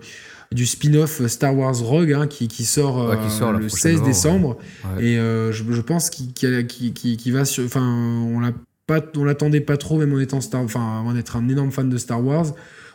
[0.55, 3.98] du spin-off Star Wars Rogue, hein, qui, qui sort, Ouais, qui euh, sort, le prochainement,
[3.98, 4.56] 16 décembre.
[4.97, 5.05] Ouais.
[5.05, 7.64] Et euh, je, je pense qu'il va sur.
[7.64, 7.85] Enfin,
[8.32, 8.52] on l'a
[8.86, 11.90] pas, on l'attendait pas trop, même en étant Star, enfin, avant d'être un énorme fan
[11.90, 12.55] de Star Wars.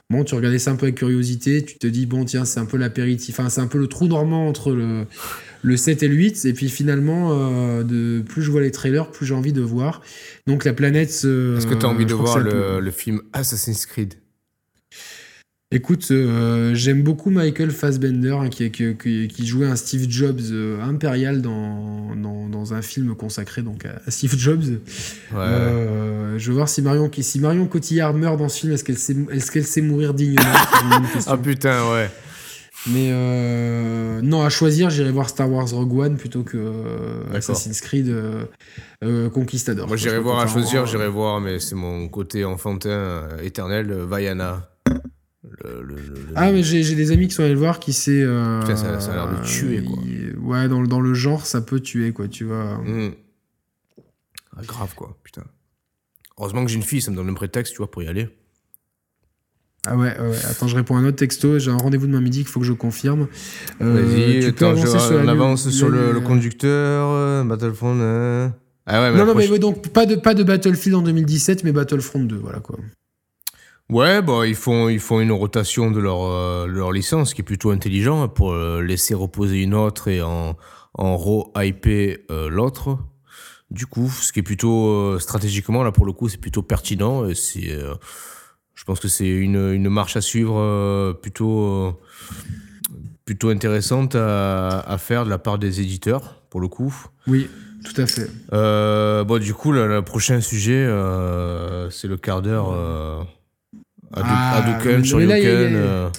[0.09, 2.65] Bon, tu regardais ça un peu avec curiosité, tu te dis, bon, tiens, c'est un
[2.65, 5.05] peu l'apéritif, enfin, c'est un peu le trou normand entre le,
[5.61, 9.11] le 7 et le 8, et puis finalement, euh, de, plus je vois les trailers,
[9.11, 10.01] plus j'ai envie de voir.
[10.47, 11.09] Donc la planète.
[11.09, 14.15] Est-ce que tu as envie de voir le, le film Assassin's Creed?
[15.71, 20.81] Écoute, euh, j'aime beaucoup Michael Fassbender hein, qui, qui, qui, jouait un Steve Jobs euh,
[20.81, 24.63] impérial dans, dans, dans, un film consacré donc à, Steve Jobs.
[25.35, 28.97] Euh, je veux voir si Marion, si Marion Cotillard meurt dans ce film, est-ce qu'elle
[28.97, 30.41] sait, est qu'elle sait mourir dignement?
[31.27, 32.09] Ah putain, ouais.
[32.87, 33.11] Mais
[34.23, 36.57] non, à choisir, j'irai voir Star Wars Rogue One plutôt que
[37.31, 38.11] Assassin's Creed
[39.31, 39.87] Conquistador.
[39.87, 44.67] Moi, j'irai voir à choisir, j'irai voir, mais c'est mon côté enfantin éternel, Vaiana
[46.35, 48.21] ah, mais j'ai des amis qui sont allés le voir qui c'est.
[48.21, 49.99] Euh, ça, a l'air de tuer, quoi.
[50.41, 52.77] ouais, dans, dans, le genre, ça peut tuer, quoi, tu vois.
[52.77, 53.11] Hmm.
[54.55, 55.43] Ah, grave, quoi, putain.
[56.37, 58.29] Heureusement que j'ai une fille, ça me donne un prétexte, tu vois, pour y aller.
[59.87, 61.57] Ah ouais, ouais, attends, je réponds à un autre texto.
[61.57, 63.27] J'ai un rendez-vous demain midi qu'il faut que je confirme.
[63.81, 68.51] Euh, Vas-y, tu peux avancer sur on avance sur le, conducteur, euh, Battlefront.
[68.91, 71.71] Ah ouais, mais non, non, mais donc pas de, pas de Battlefield en 2017, mais
[71.71, 72.77] Battlefront 2, voilà quoi.
[73.89, 77.43] Ouais, bah, ils, font, ils font une rotation de leur, euh, leur licence, qui est
[77.43, 80.55] plutôt intelligent, pour euh, laisser reposer une autre et en,
[80.93, 82.99] en re-hyper euh, l'autre.
[83.71, 87.27] Du coup, ce qui est plutôt stratégiquement, là pour le coup, c'est plutôt pertinent.
[87.27, 87.77] Et c'est,
[88.73, 91.99] je pense que c'est une, une marche à suivre plutôt,
[93.25, 96.95] plutôt intéressante à, à faire de la part des éditeurs, pour le coup.
[97.27, 97.47] Oui.
[97.85, 98.27] Tout à fait.
[98.51, 100.87] bon, du coup, le prochain sujet,
[101.91, 103.27] c'est le quart d'heure
[104.13, 106.11] Hadouken, ah,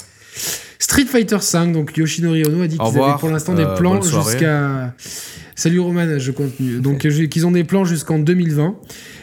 [0.79, 4.01] Street Fighter V, donc Yoshinori Ono a dit qu'ils avaient pour l'instant des euh, plans
[4.03, 4.95] jusqu'à.
[5.55, 6.79] Salut Roman, je continue.
[6.81, 8.77] Donc euh, qu'ils ont des plans jusqu'en 2020.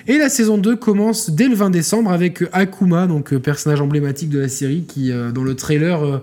[0.07, 4.29] Et la saison 2 commence dès le 20 décembre avec Akuma, donc euh, personnage emblématique
[4.29, 6.21] de la série, qui dans le trailer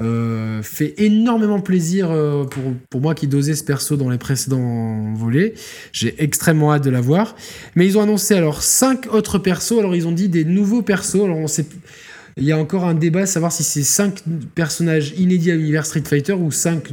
[0.00, 5.12] euh, fait énormément plaisir euh, pour, pour moi qui dosais ce perso dans les précédents
[5.14, 5.54] volets.
[5.92, 7.34] J'ai extrêmement hâte de la voir.
[7.74, 9.78] Mais ils ont annoncé alors cinq autres persos.
[9.78, 11.24] Alors ils ont dit des nouveaux persos.
[11.24, 11.66] Alors on sait
[12.38, 14.22] il y a encore un débat à savoir si c'est 5
[14.54, 16.88] personnages inédits à l'univers Street Fighter ou 5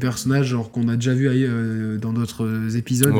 [0.00, 3.14] personnages qu'on a déjà vu euh, dans d'autres épisodes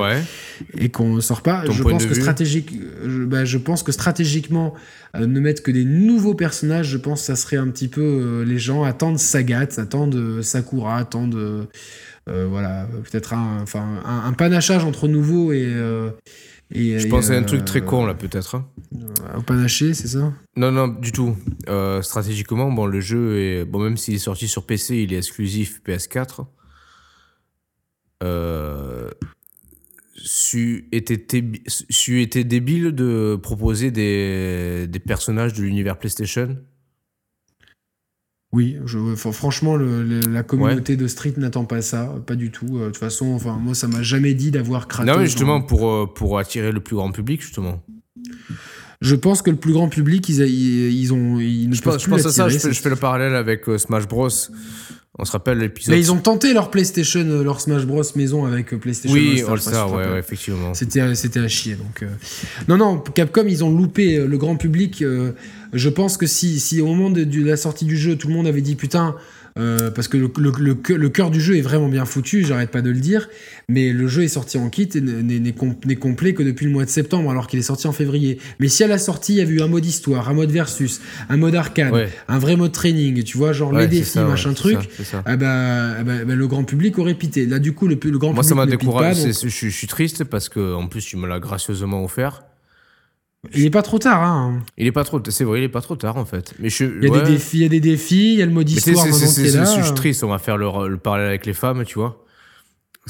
[0.78, 1.65] et qu'on ne sort pas.
[1.70, 2.74] je pense, que stratégique,
[3.05, 4.74] je, bah, je, pense que stratégiquement,
[5.16, 8.02] euh, ne mettre que des nouveaux personnages, je pense que ça serait un petit peu.
[8.02, 11.69] Euh, les gens attendent Sagat, attendent Sakura, attendent.
[12.27, 15.74] voilà, peut-être un, enfin, un, panachage entre nouveaux et
[16.72, 18.55] je pensais à un truc très con là, peut-être.
[18.55, 18.68] Hein.
[19.36, 20.32] Au panaché, c'est ça?
[20.56, 21.36] Non, non, du tout.
[21.68, 23.64] Euh, stratégiquement, bon, le jeu est.
[23.64, 26.47] Bon, même s'il est sorti sur PC, il est exclusif PS4.
[28.22, 29.10] Euh.
[30.22, 31.16] Su était,
[32.44, 36.59] débile de proposer des, des personnages de l'univers PlayStation?
[38.52, 42.78] Oui, je, franchement, la communauté de Street n'attend pas ça, pas du tout.
[42.78, 45.06] Euh, de toute façon, enfin, moi, ça m'a jamais dit d'avoir Kratos.
[45.12, 47.81] Non, mais justement, pour, euh, pour attirer le plus grand public, justement.
[49.01, 52.10] Je pense que le plus grand public, ils, ils, ont, ils ne je pense, je
[52.10, 54.28] pense à ça, je fais, je fais, le parallèle avec euh, Smash Bros.
[55.19, 55.95] On se rappelle l'épisode.
[55.95, 59.19] Mais ils ont tenté leur PlayStation, leur Smash Bros maison avec PlayStation.
[59.19, 60.73] Oui, All Star, ouais, ouais, effectivement.
[60.73, 61.74] C'était, c'était à chier.
[61.74, 62.09] Donc,
[62.69, 65.05] non, non, Capcom, ils ont loupé le grand public.
[65.73, 68.47] Je pense que si, si au moment de, la sortie du jeu, tout le monde
[68.47, 69.16] avait dit putain,
[69.61, 72.91] euh, parce que le, le, cœur du jeu est vraiment bien foutu, j'arrête pas de
[72.91, 73.28] le dire,
[73.69, 76.91] mais le jeu est sorti en kit et n'est complet que depuis le mois de
[76.91, 78.39] septembre, alors qu'il est sorti en février.
[78.59, 81.01] Mais si à la sortie, il y avait eu un mode histoire, un mode versus,
[81.28, 84.78] un mode arcade, un vrai mode training, tu vois, genre les défis, machin truc,
[85.24, 87.47] ah bah, ah bah, bah, le grand public aurait pité.
[87.47, 88.49] Là, du coup, le, le grand Moi, public.
[88.49, 92.03] ça m'a découragé, je, je suis triste parce que, en plus, tu me l'as gracieusement
[92.03, 92.43] offert.
[93.54, 94.60] Il est pas trop tard, hein.
[94.76, 96.52] Il est pas trop, c'est vrai, il est pas trop tard en fait.
[96.58, 98.46] Mais je, il y a des défis, il y a des défis, il y a
[98.46, 99.64] le mode histoire maintenant qui est là.
[99.64, 102.22] Je suis triste, on va faire le, le parallèle avec les femmes, tu vois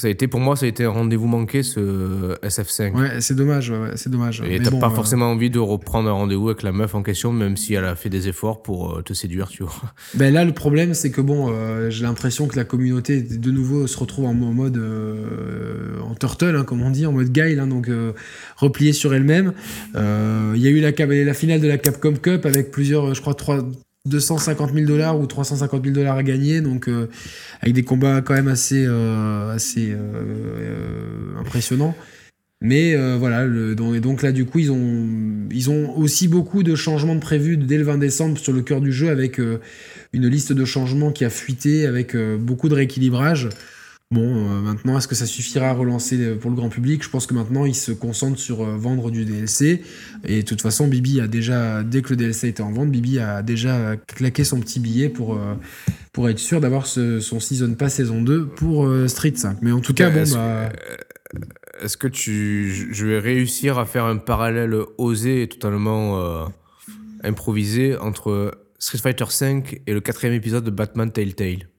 [0.00, 2.92] ça a été pour moi ça a été un rendez-vous manqué ce SF5.
[2.94, 4.42] Ouais, c'est dommage, ouais, c'est dommage.
[4.48, 7.32] Et t'as pas euh, forcément envie de reprendre un rendez-vous avec la meuf en question,
[7.32, 9.72] même si elle a fait des efforts pour euh, te séduire, tu vois.
[10.14, 13.86] Ben là, le problème, c'est que bon, euh, j'ai l'impression que la communauté de nouveau
[13.86, 14.80] se retrouve en, mode
[16.02, 17.88] en turtle, hein, comme on dit, en mode guile, hein, donc
[18.56, 19.52] repliée sur elle-même.
[19.94, 20.92] Il y a eu la,
[21.24, 23.62] la finale de la Capcom Cup avec plusieurs, je crois, trois
[24.06, 27.08] 250 000 dollars ou 350 000 dollars à gagner, donc euh,
[27.60, 31.94] avec des combats quand même assez, euh, assez euh, impressionnants.
[32.62, 35.08] Mais voilà, le, donc, et donc là du coup ils ont,
[35.50, 38.82] ils ont aussi beaucoup de changements de prévus dès le 20 décembre sur le cœur
[38.82, 39.40] du jeu avec
[40.12, 43.48] une liste de changements qui a fuité avec beaucoup de rééquilibrage.
[44.12, 47.04] Bon, euh, maintenant, est-ce que ça suffira à relancer euh, pour le grand public?
[47.04, 49.82] Je pense que maintenant, ils se concentrent sur euh, vendre du DLC.
[50.24, 53.20] Et de toute façon, Bibi a déjà, dès que le DLC était en vente, Bibi
[53.20, 55.38] a déjà claqué son petit billet pour,
[56.12, 59.58] pour être sûr d'avoir son Season Pass saison 2 pour Street 5.
[59.62, 60.70] Mais en tout cas, bon, est-ce, bah.
[61.80, 66.50] Est-ce que tu, je vais réussir à faire un parallèle osé et totalement
[67.22, 71.69] improvisé entre Street Fighter 5 et le quatrième épisode de Batman Telltale?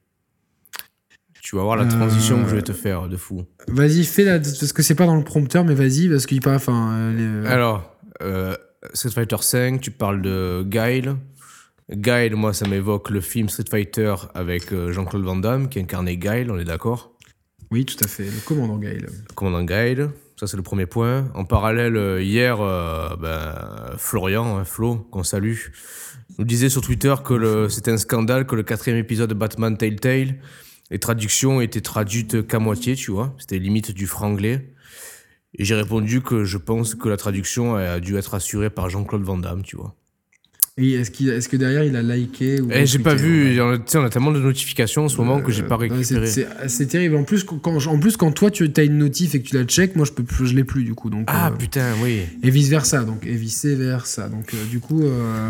[1.42, 3.44] Tu vas voir la transition que je vais te faire de fou.
[3.68, 4.40] Vas-y, fais la.
[4.40, 6.58] Parce que c'est pas dans le prompteur, mais vas-y, parce qu'il parle.
[6.58, 8.56] Enfin, euh, Alors, euh,
[8.94, 11.16] Street Fighter 5, tu parles de Guile.
[11.92, 16.16] Guile, moi, ça m'évoque le film Street Fighter avec euh, Jean-Claude Van Damme qui incarnait
[16.16, 17.18] Guile, on est d'accord?
[17.72, 18.26] Oui, tout à fait.
[18.26, 19.08] Le commandant Guile.
[19.08, 20.10] Le commandant Guile.
[20.40, 21.28] Ça, c'est le premier point.
[21.34, 22.58] En parallèle, hier,
[23.20, 23.56] ben,
[23.98, 25.58] Florian, hein, Flo, qu'on salue,
[26.38, 30.36] nous disait sur Twitter que c'était un scandale que le quatrième épisode de Batman Telltale
[30.92, 33.34] les traductions étaient traduites qu'à moitié, tu vois.
[33.40, 34.74] C'était limite du franglais.
[35.58, 39.24] Et j'ai répondu que je pense que la traduction a dû être assurée par Jean-Claude
[39.24, 39.96] Van Damme, tu vois.
[40.78, 43.60] Et est-ce, que derrière il a liké ou eh, J'ai pas vu.
[43.60, 46.28] On a, on a tellement de notifications en ce moment que j'ai pas euh, récupéré.
[46.28, 47.18] C'est, terrible.
[47.18, 49.66] En plus, quand, en plus, quand toi tu as une notif et que tu la
[49.66, 51.10] check, moi je peux je l'ai plus du coup.
[51.10, 52.22] Donc, ah euh, putain, oui.
[52.42, 53.04] Et vice versa.
[53.04, 54.30] Donc et vice versa.
[54.30, 55.04] Donc euh, du coup.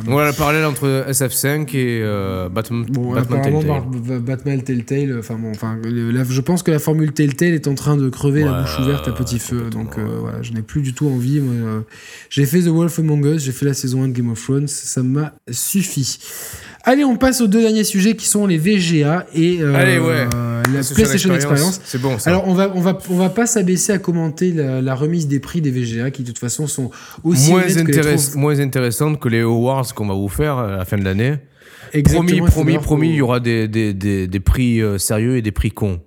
[0.05, 2.85] Voilà le parallèle entre SF5 et Batman.
[2.89, 4.21] Bon, Batman Telltale.
[4.21, 5.19] Batman Telltale.
[5.19, 8.61] Enfin bon, enfin, je pense que la formule Telltale est en train de crever la
[8.63, 9.69] bouche ouverte à petit feu.
[9.69, 11.39] Donc voilà, je n'ai plus du tout envie.
[12.31, 14.67] j'ai fait The Wolf Among Us, j'ai fait la saison 1 de Game of Thrones.
[14.67, 16.19] Ça m'a suffit.
[16.83, 21.33] Allez, on passe aux deux derniers sujets qui sont les VGA et euh, la PlayStation
[21.35, 21.79] Experience.
[21.83, 22.17] C'est bon.
[22.17, 22.31] Ça.
[22.31, 25.61] Alors, on va, on va, on va pas s'abaisser à commenter la, remise des prix
[25.61, 26.89] des VGA qui, de toute façon, sont
[27.23, 30.97] aussi moins, intéress moins intéressantes que les awards qu'on va vous faire à la fin
[30.97, 31.35] de l'année.
[32.03, 35.51] Promis, promis, promis, il y aura des, des, des, des prix euh, sérieux et des
[35.51, 35.99] prix cons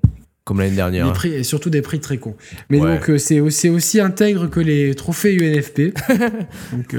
[0.45, 1.07] comme l'année dernière.
[1.07, 2.37] Des prix, et surtout des prix très cons.
[2.69, 5.95] Mais donc, euh, c'est aussi, aussi intègre que les trophées UNFP.
[6.73, 6.95] donc,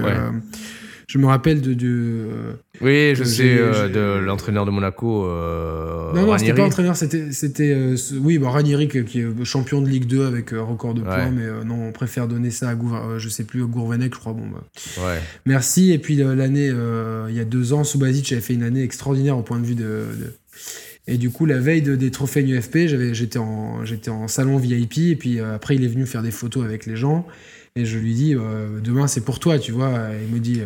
[1.08, 1.74] je me rappelle de.
[1.74, 2.28] de
[2.82, 5.26] oui, je sais, euh, de l'entraîneur de Monaco.
[5.26, 7.74] Euh, non, non, c'était pas entraîneur, c'était.
[7.74, 11.48] euh, oui, Ranieri, qui est champion de Ligue 2 avec un record de points, mais
[11.66, 14.34] non, on préfère donner ça à Gouv je sais plus, Gourvenec, je crois.
[14.34, 14.64] Bon, bah.
[15.06, 15.20] ouais.
[15.46, 15.92] Merci.
[15.92, 16.72] Et puis l'année,
[17.30, 19.76] il y a deux ans, Subasic avait fait une année extraordinaire au point de vue
[19.76, 20.06] de...
[21.08, 24.98] Et du coup, la veille des trophées UFP, j'étais en, j'étais en salon VIP.
[24.98, 27.28] Et puis après, il est venu faire des photos avec les gens.
[27.76, 29.92] Et je lui dis, demain, c'est pour toi, tu vois.
[30.14, 30.62] Et il me dit,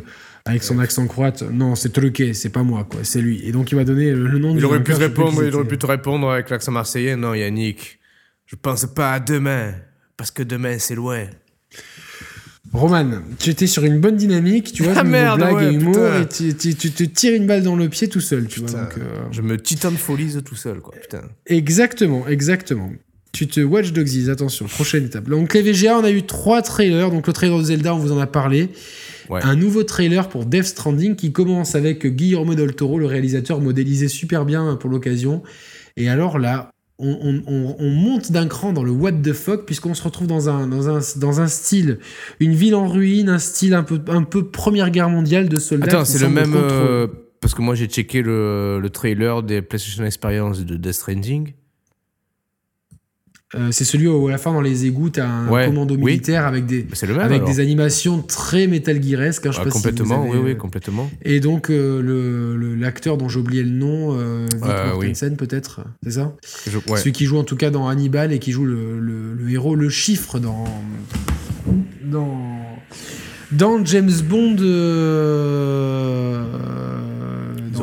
[0.50, 3.42] avec son accent croate, non, c'est truqué, c'est pas moi, quoi, c'est lui.
[3.48, 5.86] Et donc il m'a donné le, nom il aurait pu répondre, Il aurait pu te
[5.86, 8.00] répondre avec l'accent marseillais, non, Yannick,
[8.46, 9.74] je pense pas à demain,
[10.18, 11.26] parce que demain c'est loin.
[12.72, 13.10] Roman,
[13.40, 16.54] tu étais sur une bonne dynamique, tu vois, ah merde, blague et humour, et tu,
[16.54, 18.70] te tires une balle dans le pied tout seul, tu vois.
[18.70, 21.22] Donc, euh, Je me titan folise tout seul, quoi, putain.
[21.48, 22.92] Exactement, exactement.
[23.32, 25.30] Tu te Watch Dogs, attention, prochaine étape.
[25.30, 27.12] Donc les VGA, on a eu trois trailers.
[27.12, 28.70] Donc le trailer de Zelda, on vous en a parlé.
[29.30, 34.08] Un nouveau trailer pour Death Stranding qui commence avec Guillermo del Toro, le réalisateur modélisé
[34.08, 35.44] super bien pour l'occasion.
[35.96, 40.28] Et alors là, on, monte d'un cran dans le what the fuck puisqu'on se retrouve
[40.28, 42.00] dans un, dans, un, dans un style,
[42.40, 45.88] une ville en ruine, un style un peu, un peu Première Guerre mondiale de soldats.
[45.88, 46.54] Attends, c'est le même...
[46.56, 47.08] Euh,
[47.42, 51.54] parce que moi j'ai checké le, le, trailer des PlayStation Experience de Death Stranding.
[53.56, 56.68] Euh, c'est celui où à la fin dans les égouts t'as un commando militaire avec
[56.68, 56.86] des
[57.20, 60.28] avec des animations très Metal Gearesques hein, complètement.
[60.30, 61.10] oui oui euh, complètement.
[61.24, 64.16] Et donc euh, le l'acteur dont j'ai oublié le nom
[64.54, 65.14] Victor oui.
[65.36, 69.00] peut-être c'est ça celui qui joue en tout cas dans Hannibal et qui joue le,
[69.00, 70.66] le, héros le chiffre dans
[72.04, 72.60] dans
[73.52, 74.58] dans James Bond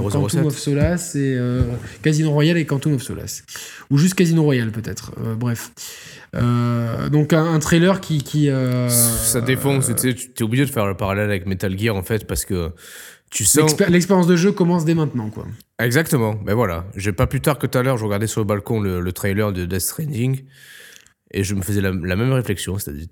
[0.03, 1.63] Quantum of Solace et euh,
[2.03, 3.45] Casino Royale et Quantum of Solace.
[3.91, 5.13] Ou juste Casino Royale peut-être.
[5.25, 5.73] Euh, bref.
[6.35, 8.23] Euh, donc un, trailer qui...
[8.23, 8.51] qui
[8.89, 9.91] Ça défonce.
[9.97, 12.73] tu es obligé de faire le parallèle avec Metal Gear en fait parce que
[13.31, 13.79] tu sens...
[13.89, 15.47] L'expérience de jeu commence dès maintenant quoi.
[15.79, 16.35] Exactement.
[16.35, 16.87] Ben voilà.
[16.97, 19.53] J'ai pas plus tard que tout à l'heure, je regardais sur le balcon le, trailer
[19.53, 20.43] de Death Stranding
[21.33, 22.79] et je me faisais la, la même réflexion.
[22.79, 23.07] C'est-à-dire,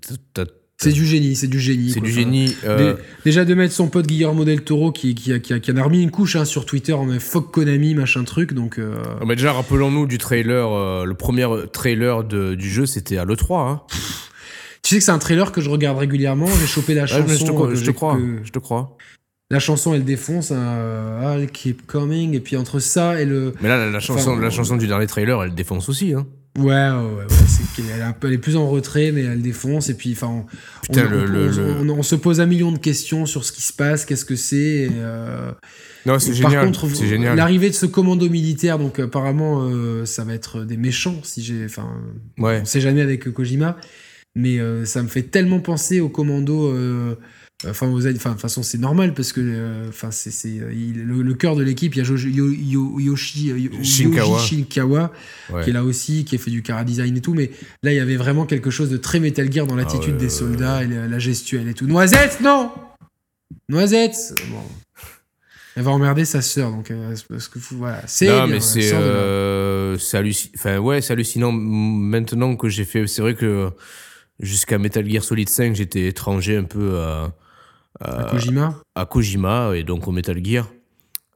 [0.77, 1.91] c'est du génie, c'est du génie.
[1.91, 2.55] C'est du génie.
[2.65, 2.95] Euh.
[3.23, 6.03] Déjà de mettre son pote Guillermo del Toro qui, qui, a, qui, qui a remis
[6.03, 8.53] une couche hein, sur Twitter en mode fuck Konami, machin truc.
[8.53, 8.95] Donc, euh...
[9.21, 13.25] Ah, mais déjà, rappelons-nous du trailer, euh, le premier trailer de, du jeu, c'était à
[13.25, 13.69] l'E3.
[13.69, 13.81] Hein.
[14.83, 16.47] Tu sais que c'est un trailer que je regarde régulièrement.
[16.59, 17.25] J'ai chopé la chanson.
[17.27, 18.97] je, te crois, je, te crois, je te crois.
[19.49, 20.51] La chanson, elle défonce.
[20.51, 22.35] Hein, I'll keep coming.
[22.35, 23.53] Et puis entre ça et le.
[23.61, 26.13] Mais là, la, chanson, la chanson du dernier trailer, elle défonce aussi.
[26.13, 26.27] Hein.
[26.57, 27.25] Ouais, ouais, ouais.
[27.47, 29.89] c'est qu'elle est un peu, elle est plus en retrait, mais elle défonce.
[29.89, 30.45] Et puis, enfin, on,
[30.83, 33.43] Putain, on- le- on- le- on- le- on se pose un million de questions sur
[33.43, 34.89] ce qui se passe, qu'est-ce que c'est.
[34.93, 35.51] euh,
[36.05, 36.53] Non, c'est génial.
[36.53, 36.87] Par contre,
[37.35, 41.65] l'arrivée de ce commando militaire, donc apparemment, euh, ça va être des méchants, si j'ai,
[41.65, 41.89] enfin,
[42.37, 42.59] Ouais.
[42.61, 43.77] on sait jamais avec Kojima,
[44.35, 46.71] mais euh, ça me fait tellement penser au commando.
[47.67, 50.69] Enfin, aux, enfin, de toute façon, c'est normal parce que, euh, enfin, c'est, c'est, euh,
[50.93, 51.95] le, le cœur de l'équipe.
[51.95, 54.39] Il y a Jojo- Yo- Yo- Yoshi, euh, Yo- Shinkawa.
[54.39, 55.11] Shinkawa,
[55.51, 55.63] Ouais.
[55.63, 57.33] qui est là aussi, qui a fait du cara design et tout.
[57.33, 57.51] Mais
[57.81, 60.19] là, il y avait vraiment quelque chose de très Metal Gear dans l'attitude Ah ouais,
[60.19, 61.87] des soldats et la, la gestuelle et tout.
[61.87, 62.71] Noisette, non
[63.69, 64.61] Noisette Bon.
[65.77, 68.01] Elle va emmerder sa sœur, donc euh, parce que voilà.
[68.07, 69.97] C'est Non, bien, mais euh.
[70.55, 71.51] Enfin, ouais, c'est hallucinant.
[71.51, 73.69] Maintenant que j'ai fait, c'est vrai que
[74.39, 77.35] jusqu'à Metal Gear Solid 5, j'étais étranger un peu à,
[78.01, 78.81] À Kojima.
[78.95, 80.67] à Kojima et donc au Metal Gear.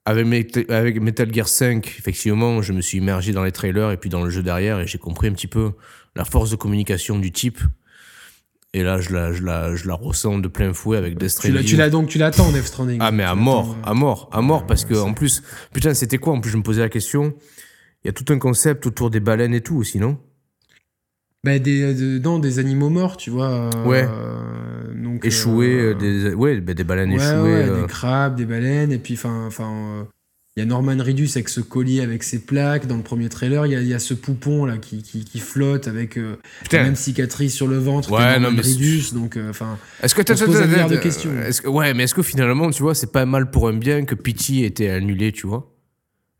[0.05, 3.97] Avec, Met- avec Metal Gear 5, effectivement, je me suis immergé dans les trailers et
[3.97, 5.71] puis dans le jeu derrière et j'ai compris un petit peu
[6.15, 7.59] la force de communication du type.
[8.73, 11.47] Et là, je la, je la, je la ressens de plein fouet avec Death Tu
[11.47, 11.65] l'as, Stranding.
[11.65, 12.97] tu l'as donc, tu l'attends, Death Stranding.
[13.01, 15.41] Ah, mais à mort, à mort, à mort, parce que en plus,
[15.73, 16.33] putain, c'était quoi?
[16.33, 17.33] En plus, je me posais la question.
[18.03, 20.17] Il y a tout un concept autour des baleines et tout aussi, non?
[21.43, 23.49] Bah, des, de- non, des animaux morts, tu vois.
[23.49, 24.07] euh, Ouais.
[25.21, 27.23] Donc, Échoués, euh, euh, des, ouais, bah, des baleines échouées.
[27.69, 30.07] euh, des crabes, des baleines, et puis enfin, enfin,
[30.57, 33.65] il y a Norman Reedus avec ce collier avec ses plaques dans le premier trailer.
[33.65, 36.35] Il y a, il y a ce poupon là qui, qui, qui flotte avec euh,
[36.71, 39.13] la même cicatrice sur le ventre Ouais, non, mais Reedus.
[39.13, 41.29] Donc, euh, enfin, Est-ce que On se pose un milliard de attends, questions.
[41.63, 44.15] que- ouais, mais est-ce que finalement, tu vois, c'est pas mal pour un bien que
[44.15, 45.68] Pity ait été annulé, tu vois?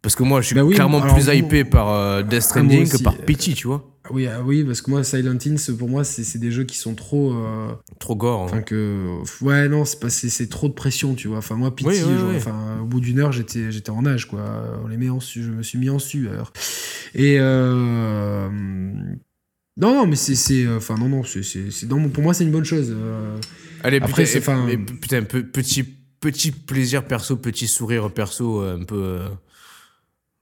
[0.01, 3.03] Parce que moi, je suis Bah oui, clairement plus hypé par euh, Death Stranding que
[3.03, 6.03] par euh, Pity, tu vois oui, ah oui, parce que moi, Silent Hills, pour moi,
[6.03, 7.31] c'est des jeux qui sont trop.
[7.33, 7.67] euh,
[7.99, 8.41] Trop gore.
[8.41, 8.45] hein.
[8.45, 12.17] Enfin que ouais non c'est trop de pression tu vois enfin moi Pity Oui, oui,
[12.17, 12.35] genre, oui.
[12.37, 15.51] enfin au bout d'une heure j'étais en nage quoi on les met en su je
[15.51, 16.53] me suis mis en sueur
[17.13, 18.49] et euh,
[19.77, 22.95] non non mais c'est enfin non non c'est pour moi c'est une bonne chose
[23.83, 25.83] Allez, Après, putain, c'est- et- mais putain, pe- petit,
[26.19, 29.19] petit plaisir perso, petit sourire perso, un peu,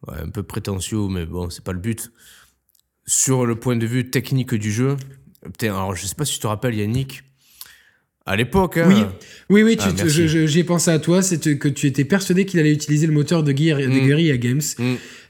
[0.10, 2.12] un peu prétentieux, mais bon, c'est pas le but.
[3.06, 4.98] Sur le point de vue technique du jeu,
[5.62, 7.24] alors je sais pas si tu te rappelles, Yannick,
[8.28, 9.02] à l'époque, hein, Oui.
[9.50, 10.10] oui oui Ah, tu- merci.
[10.14, 13.08] je- je- j'y ai pensé à toi c'est que tu étais persuadé qu'il allait utiliser
[13.08, 14.06] le moteur de, Guerri- de Mm.
[14.08, 14.84] Guerrilla Games Mm.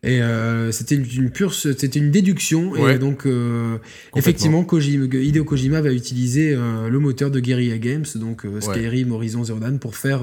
[0.04, 3.00] et euh, c'était une, une pure c'était une déduction et Ouais.
[3.00, 3.78] donc euh,
[4.16, 9.44] effectivement Kojima, Hideo Kojima va utiliser euh, le moteur de Guerrilla Games donc Skyrim Horizon
[9.44, 10.22] Zero Dawn pour faire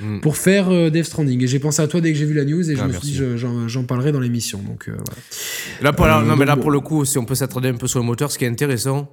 [0.00, 0.20] Mm.
[0.20, 2.70] pour faire Death Stranding et j'ai pensé à toi dès que j'ai vu la news
[2.70, 3.06] et je Ah, me merci.
[3.08, 5.02] suis dit je- j'en j'en parlerai dans l'émission donc voilà.
[5.82, 6.62] Là, pour, là- non, mais là, bon.
[6.62, 8.48] pour le coup, si on peut s'attarder un peu sur le moteur, ce qui est
[8.48, 9.10] intéressant,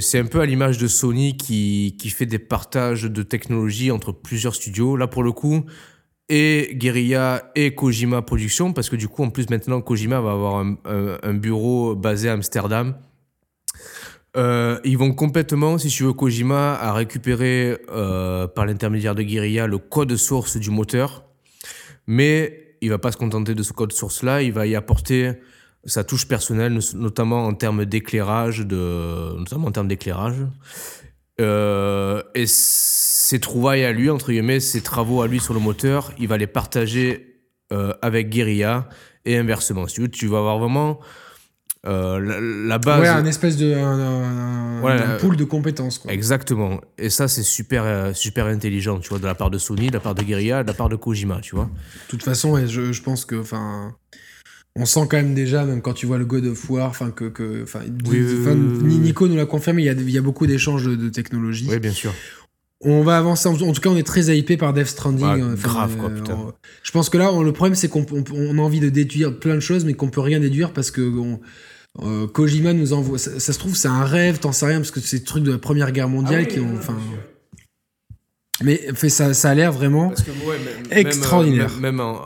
[0.00, 4.12] c'est un peu à l'image de Sony qui, qui fait des partages de technologie entre
[4.12, 4.96] plusieurs studios.
[4.96, 5.64] Là, pour le coup,
[6.28, 10.64] et Guerilla et Kojima Productions, parce que du coup, en plus, maintenant, Kojima va avoir
[10.84, 12.94] un bureau basé à Amsterdam.
[14.36, 19.66] Euh, ils vont complètement, si tu veux, Kojima a récupéré euh, par l'intermédiaire de Guerilla
[19.66, 21.24] le code source du moteur,
[22.06, 25.32] mais il va pas se contenter de ce code source là, il va y apporter
[25.84, 30.36] sa touche personnelle, no- notamment en termes d'éclairage, de, notamment en termes d'éclairage.
[31.40, 36.12] Euh, et ses trouvailles à lui, entre guillemets, ses travaux à lui sur le moteur,
[36.18, 37.40] il va les partager
[37.72, 38.88] euh, avec Guerilla
[39.24, 39.86] et inversement.
[39.86, 41.00] Si tu veux, tu vas avoir vraiment
[41.86, 43.00] euh, la, la base.
[43.00, 46.12] ouais un espèce de un, un- Ouais, un pool de compétences quoi.
[46.12, 46.80] Exactement.
[46.98, 50.00] Et ça, c'est super, super intelligent, tu vois, de la part de Sony, de la
[50.00, 51.64] part de Guerilla, de la part de Kojima, tu vois.
[51.66, 53.94] De toute façon, ouais, je, je pense que, enfin,
[54.76, 57.24] on sent quand même déjà, même quand tu vois le God of War, enfin que,
[57.24, 57.64] que,
[58.08, 58.20] Oui,
[58.82, 58.96] oui.
[58.98, 61.66] Nico nous l'a confirmé, il y a, il y a beaucoup d'échanges de, de technologie.
[61.68, 62.12] Oui, bien sûr.
[62.82, 63.46] On va avancer.
[63.48, 65.26] En, tout cas, on est très hypé par Death Stranding.
[65.42, 66.34] Euh, enfin, grave, quoi, euh, putain.
[66.34, 66.52] on-
[66.82, 69.38] je pense que là, on- le problème, c'est qu'on on, on a envie de déduire
[69.38, 71.40] plein de choses, mais qu'on peut rien déduire parce que on-
[72.02, 73.18] euh, Kojima nous envoie.
[73.18, 75.42] Ça, ça se trouve, c'est un rêve, t'en sais rien, parce que c'est des trucs
[75.44, 76.74] de la Première Guerre mondiale qui ont.
[76.78, 76.96] Enfin,
[78.62, 80.08] mais fait, ça, ça a l'air vraiment.
[80.08, 81.70] Parce que, ouais, même- Extraordinaire.
[81.72, 82.20] Même, même en,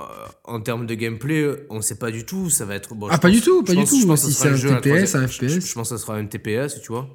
[0.45, 2.51] en termes de gameplay, on sait pas du tout.
[2.51, 2.95] Ça va être.
[2.95, 4.17] bon, Ah, pas pense- du tout, pas du tout.
[4.17, 5.61] Si c'est un la TPS, un FPS.
[5.67, 7.09] Je, pense que ce sera un TPS, tu vois.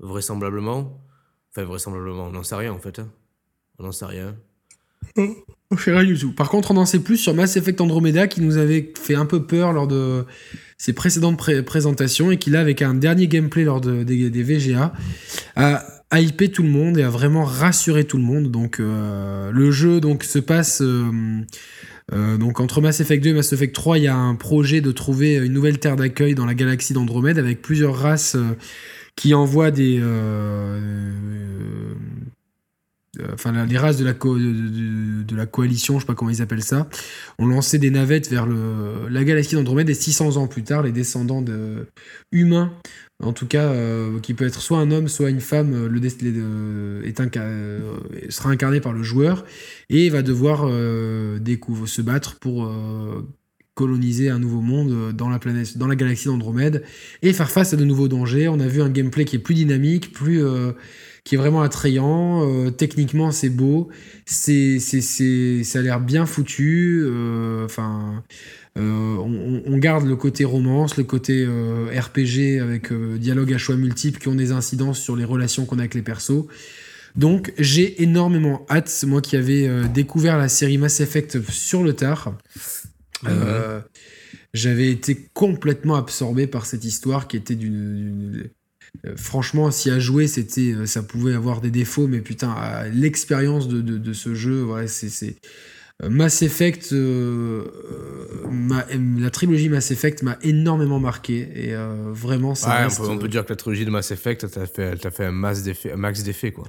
[0.00, 1.00] Vraisemblablement.
[1.50, 2.98] Enfin, vraisemblablement, on n'en sait rien en fait.
[3.00, 3.08] hein.
[3.78, 4.36] On n'en sait rien.
[5.70, 6.32] On fait rien du tout.
[6.32, 9.26] Par contre, on en sait plus sur Mass Effect Andromeda qui nous avait fait un
[9.26, 10.24] peu peur lors de
[10.76, 14.42] ses précédentes pré- présentations et qui là, avec un dernier gameplay lors de- des, des
[14.42, 14.92] VGA,
[15.56, 18.50] a hypé tout le monde et a vraiment rassuré tout le monde.
[18.50, 20.80] Donc, euh, le jeu donc se passe.
[20.82, 21.10] euh,
[22.12, 24.80] euh, donc entre Mass Effect 2 et Mass Effect 3, il y a un projet
[24.80, 28.56] de trouver une nouvelle terre d'accueil dans la galaxie d'Andromède avec plusieurs races euh,
[29.14, 30.80] qui envoient des, euh,
[33.32, 34.14] enfin les races de la,
[35.46, 36.88] coalition, je sais pas comment ils appellent ça,
[37.38, 41.42] ont lancé des navettes vers la galaxie d'Andromède et 600 ans plus tard, les descendants
[41.42, 41.88] de
[42.30, 42.72] humains,
[43.22, 43.72] en tout cas,
[44.22, 49.02] qui peut être soit un homme, soit une femme, le, est sera incarné par le
[49.02, 49.44] joueur
[49.90, 52.70] et va devoir se battre pour
[53.78, 56.82] coloniser un nouveau monde euh, dans la planète, dans la galaxie d'Andromède
[57.22, 58.48] et faire face à de nouveaux dangers.
[58.48, 60.72] On a vu un gameplay qui est plus dynamique, plus euh,
[61.22, 62.44] qui est vraiment attrayant.
[62.44, 63.88] Euh, techniquement, c'est beau,
[64.26, 67.06] c'est c'est ça a l'air bien foutu.
[67.64, 68.24] Enfin.
[68.78, 74.34] On, garde le côté romance, le côté RPG avec dialogue à choix multiples qui ont
[74.34, 76.46] des incidences sur les relations qu'on a avec les persos.
[77.16, 82.34] Donc j'ai énormément hâte, moi qui avais découvert la série Mass Effect sur le tard,
[83.26, 83.80] euh,
[84.54, 88.48] j'avais été complètement absorbé par cette histoire qui était d'une.
[89.06, 92.54] Euh, franchement, si à jouer, c'était, euh, ça pouvait avoir des défauts, mais putain,
[92.92, 95.36] l'expérience de, de, ce jeu, ouais, c'est.
[96.06, 96.94] Mass Effect,
[98.50, 101.74] la trilogie Mass Effect m'a énormément marqué et
[102.12, 105.24] vraiment ça reste, on, peut, dire que la trilogie de Mass Effect t'a fait, fait
[105.24, 106.68] un, max d'effet quoi.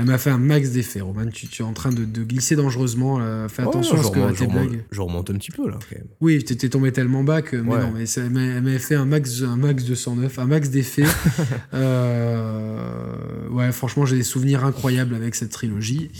[0.00, 1.26] Elle m'a fait un max d'effet, Roman.
[1.26, 3.18] Tu, es en train de, glisser dangereusement.
[3.48, 4.82] Fais attention à ce que tes blagues.
[4.90, 5.78] Je remonte un petit peu là.
[5.90, 6.06] Quand même.
[6.22, 7.56] Oui, tu étais tombé tellement bas que.
[7.56, 11.04] Mais non, mais elle m'a fait un max, un max de 109, un max d'effet.
[11.74, 16.10] euh, ouais, franchement, j'ai des souvenirs incroyables avec cette trilogie.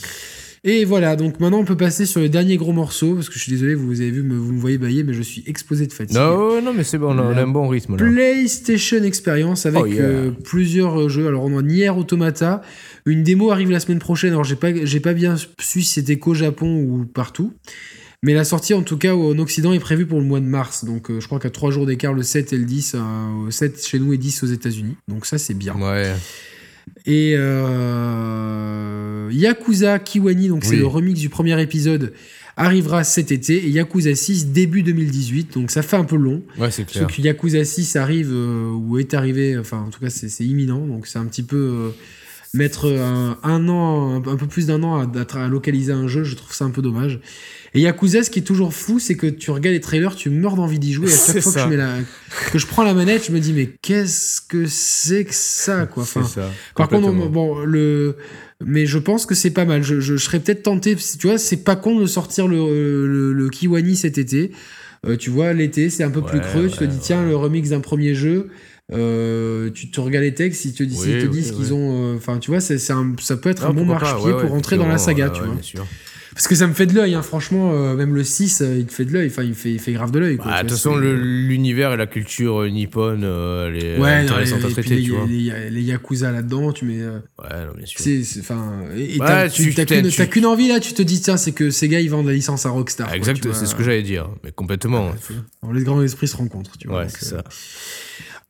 [0.62, 3.41] Et voilà, donc maintenant on peut passer sur le dernier gros morceau, parce que je
[3.41, 6.16] suis désolé, vous avez vu, vous me voyez bailler, mais je suis exposé de fatigue.
[6.16, 8.05] Non, non, mais c'est bon, on a, un bon rythme là.
[8.05, 11.27] PlayStation Experience avec oh, euh, plusieurs jeux.
[11.28, 12.61] Alors on a Nier Automata,
[13.07, 16.19] une démo arrive la semaine prochaine, alors j'ai pas, j'ai pas bien su si c'était
[16.19, 17.55] qu'au Japon ou partout.
[18.23, 20.85] Mais la sortie, en tout cas, en Occident, est prévue pour le mois de mars.
[20.85, 22.97] Donc, euh, je crois qu'à 3 jours d'écart, le 7 et le 10,
[23.49, 24.97] 7 euh, chez nous et 10 aux États-Unis.
[25.09, 25.74] Donc, ça, c'est bien.
[25.77, 26.12] Ouais.
[27.07, 32.12] Et euh, Yakuza Kiwani, donc c'est le remix du premier épisode,
[32.57, 33.66] arrivera cet été.
[33.66, 35.55] Et Yakuza 6 début 2018.
[35.55, 36.43] Donc ça fait un peu long.
[36.59, 37.07] Ouais, c'est clair.
[37.07, 40.86] que Yakuza 6 arrive euh, ou est arrivé, enfin en tout cas c'est imminent.
[40.86, 41.90] Donc c'est un petit peu euh,
[42.55, 42.87] mettre
[43.43, 46.25] un, an, un, peu plus d'un an à, à, localiser un jeu.
[46.25, 47.21] Je trouve ça un peu dommage.
[47.75, 50.57] Et Yakuza, ce qui est toujours fou, c'est que tu regardes les trailers, tu meurs
[50.57, 51.09] d'envie d'y jouer.
[51.09, 51.99] Et à chaque fois que je, mets la...
[52.53, 56.03] que je prends la manette, je me dis, mais qu'est-ce que c'est que ça, quoi?
[56.03, 58.17] Enfin, ça, par contre, bon, le,
[58.65, 59.83] mais je pense que c'est pas mal.
[59.83, 63.95] Je, je, serais peut-être tenté, tu vois, c'est pas con de sortir le, le, Kiwani
[63.95, 64.51] cet été.
[65.07, 66.69] Euh, tu vois, l'été, c'est un peu plus creux.
[66.69, 68.49] tu te dis, tiens, le remix d'un premier jeu.
[68.93, 72.12] Euh, tu te regardes les textes, ils te, disent, te disent qu'ils ont.
[72.12, 72.97] Euh, enfin, tu vois, c'est, ça
[73.41, 75.87] peut être un bon marche-pied pour rentrer dans la saga, tu vois.
[76.33, 78.87] Parce que ça me fait de l'œil, hein, franchement, euh, même le 6, euh, il
[78.87, 80.37] te fait de l'œil, enfin, il fait, il fait grave de l'œil.
[80.37, 83.23] Bah, de toute façon, l'univers et la culture nippone,
[83.73, 85.27] les, ouais, intéressant à traiter, tu vois.
[85.27, 87.05] Les, les Yakuza là-dedans, tu mets.
[87.05, 88.01] ouais, non, bien sûr.
[88.41, 92.11] Enfin, et t'as qu'une envie là, tu te dis, tiens, c'est que ces gars, ils
[92.11, 93.12] vendent la licence à Rockstar.
[93.12, 95.11] exact, c'est ce que j'allais dire, mais complètement.
[95.73, 97.01] les grands esprits se rencontrent, tu vois.
[97.01, 97.45] Ouais, c'est ça.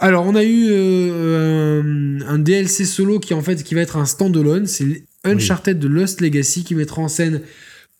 [0.00, 4.06] Alors, on a eu un, un, DLC solo qui en fait qui va être un
[4.06, 4.66] standalone.
[4.66, 7.42] C'est Uncharted de Lost Legacy qui mettra en scène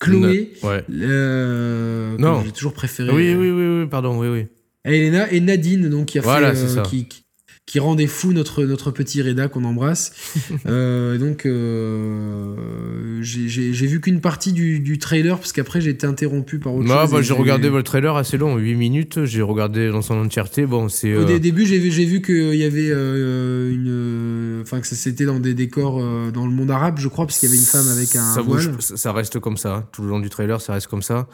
[0.01, 0.83] Chloé, ouais.
[0.89, 2.41] euh, non.
[2.43, 3.11] j'ai toujours préféré.
[3.11, 4.47] Oui, oui, oui, oui, pardon, oui, oui.
[4.83, 7.20] Elena et Nadine, donc qui a fait, euh, qui,
[7.65, 10.11] qui rendait fou notre, notre petit Reda qu'on embrasse.
[10.65, 16.59] euh, donc, euh, j'ai vu qu'une partie du, du, trailer, parce qu'après j'ai été interrompu
[16.59, 17.11] par autre chose.
[17.11, 20.65] Bah, j'ai regardé votre trailer assez long, 8 minutes, j'ai regardé dans son entièreté.
[20.65, 21.15] Bon, c'est.
[21.15, 24.61] Au euh, début, j'ai vu, vu qu'il y avait euh, une.
[24.63, 25.99] Enfin, que c'était dans des décors
[26.31, 28.33] dans le monde arabe, je crois, parce qu'il y avait une femme avec un.
[28.33, 28.75] Ça, voile.
[28.79, 29.87] ça reste comme ça, hein.
[29.91, 31.27] tout le long du trailer, ça reste comme ça.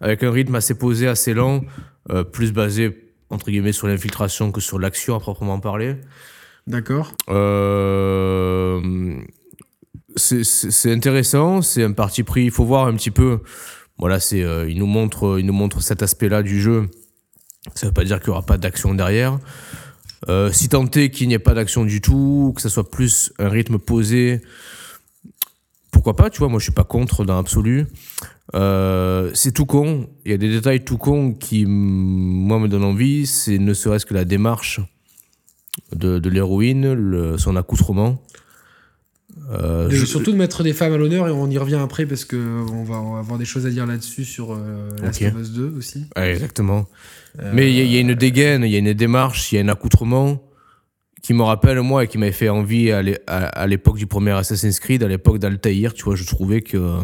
[0.00, 1.64] Avec un rythme assez posé, assez lent,
[2.32, 5.96] plus basé entre guillemets, sur l'infiltration que sur l'action à proprement parler.
[6.66, 7.14] D'accord.
[7.30, 9.16] Euh,
[10.16, 12.44] c'est intéressant, c'est un parti pris.
[12.44, 13.40] Il faut voir un petit peu.
[13.98, 16.88] Voilà, c'est euh, il nous montre, il nous montre cet aspect-là du jeu.
[17.74, 19.38] Ça veut pas dire qu'il y aura pas d'action derrière.
[20.28, 23.32] Euh, si tant est qu'il n'y ait pas d'action du tout, que ça soit plus
[23.38, 24.40] un rythme posé,
[25.90, 27.86] pourquoi pas, tu vois, moi je suis pas contre dans l'absolu.
[28.54, 32.84] Euh, c'est tout con, il y a des détails tout con qui, moi, me donnent
[32.84, 34.80] envie, c'est ne serait-ce que la démarche
[35.94, 38.22] de, de l'héroïne, son accoutrement.
[39.50, 42.36] Euh, surtout de mettre des femmes à l'honneur et on y revient après parce que
[42.36, 46.06] on va, avoir des choses à dire là-dessus sur euh, Last of Us 2 aussi.
[46.16, 46.86] exactement.
[47.54, 49.68] Mais il y, a une dégaine, il y a une démarche, il y a un
[49.68, 50.42] accoutrement
[51.22, 55.02] qui me rappelle moi et qui m'avait fait envie à l'époque du premier Assassin's Creed,
[55.02, 56.98] à l'époque d'Altaïr, tu vois, je trouvais que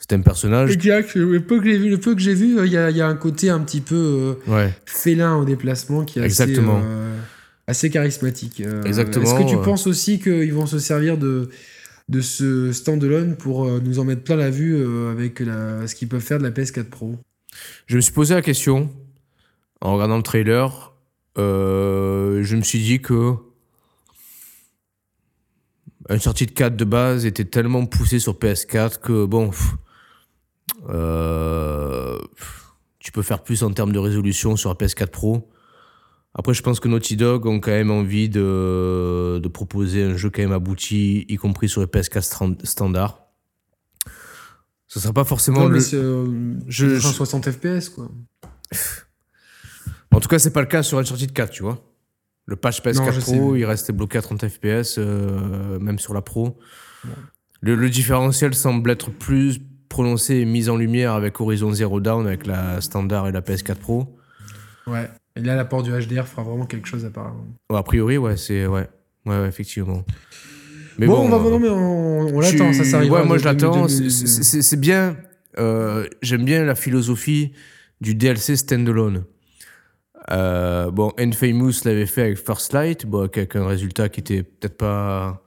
[0.00, 0.72] c'était un personnage.
[0.72, 3.00] Exact, le peu que j'ai vu, le peu que j'ai vu, il y a, y
[3.00, 6.78] a, un côté un petit peu euh, félin au déplacement qui est Exactement.
[6.78, 7.18] Assez, euh,
[7.66, 8.62] assez charismatique.
[8.62, 9.24] Euh, Exactement.
[9.24, 11.50] Est-ce que tu penses aussi qu'ils vont se servir de
[12.08, 16.20] de ce standalone pour nous en mettre plein la vue avec la, ce qu'ils peuvent
[16.20, 17.14] faire de la PS4 Pro?
[17.86, 18.90] Je me suis posé la question
[19.80, 20.92] en regardant le trailer.
[21.38, 23.34] euh, je me suis dit que
[26.08, 29.74] Uncharted 4 de base était tellement poussé sur PS4 que bon, pff,
[30.88, 32.18] euh,
[32.98, 35.48] tu peux faire plus en termes de résolution sur la PS4 Pro.
[36.34, 40.30] Après, je pense que Naughty Dog ont quand même envie de, de proposer un jeu
[40.30, 43.18] quand même abouti, y compris sur les PS4 stan- standard.
[44.86, 45.80] Ce sera pas forcément Non, le...
[45.94, 48.10] euh, je- c'est 60 FPS quoi.
[50.12, 51.84] En tout cas, c'est pas le cas sur Uncharted 4, tu vois.
[52.46, 55.98] Le patch PS4 Non, je sais, Pro, il restait bloqué à 30 FPS, euh, même
[56.00, 56.58] sur la Pro.
[57.60, 59.60] Le, le différentiel semble être plus
[59.90, 63.74] prononcé et mis en lumière avec Horizon Zero Dawn, avec la standard et la PS4
[63.74, 64.16] Pro.
[64.86, 65.10] Ouais.
[65.36, 67.44] Et là, l'apport du HDR fera vraiment quelque chose apparemment.
[67.68, 68.66] Ouais, a priori, ouais, c'est.
[68.66, 68.88] Ouais.
[69.26, 70.02] ouais, ouais, effectivement.
[70.98, 73.12] Mais bon, on va euh, non mais on, l'attend, ça, ça arrive.
[73.12, 73.86] Ouais, moi je l'attends.
[73.88, 75.16] C'est bien.
[75.58, 77.52] euh, J'aime bien la philosophie
[78.00, 79.24] du DLC standalone.
[80.30, 84.76] Euh, bon, Infamous l'avait fait avec First Light, bon, avec un résultat qui était peut-être
[84.76, 85.42] pas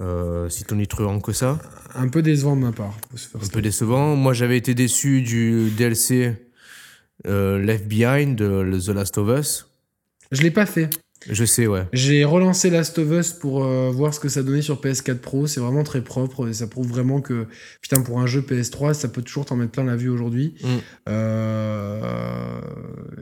[0.00, 1.58] euh, si tonitruant que ça,
[1.94, 2.96] Un peu décevant de ma part.
[3.34, 4.16] un peu décevant.
[4.16, 6.34] Moi j'avais été déçu du DLC
[7.26, 9.66] euh, Left Behind de The Last of Us.
[10.32, 10.88] Je l'ai pas fait.
[11.28, 11.86] Je sais, ouais.
[11.92, 15.46] J'ai relancé Last of Us pour euh, voir ce que ça donnait sur PS4 Pro.
[15.46, 17.46] C'est vraiment très propre et ça prouve vraiment que,
[17.82, 20.54] putain, pour un jeu PS3, ça peut toujours t'en mettre plein la vue aujourd'hui.
[20.62, 20.66] Mm.
[21.08, 22.60] Euh,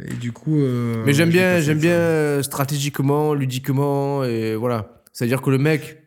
[0.08, 0.60] et du coup.
[0.60, 5.02] euh, Mais j'aime bien, j'aime bien stratégiquement, ludiquement, et voilà.
[5.12, 5.98] C'est-à-dire que le mec,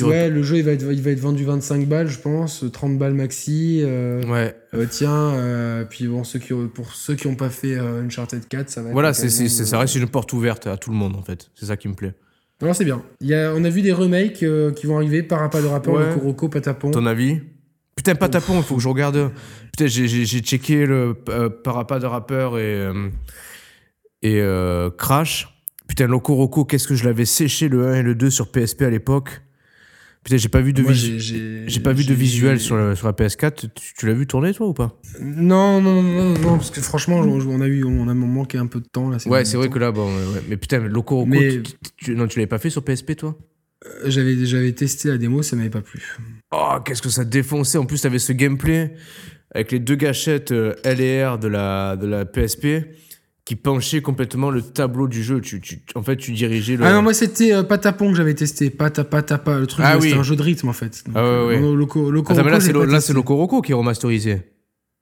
[0.00, 2.98] Ouais, le jeu il va, être, il va être vendu 25 balles, je pense, 30
[2.98, 3.80] balles maxi.
[3.84, 7.78] euh, ouais, euh, tiens, euh, puis bon, ceux qui, pour ceux qui n'ont pas fait
[7.78, 8.92] Uncharted 4, ça va être.
[8.92, 11.50] voilà, c'est, ça reste une porte ouverte à tout le monde en fait.
[11.54, 12.14] C'est ça qui me plaît.
[12.60, 13.02] Alors c'est bien.
[13.20, 14.44] Il y a, on a vu des remakes
[14.74, 16.06] qui vont arriver par rapport de rapport, Ouais.
[16.08, 16.90] le Kuroko, Patapon.
[16.90, 17.38] Ton avis?
[17.94, 19.30] Putain, Patapon, il faut que je regarde.
[19.72, 21.14] Putain, j'ai, checké le
[21.62, 22.88] Parappa de rappeur et,
[24.22, 24.42] et
[24.98, 25.54] Crash.
[25.86, 28.82] Putain, Loco Roco, qu'est-ce que je l'avais séché le 1 et le 2 sur PSP
[28.82, 29.40] à l'époque.
[30.24, 32.76] Putain, j'ai pas vu de, Moi, visu- j'ai- j'ai pas vu de j'ai- visuel sur
[32.76, 33.54] la, sur la PS4.
[33.74, 35.00] Tu, tu l'as vu tourner toi ou pas?
[35.20, 38.66] Non, non, non, non, non, parce que franchement, on, a eu, on a manqué un
[38.66, 39.16] peu de temps là.
[39.26, 39.72] Ouais, c'est vrai temps.
[39.74, 40.42] que là, bon, ouais.
[40.48, 43.38] Mais putain, Loco Roco, Mais- tu, tu- non, tu l'avais pas fait sur PSP toi?
[43.86, 46.02] Euh, J'avais, j'avais testé la démo, ça m'avait pas plu.
[46.50, 47.78] Oh, qu'est-ce que ça défonçait.
[47.78, 48.94] En plus, t'avais ce gameplay
[49.54, 52.66] avec les deux gâchettes euh, L et R de la, de la PSP
[53.48, 55.40] qui penchaient complètement le tableau du jeu.
[55.40, 56.84] Tu, tu- en fait, tu dirigeais le.
[56.84, 58.68] Ah non, moi c'était euh, Patapon que j'avais testé.
[58.68, 60.18] Pata, Patapa, le truc, Ah euh, c'était oui.
[60.18, 61.02] un jeu de rythme en fait.
[61.06, 61.60] Donc, Ah ouais, ouais.
[61.60, 63.06] non, Loco, Loco Attends, mais là, c'est j'ai le- pas là, testé.
[63.06, 64.42] c'est Loco Roco qui est remasterisé.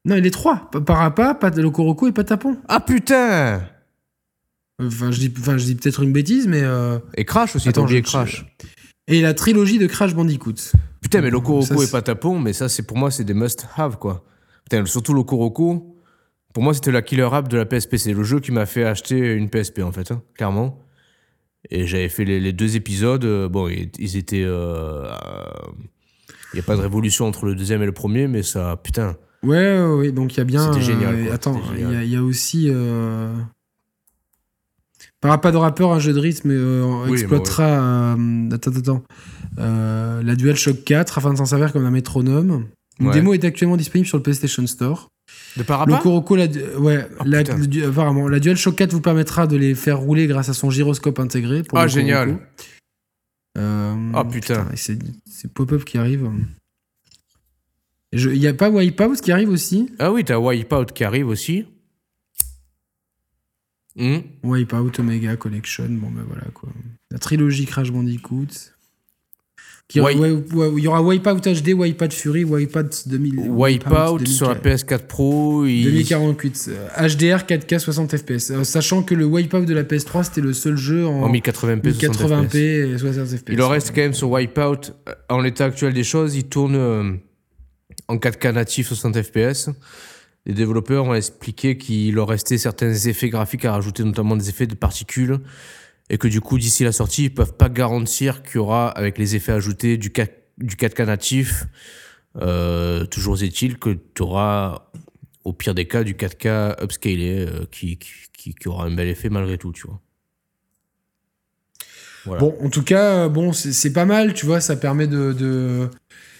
[0.05, 0.69] Non, il est trois.
[0.71, 2.57] Pa- Parappa, Pat, Loco Roco et Patapon.
[2.69, 3.63] Ah putain
[4.81, 6.61] Enfin, je dis, enfin, je dis peut-être une bêtise, mais.
[6.63, 8.47] euh, Et Crash aussi, t'as Attends, oublié je- Crash.
[9.09, 10.55] Et la trilogie de Crash Bandicoot.
[11.01, 13.97] Putain, mais Loco Ça, Roco et Patapon, mais ça, c'est pour moi, c'est des must-have,
[13.99, 14.25] quoi.
[14.65, 15.96] Putain, surtout Loco Roco,
[16.57, 17.97] pour moi, c'était la killer app de la PSP.
[17.99, 20.79] C'est le jeu qui m'a fait acheter une PSP, en fait, hein, clairement.
[21.69, 23.27] Et j'avais fait les, les deux épisodes.
[23.27, 24.41] euh, bon, ils, ils étaient.
[24.41, 24.47] Il
[26.55, 28.81] n'y a pas de révolution entre le deuxième et le premier, mais ça.
[28.83, 29.17] Putain.
[29.43, 30.73] Ouais, ouais, ouais, donc il y a bien.
[30.73, 32.69] C'était génial, euh, quoi, attends, il y, a- y aussi.
[32.71, 33.35] Euh...
[35.21, 37.65] Parappa de rappeur, un jeu de rythme euh, Oui, exploitera.
[38.17, 39.03] euh, attends, attends, attends.
[39.59, 42.67] Euh, la DualShock 4 afin de s'en servir comme un métronome.
[42.99, 43.13] Une Ouais.
[43.13, 45.11] démo est actuellement disponible sur le PlayStation Store.
[45.57, 46.47] De Parappa Le Kuroko, la,
[46.79, 47.57] ouais, Ah, la, putain.
[47.57, 50.71] le du- apparemment, la DualShock 4 vous permettra de les faire rouler grâce à son
[50.71, 51.63] gyroscope intégré.
[51.63, 52.39] Pour Ah, le génial.
[53.59, 54.69] Euh, Ah, putain.
[54.75, 56.31] C'est pop-up qui arrive.
[58.13, 61.67] Il n'y a pas Wipeout qui arrive aussi Ah oui, t'as Wipeout qui arrive aussi.
[63.97, 64.19] Hmm.
[64.43, 66.69] Wipeout Omega Collection, bon ben voilà quoi.
[67.11, 68.47] La trilogie Crash Bandicoot.
[69.89, 73.39] Qui Wi- ouais, ouais, il y aura Wipeout HD, Wipeout Fury, Wipeout 2000.
[73.51, 75.65] Wipeout sur la PS4 Pro.
[75.65, 76.71] il- 2048.
[76.71, 78.51] euh, HDR 4K 60 FPS.
[78.51, 81.93] Euh, sachant que le Wipeout de la PS3 c'était le seul jeu en, En 1080p,
[81.93, 82.55] 60 1080p FPS.
[82.57, 83.43] et 60 FPS.
[83.53, 84.91] Il en reste quand même sur Wipeout.
[85.09, 87.13] euh, En l'état actuel des choses, il tourne euh,
[88.09, 89.71] en 4K natif 60 FPS.
[90.47, 94.67] Les développeurs ont expliqué qu'il leur restait certains effets graphiques à rajouter, notamment des effets
[94.67, 95.39] de particules.
[96.09, 99.19] Et que du coup, d'ici la sortie, ils peuvent pas garantir qu'il y aura, avec
[99.19, 101.65] les effets ajoutés, du 4, du 4K natif.
[102.37, 104.91] Euh, toujours est-il que tu auras,
[105.45, 109.59] au pire des cas, du 4K upscalé euh, qui, qui, aura un bel effet malgré
[109.59, 110.01] tout, tu vois.
[112.39, 115.33] Bon, en tout cas, bon, c'est pas mal, tu vois, ça permet de.
[115.33, 115.89] de...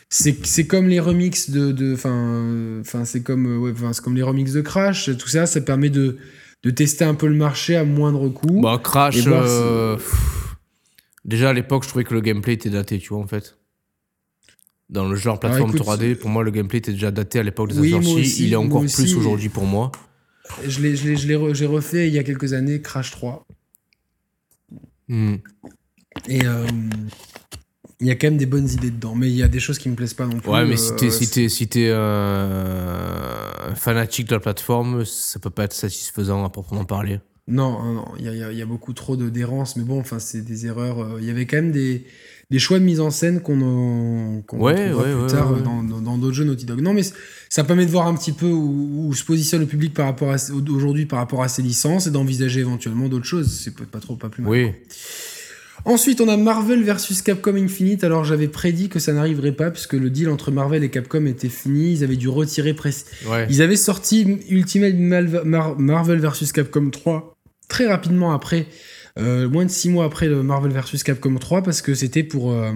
[0.09, 1.73] C'est comme les remixes de.
[1.73, 3.73] de- Enfin, enfin, c'est comme, ouais,
[4.03, 6.19] comme les remixes de Crash, tout ça, ça permet de,
[6.63, 8.61] de tester un peu le marché à moindre coût.
[8.61, 9.97] Bah, Crash, voir euh,
[11.25, 13.57] déjà à l'époque, je trouvais que le gameplay était daté, tu vois, en fait.
[14.89, 16.17] dans le genre plateforme écoute, 3D.
[16.17, 18.57] Pour moi, le gameplay était déjà daté à l'époque de sa Oui, aussi, il est
[18.57, 18.95] encore aussi.
[19.03, 19.93] plus aujourd'hui pour moi.
[20.67, 23.11] Je l'ai, je l'ai, je l'ai re- j'ai refait il y a quelques années, Crash
[23.11, 23.47] 3.
[25.09, 25.37] Hmm.
[26.29, 26.67] Et euh,
[28.01, 29.79] il y a quand même des bonnes idées dedans, mais il y a des choses
[29.79, 30.51] qui me plaisent pas non plus.
[30.51, 35.73] Ouais, mais euh, si t'es si euh, fanatique de la plateforme, ça peut pas être
[35.73, 37.21] satisfaisant à proprement parler.
[37.49, 40.43] Non, non, il y a, y y beaucoup trop de d'errance, mais bon, enfin, c'est
[40.43, 40.99] des erreurs.
[41.01, 42.05] euh, Il y avait quand même des,
[42.51, 46.35] des choix de mise en scène qu'on qu'on Ouais, ouais, plus ouais, tard dans d'autres
[46.35, 46.81] jeux Naughty Dog.
[46.81, 47.03] Non, mais
[47.49, 50.35] ça permet de voir un petit peu où, où se positionne le public par rapport
[50.69, 53.61] aujourd'hui par rapport à ses licences et d'envisager éventuellement d'autres choses.
[53.61, 54.51] C'est peut-être pas trop, pas plus mal.
[54.51, 54.73] Oui.
[55.87, 58.03] Ensuite, on a Marvel versus Capcom Infinite.
[58.03, 61.49] Alors, j'avais prédit que ça n'arriverait pas puisque le deal entre Marvel et Capcom était
[61.49, 61.93] fini.
[61.93, 62.75] Ils avaient dû retirer.
[63.29, 63.47] Ouais.
[63.49, 64.95] Ils avaient sorti Ultimate
[65.45, 67.37] Mar- Marvel vs Capcom 3
[67.69, 68.67] très rapidement après,
[69.19, 72.53] euh, moins de 6 mois après le Marvel vs Capcom 3, parce que c'était pour
[72.53, 72.73] euh,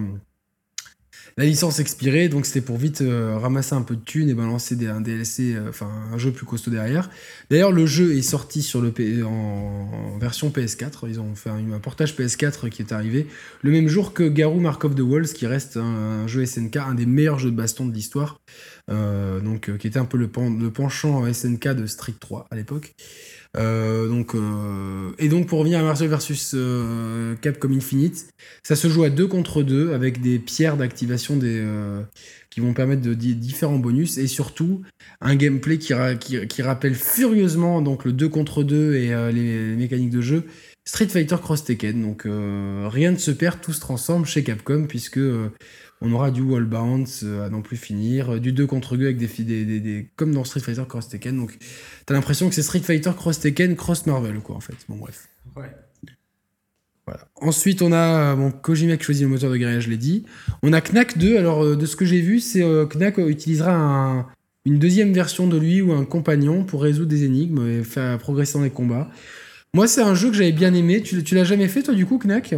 [1.41, 4.77] la licence expirée, donc c'était pour vite euh, ramasser un peu de thunes et balancer
[4.87, 7.09] un DLC, euh, enfin un jeu plus costaud derrière.
[7.49, 8.93] D'ailleurs, le jeu est sorti sur le
[9.25, 11.09] en, version PS4.
[11.09, 13.27] Ils ont fait un, portage PS4 qui est arrivé
[13.63, 16.95] le même jour que Garou Mark of the Walls, qui reste un, jeu SNK, un
[16.95, 18.39] des meilleurs jeux de baston de l'histoire.
[18.91, 22.95] Euh, donc qui était un peu le, le penchant SNK de Street 3 à l'époque.
[23.57, 28.29] Euh, donc, euh, et donc pour revenir à Marvel versus euh, Capcom Infinite,
[28.63, 32.03] ça se joue à 2 contre 2 avec des pierres d'activation euh,
[32.51, 34.83] qui vont permettre de di- différents bonus et surtout
[35.21, 39.75] un gameplay qui, ra- qui, qui rappelle furieusement donc le 2 contre 2 et les,
[39.75, 40.45] mécaniques de jeu
[40.87, 42.01] Street Fighter Cross Tekken.
[42.03, 45.19] Donc rien ne se perd, tout se transforme chez Capcom puisque
[46.03, 49.05] on aura du wall bounce euh, à non plus finir, euh, du 2 contre 2
[49.05, 51.37] avec des, des, des, des- comme dans Street Fighter Cross Tekken.
[51.37, 51.59] Donc
[52.07, 54.75] t'as l'impression que c'est Street Fighter Cross Tekken Cross Marvel quoi en fait.
[54.89, 55.29] Bon bref.
[57.07, 57.27] Voilà.
[57.41, 60.25] Ensuite, on a euh, bon, Kojima qui choisit le moteur de grillage, je l'ai dit.
[60.63, 61.39] On a Knack 2.
[61.39, 64.27] Alors, euh, de ce que j'ai vu, c'est euh, Knack utilisera un-
[64.65, 68.59] une deuxième version de lui ou un compagnon pour résoudre des énigmes et faire progresser
[68.59, 69.11] dans les combats.
[69.75, 71.03] Moi, c'est un jeu que j'avais bien aimé.
[71.03, 72.55] Tu, tu l'as jamais fait, toi, du coup, Knack?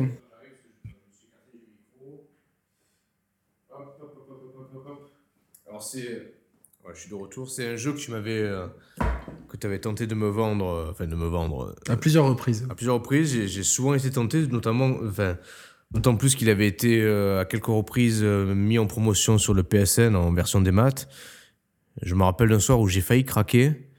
[5.82, 6.32] Alors c'est.
[6.84, 7.50] Ouais, je suis de retour.
[7.50, 8.38] C'est un jeu que tu m'avais.
[8.38, 8.66] euh,
[9.48, 10.66] que tu avais tenté de me vendre.
[10.66, 11.74] euh, Enfin, de me vendre.
[11.88, 12.66] euh, À plusieurs reprises.
[12.70, 13.32] à plusieurs reprises.
[13.32, 14.96] J'ai- J'ai souvent été tenté, notamment.
[15.04, 15.36] Enfin.
[15.90, 19.62] D'autant plus qu'il avait été euh, à quelques reprises euh, mis en promotion sur le
[19.62, 21.06] PSN en version des maths.
[22.00, 23.90] Je me rappelle d'un soir où j'ai failli craquer.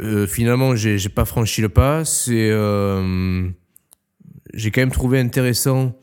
[0.00, 2.04] Euh, finalement, j'ai j'ai pas franchi le pas.
[2.04, 2.50] C'est.
[2.50, 3.48] euh,
[4.52, 5.96] j'ai quand même trouvé intéressant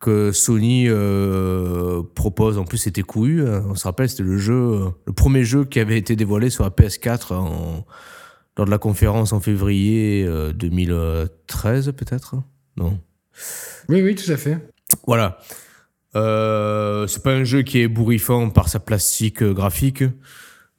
[0.00, 2.58] que Sony euh, propose.
[2.58, 3.46] En plus, c'était couillu.
[3.46, 3.64] hein.
[3.68, 6.64] On se rappelle, c'était le jeu, euh, le premier jeu qui avait été dévoilé sur
[6.64, 7.84] la PS4 en-
[8.56, 12.36] lors de la conférence en février euh, 2013, peut-être.
[12.76, 12.98] Non.
[13.88, 14.58] Oui, oui, tout à fait.
[15.06, 15.38] Voilà.
[16.14, 20.04] Euh, c'est pas un jeu qui est bourrifant par sa plastique euh, graphique,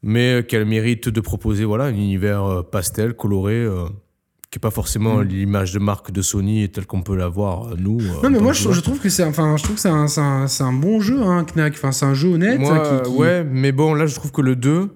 [0.03, 3.85] mais qui a le mérite de proposer voilà un univers euh, pastel, coloré, euh,
[4.53, 5.23] qui est pas forcément Mm.
[5.23, 7.99] l'image de marque de Sony telle qu'on peut l'avoir euh, nous.
[7.99, 10.45] euh, Non, mais moi, je, trouve que c'est enfin, je trouve que c'est un, un,
[10.59, 11.73] un bon jeu, hein, Knack.
[11.73, 12.59] Enfin, c'est un jeu honnête.
[12.59, 14.91] Moi, hein, qui- qui- ouais, mais bon, là, je trouve que le 2,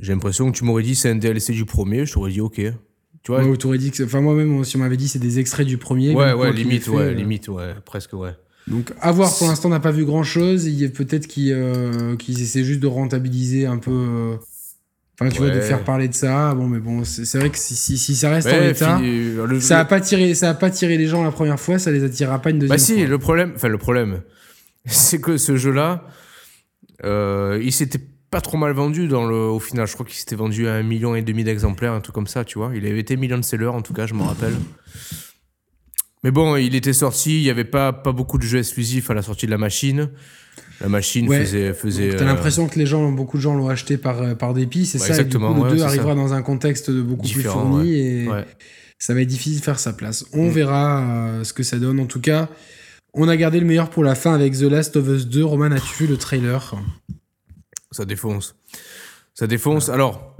[0.00, 2.56] j'ai l'impression que tu m'aurais dit c'est un DLC du premier, je t'aurais dit ok.
[3.22, 5.78] Tu vois, t'aurais dit que Enfin, moi-même, si on m'avait dit c'est des extraits du
[5.78, 6.14] premier.
[6.14, 8.32] ouais, ouais, limite, fait, ouais, euh, limite, ouais, presque, ouais.
[8.66, 10.66] Donc, à voir, pour l'instant, on n'a pas vu grand chose.
[10.66, 13.90] Il y a peut-être qu'ils euh, qu'ils essaient juste de rentabiliser un peu.
[13.92, 14.36] euh,
[15.20, 16.54] Enfin, tu vois, de faire parler de ça.
[16.54, 19.60] Bon, mais bon, c'est vrai que si, si, si ça reste en l'état, euh, le-
[19.60, 22.04] ça a pas tiré, ça a pas tiré les gens la première fois, ça les
[22.04, 23.06] attirera pas une deuxième Bah si, fois.
[23.06, 24.22] le problème, enfin le problème,
[24.86, 26.04] c'est que ce jeu-là,
[27.04, 28.00] euh, il s'était
[28.30, 29.88] pas trop mal vendu dans le, au final.
[29.88, 32.44] Je crois qu'il s'était vendu à un million et demi d'exemplaires, un truc comme ça,
[32.44, 32.70] tu vois.
[32.76, 34.54] Il avait été million de sellers en tout cas, je me rappelle.
[36.24, 39.14] Mais bon, il était sorti, il y avait pas pas beaucoup de jeux exclusifs à
[39.14, 40.10] la sortie de la machine.
[40.80, 41.40] La machine Ouais.
[41.40, 42.10] faisait faisait.
[42.10, 44.86] T'as euh, l'impression que les gens, beaucoup de gens l'ont acheté par, euh, par dépit,
[44.86, 45.10] c'est Ouais, ça.
[45.14, 46.14] exactement, et du coup, le ouais, 2 c'est arrivera ça.
[46.14, 48.28] dans un contexte de beaucoup Différent, plus fourni et
[48.98, 50.24] ça va être difficile de faire sa place.
[50.32, 50.50] On Mm.
[50.50, 51.98] verra euh, ce que ça donne.
[52.00, 52.48] En tout cas,
[53.14, 55.44] on a gardé le meilleur pour la fin avec The Last of Us 2.
[55.44, 56.74] Roman, as-tu vu le trailer?
[57.90, 58.54] Ça défonce.
[59.34, 59.88] Ça défonce.
[59.88, 60.36] Alors,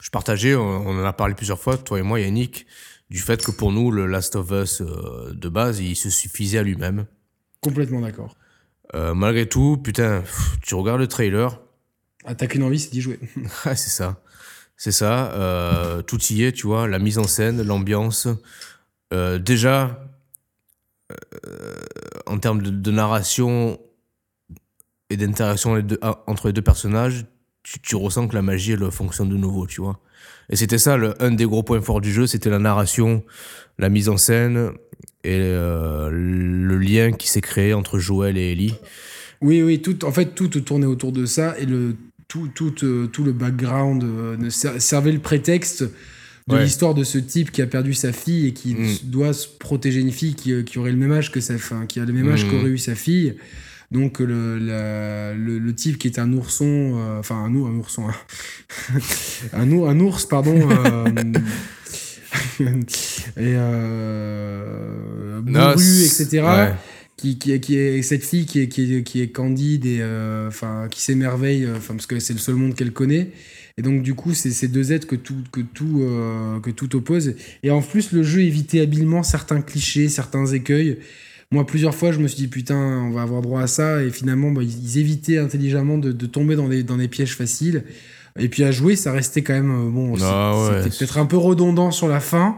[0.00, 2.66] je partageais, on on en a parlé plusieurs fois, toi et moi, Yannick,
[3.10, 6.58] du fait que pour nous, le Last of Us euh, de base, il se suffisait
[6.58, 7.06] à lui-même.
[7.60, 8.36] Complètement d'accord.
[8.94, 11.60] Euh, malgré tout, putain, pff, tu regardes le trailer,
[12.24, 13.18] Ah, t'as qu'une envie, c'est d'y jouer.
[13.64, 14.20] ah, c'est ça.
[14.76, 15.32] C'est ça.
[15.32, 18.28] euh, tout y est, tu vois, la mise en scène, l'ambiance.
[19.12, 20.00] Euh, déjà,
[22.26, 23.78] en termes de, de narration
[25.10, 27.26] et d'interaction ah, entre les deux personnages,
[27.62, 30.00] tu, tu ressens que la magie, elle fonctionne de nouveau, tu vois.
[30.50, 33.24] Et c'était ça, le, un des gros points forts du jeu, c'était la narration,
[33.78, 34.72] la mise en scène
[35.24, 38.74] et euh, le lien qui s'est créé entre Joël et Ellie.
[39.40, 41.96] Oui, oui, tout, en fait, tout tournait autour de ça et le,
[42.28, 45.82] tout, tout, euh, tout le background euh, servait le prétexte
[46.46, 46.62] de Ouais.
[46.64, 48.86] l'histoire de ce type qui a perdu sa fille et qui Mm.
[49.04, 51.86] doit se protéger une fille qui, euh, qui aurait le même âge que sa fin,
[51.86, 52.50] qui a le même âge Mm.
[52.50, 53.34] qu'aurait eu sa fille.
[53.90, 57.76] Donc le, la- le, le type qui est un ourson, euh, enfin un, ours- un
[57.78, 58.98] ourson, hein.
[59.54, 61.04] un, un ours, pardon, euh,
[63.36, 66.72] et euh, bourru, etc ouais.
[67.16, 69.98] qui, qui, est- qui est cette fille qui est, qui est, qui est candide et
[70.00, 70.50] euh,
[70.90, 73.30] qui s'émerveille euh, enfin parce que c'est le seul monde qu'elle connaît.
[73.76, 76.94] Et donc du coup c'est ces deux êtres que tout que tout euh, que tout
[76.96, 77.34] oppose.
[77.62, 80.98] Et en plus le jeu évitait habilement certains clichés certains écueils.
[81.50, 84.02] Moi plusieurs fois je me suis dit putain on va avoir droit à ça.
[84.02, 87.36] Et finalement bah, ils, ils évitaient intelligemment de, de tomber dans des dans des pièges
[87.36, 87.84] faciles
[88.38, 91.36] et puis à jouer ça restait quand même euh, bon Ah c'était peut-être un peu
[91.36, 92.56] redondant sur la fin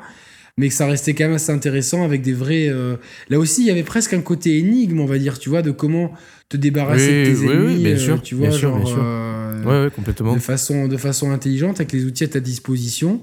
[0.58, 2.68] mais que ça restait quand même assez intéressant avec des vrais.
[2.70, 2.96] euh,
[3.28, 5.70] Là aussi, il y avait presque un côté énigme, on va dire, tu vois, de
[5.70, 6.14] comment
[6.48, 8.70] te débarrasser Oui, de tes oui, oui, ennemis, bien euh, sûr, tu vois, bien sûr,
[8.70, 9.02] genre, bien sûr.
[9.04, 10.32] euh, Ouais, ouais, complètement.
[10.32, 13.20] de façon de façon intelligente avec les outils à ta disposition.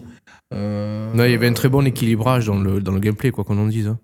[0.53, 3.43] Euh, Non, il y avait un très bon équilibrage dans le, dans le gameplay, quoi
[3.43, 3.87] qu'on en dise.
[3.87, 3.97] hein.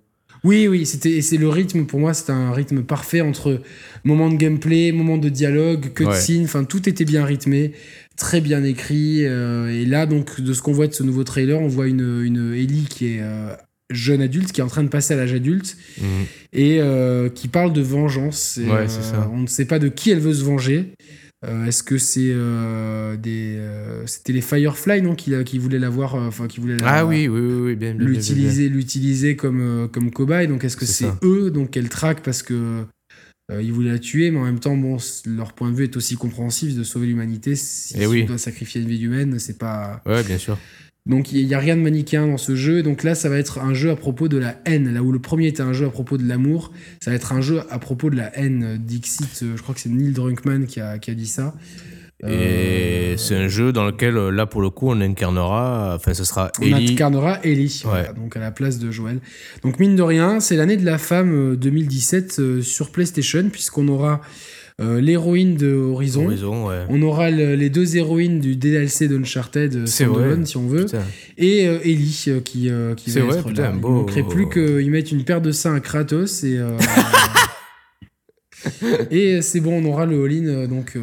[0.44, 3.62] Oui, oui, c'était c'est le rythme pour moi, c'était un rythme parfait entre
[4.04, 7.74] moment de gameplay, moment de dialogue, cutscene, enfin tout était bien rythmé,
[8.18, 9.26] très bien écrit.
[9.26, 12.22] euh, et là, donc, de ce qu'on voit de ce nouveau trailer, on voit une,
[12.24, 13.54] une Ellie qui est euh,
[13.90, 16.06] jeune adulte, qui est en train de passer à l'âge adulte Mhm.
[16.54, 18.58] et euh, qui parle de vengeance.
[18.58, 19.30] Et, Ouais, c'est ça.
[19.34, 20.94] On ne sait pas de qui elle veut se venger.
[21.46, 26.16] Euh, Est-ce que c'est euh, des, euh, c'était les Firefly non qui, qui voulaient l'avoir,
[26.16, 29.88] euh, enfin qui voulaient la- Ah oui, oui, oui, bien, bien, l'utiliser l'utiliser comme euh,
[29.88, 31.18] comme cobaye donc est-ce que C'est ça.
[31.24, 32.84] eux donc qu'elle traque parce que
[33.52, 34.32] euh, ils voulaient la tuer?
[34.32, 37.56] Mais en même temps bon leur point de vue est aussi compréhensif de sauver l'humanité
[37.56, 38.24] si Eh on oui.
[38.26, 40.58] doit sacrifier une vie humaine c'est pas Ouais, bien sûr.
[41.06, 43.60] Donc il y, a rien de manichéen dans ce jeu donc là ça va être
[43.60, 45.90] un jeu à propos de la haine là où le premier était un jeu à
[45.90, 49.58] propos de l'amour ça va être un jeu à propos de la haine Dixit euh,
[49.58, 51.56] je crois que c'est Neil Druckmann qui a, qui a dit ça
[52.22, 55.94] Et Euh, c'est un jeu dans lequel, euh, là, pour le coup, on incarnera.
[55.96, 56.92] Enfin, ce sera On Ellie.
[56.94, 59.20] incarnera Ellie, voilà, donc à la place de Joël.
[59.64, 63.88] Donc mine de rien, c'est l'année de la femme euh, 2017 euh, sur PlayStation, puisqu'on
[63.88, 64.22] aura
[64.80, 66.84] euh, l'héroïne de Horizon, Horizon, ouais.
[66.90, 70.38] on aura le- les deux héroïnes du DLC d'Uncharted, euh, vrai.
[70.46, 71.04] si on veut, Putain.
[71.38, 73.72] et euh, Ellie qui, qui C'est va vrai, être putain, là.
[73.76, 73.90] Il beau.
[73.90, 76.60] manquerait plus qu'ils mettent une paire de seins à Kratos et...
[79.12, 80.98] et c'est bon, on aura le all-in, donc...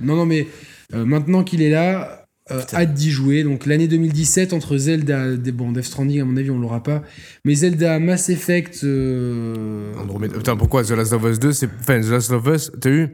[0.00, 0.46] Non, non, mais
[0.92, 2.21] maintenant qu'il est là,
[2.52, 3.42] euh, hâte d'y jouer.
[3.44, 7.02] Donc l'année 2017 entre Zelda, des, bon Death Stranding à mon avis on l'aura pas,
[7.44, 10.34] mais Zelda, Mass Effect, euh, Andromeda.
[10.36, 11.68] Putain, pourquoi The Last of Us 2 c'est...
[11.80, 13.08] Enfin, The Last of Us, t'as vu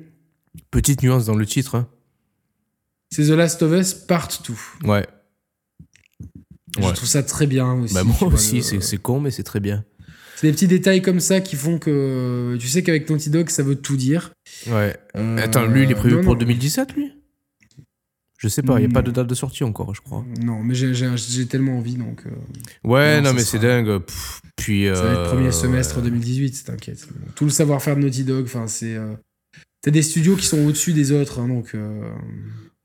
[0.70, 1.74] Petite nuance dans le titre.
[1.77, 1.89] hein.
[3.10, 4.28] c'est The Last of Us Part
[4.82, 4.89] 2.
[4.89, 5.06] Ouais.
[6.78, 6.93] Je Ouais.
[6.93, 7.94] trouve ça très bien aussi.
[7.94, 9.85] Bah, moi aussi, le- c'est, c'est con, mais c'est très bien.
[10.36, 13.62] C'est des petits détails comme ça qui font que tu sais qu'avec Naughty Dog ça
[13.65, 14.32] veut tout dire.
[14.69, 14.97] Ouais.
[15.16, 16.39] Euh, Attends, lui, il est prévu non, pour non.
[16.40, 17.12] 2017, lui?
[18.39, 19.15] Je sais pas, il n'y a pas de Hmm.
[19.15, 20.24] date de sortie encore, je crois.
[20.43, 22.23] Non, mais j'ai- tellement envie donc.
[22.27, 22.31] euh,
[22.89, 23.98] Ouais, Non, mais c'est dingue.
[23.98, 24.86] Pff, puis.
[24.86, 26.02] Ça va être euh, premier semestre ouais.
[26.05, 27.06] 2018, t'inquiète.
[27.35, 28.94] Tout le savoir-faire de Naughty Dog, enfin c'est.
[28.94, 29.15] euh,
[29.82, 31.73] T'as des studios qui sont au-dessus des autres, hein, donc.
[31.74, 32.10] euh,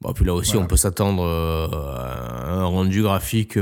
[0.02, 0.66] Bon, puis là aussi, Voilà.
[0.66, 3.58] on peut s'attendre à un rendu graphique.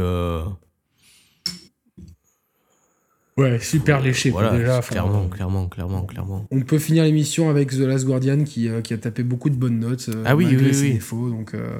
[3.41, 4.79] Euh, Ouais, super léché quoi, voilà, déjà.
[4.81, 6.47] clairement, euh, clairement, clairement, clairement.
[6.51, 9.55] On peut finir l'émission avec The Last Guardian qui, euh, qui a tapé beaucoup de
[9.55, 10.09] bonnes notes.
[10.09, 10.93] euh, Ah oui, malgré oui, ses oui.
[10.93, 11.53] défauts, donc.
[11.53, 11.79] euh,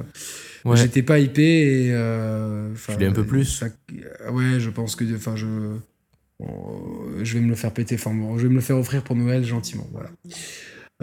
[0.63, 0.77] Ouais.
[0.77, 1.41] J'étais pas hypé
[1.87, 1.89] et.
[1.91, 3.65] euh, Tu l'es un peu plus ça-
[4.31, 5.03] ouais, je pense que.
[5.15, 5.47] Enfin, je.
[6.39, 7.95] bon, euh, je vais me le faire péter.
[7.95, 9.87] Enfin, bon, je vais me le faire offrir pour Noël gentiment.
[9.91, 10.09] Voilà.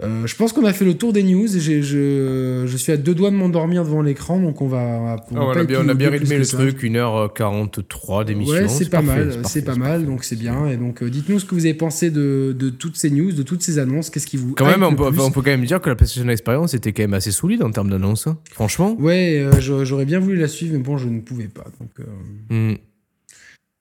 [0.01, 2.97] Euh, je pense qu'on a fait le tour des news et je, je suis à
[2.97, 4.77] deux doigts de m'endormir devant l'écran, donc on va.
[4.79, 8.25] on va Ah, on, a bien, on a bien épiloguer plus rythmé le truc, 1h43
[8.25, 8.53] d'émission.
[8.53, 10.67] Ouais, c'est pas parfait, mal, c'est pas mal, donc c'est bien.
[10.67, 13.43] Et donc, euh, dites-nous ce que vous avez pensé de, de toutes ces news, de
[13.43, 14.09] toutes ces annonces.
[14.09, 14.53] Qu'est-ce qui vous.
[14.55, 16.93] Quand même, on peut, plus on peut quand même dire que la PlayStation Experience était
[16.93, 18.27] quand même assez solide en termes d'annonces.
[18.27, 18.37] hein.
[18.51, 18.95] Franchement.
[18.99, 21.65] Ouais, euh, j'aurais bien voulu la suivre, mais bon, je ne pouvais pas.
[21.79, 22.77] Donc, euh, Hmm.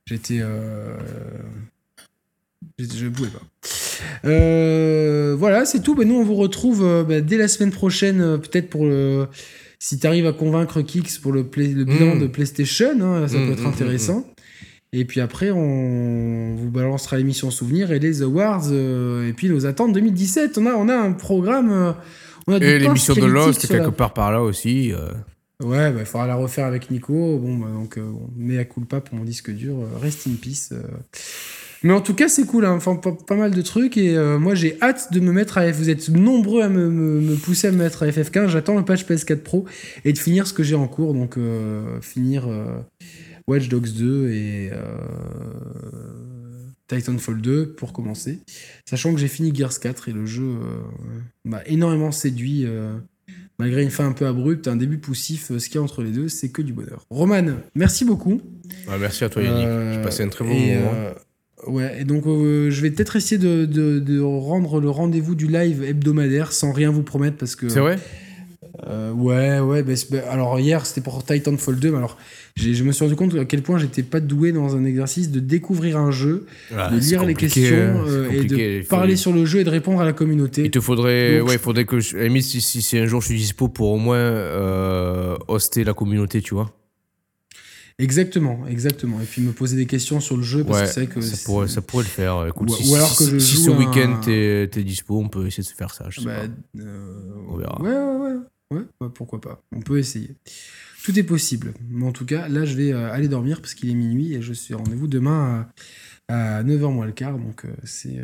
[0.06, 0.40] j'étais.
[2.78, 3.42] Je ne pouvais pas.
[4.24, 5.94] Euh, voilà, c'est tout.
[5.94, 9.26] Ben, nous, on vous retrouve euh, ben, dès la semaine prochaine, euh, peut-être pour le.
[9.80, 12.20] Si tu arrives à convaincre Kix pour le, play- le bilan Mm.
[12.20, 14.26] de PlayStation, hein, ça Mm, peut être mm, intéressant.
[14.92, 19.66] Et puis après, on vous balancera l'émission souvenir et les awards, euh, et puis nos
[19.66, 20.58] attentes 2017.
[20.58, 21.70] On a, on a un programme.
[21.70, 21.92] euh,
[22.48, 24.92] on a Et l'émission de Lost, la- quelque part par là aussi.
[24.92, 25.10] euh.
[25.62, 27.38] Ouais, il faudra la refaire avec Nico.
[27.38, 29.76] Bon, bah, donc, euh, bon, mea culpa pour mon disque dur.
[30.00, 30.72] rest in peace.
[31.84, 32.64] Mais en tout cas, c'est cool.
[32.64, 32.72] Hein.
[32.72, 33.96] Enfin, pas, pas mal de trucs.
[33.96, 35.70] Et euh, moi, j'ai hâte de me mettre à.
[35.70, 38.48] Vous êtes nombreux à me, me- me pousser à me mettre à FF15.
[38.48, 39.64] J'attends le patch PS4 Pro
[40.04, 41.14] et de finir ce que j'ai en cours.
[41.14, 42.78] Donc, euh, finir euh,
[43.46, 44.70] Watch Dogs 2 et.
[46.88, 48.38] Titanfall 2 pour commencer.
[48.88, 50.54] Sachant que j'ai fini Gears 4 et le jeu
[51.44, 52.66] m'a énormément séduit.
[53.58, 56.10] malgré une fin un peu abrupte, un début poussif, ce qu'il y a entre les
[56.12, 57.04] deux, c'est que du bonheur.
[57.10, 57.44] Roman,
[57.74, 58.40] merci beaucoup.
[58.88, 59.94] Ouais, merci à toi, Yannick.
[59.96, 61.10] J'ai passé un très bon moment.
[61.66, 65.46] Ouais, et donc euh, je vais peut-être essayer de, de- de rendre le rendez-vous du
[65.48, 67.68] live hebdomadaire sans rien vous promettre parce que.
[67.68, 67.98] C'est vrai?
[68.86, 69.82] Euh, ouais, ouais.
[69.82, 72.16] bah, bah, alors hier c'était pour Titanfall 2, mais alors
[72.54, 75.40] je me suis rendu compte à quel point j'étais pas doué dans un exercice de
[75.40, 77.62] découvrir un jeu, Ah, de lire les questions
[78.06, 80.64] euh, et de parler sur le jeu et de répondre à la communauté.
[80.64, 83.20] Il te faudrait, Donc, ouais, je- il faudrait que, je, si, si, si un jour
[83.20, 84.30] je suis dispo pour au moins
[85.48, 86.72] hoster la communauté, tu vois.
[88.00, 89.20] Exactement, exactement.
[89.20, 91.20] Et puis me poser des questions sur le jeu parce Ouais, que c'est vrai que
[91.20, 92.46] ça pourrait, ça pourrait le faire.
[92.46, 95.18] Écoute, Ou- si, ou alors que je si joue ce un- week-end t'es t'es dispo,
[95.18, 96.06] on peut essayer de se faire ça.
[96.08, 96.80] Je sais Bah, pas.
[96.82, 97.12] euh,
[97.48, 97.82] On verra.
[97.82, 97.96] Ouais, ouais,
[98.30, 98.36] ouais,
[98.78, 99.60] ouais, ouais, pourquoi pas.
[99.72, 100.30] On peut essayer.
[101.04, 101.72] Tout est possible.
[101.90, 104.42] Mais en tout cas, là, je vais euh, aller dormir parce qu'il est minuit et
[104.42, 105.66] je suis rendez-vous demain
[106.28, 107.36] à, à 9h moins le quart.
[107.36, 108.18] Donc, euh, c'est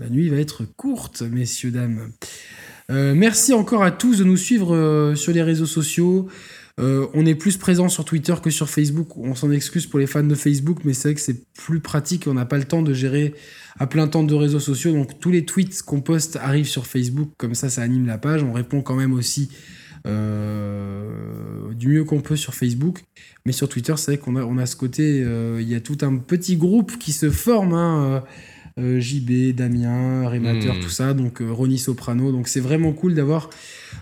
[0.00, 2.10] la nuit va être courte, messieurs, dames.
[2.90, 6.28] Euh, merci encore à tous de nous suivre sur les réseaux sociaux.
[6.80, 9.16] Euh, on est plus présent sur Twitter que sur Facebook.
[9.16, 12.26] On s'en excuse pour les fans de Facebook, mais c'est vrai que c'est plus pratique.
[12.26, 13.34] On n'a pas le temps de gérer
[13.78, 14.92] à plein temps de réseaux sociaux.
[14.92, 17.30] Donc tous les tweets qu'on poste arrivent sur Facebook.
[17.38, 18.42] Comme ça, ça anime la page.
[18.42, 19.50] On répond quand même aussi
[20.06, 23.02] euh, du mieux qu'on peut sur Facebook.
[23.46, 25.22] Mais sur Twitter, c'est vrai qu'on a, on a ce côté.
[25.24, 27.74] euh, Il y a tout un petit groupe qui se forme.
[27.74, 28.24] hein,
[28.78, 30.80] euh, JB, Damien, Rémateur, Hmm.
[30.80, 32.32] tout ça, donc euh, Ronnie Soprano.
[32.32, 33.48] Donc c'est vraiment cool d'avoir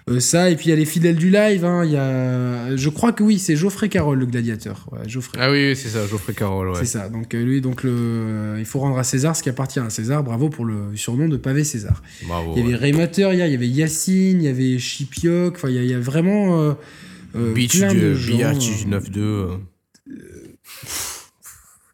[0.09, 0.51] euh, ça.
[0.51, 1.65] Et puis il y a les fidèles du live.
[1.65, 4.89] hein, y a, je crois que oui, c'est Geoffrey Carole, le gladiateur.
[4.91, 5.39] Ouais, Geoffrey.
[5.41, 6.79] Ah oui, oui, c'est ça, Geoffrey Carole, ouais.
[6.79, 7.09] C'est ça.
[7.11, 10.25] Donc euh, lui, donc le, il faut rendre à César ce qui appartient à César.
[10.25, 12.03] Bravo pour le surnom de pavé César.
[12.27, 12.55] Bravo.
[12.57, 12.79] Il y avait ouais.
[12.79, 15.57] Raymateur, il y avait Yacine, il y avait Chipioc.
[15.57, 16.75] Enfin, il y, a- il y a vraiment
[17.35, 19.19] Beach plein de du gens Biatch euh, 9-2.
[19.19, 19.57] euh.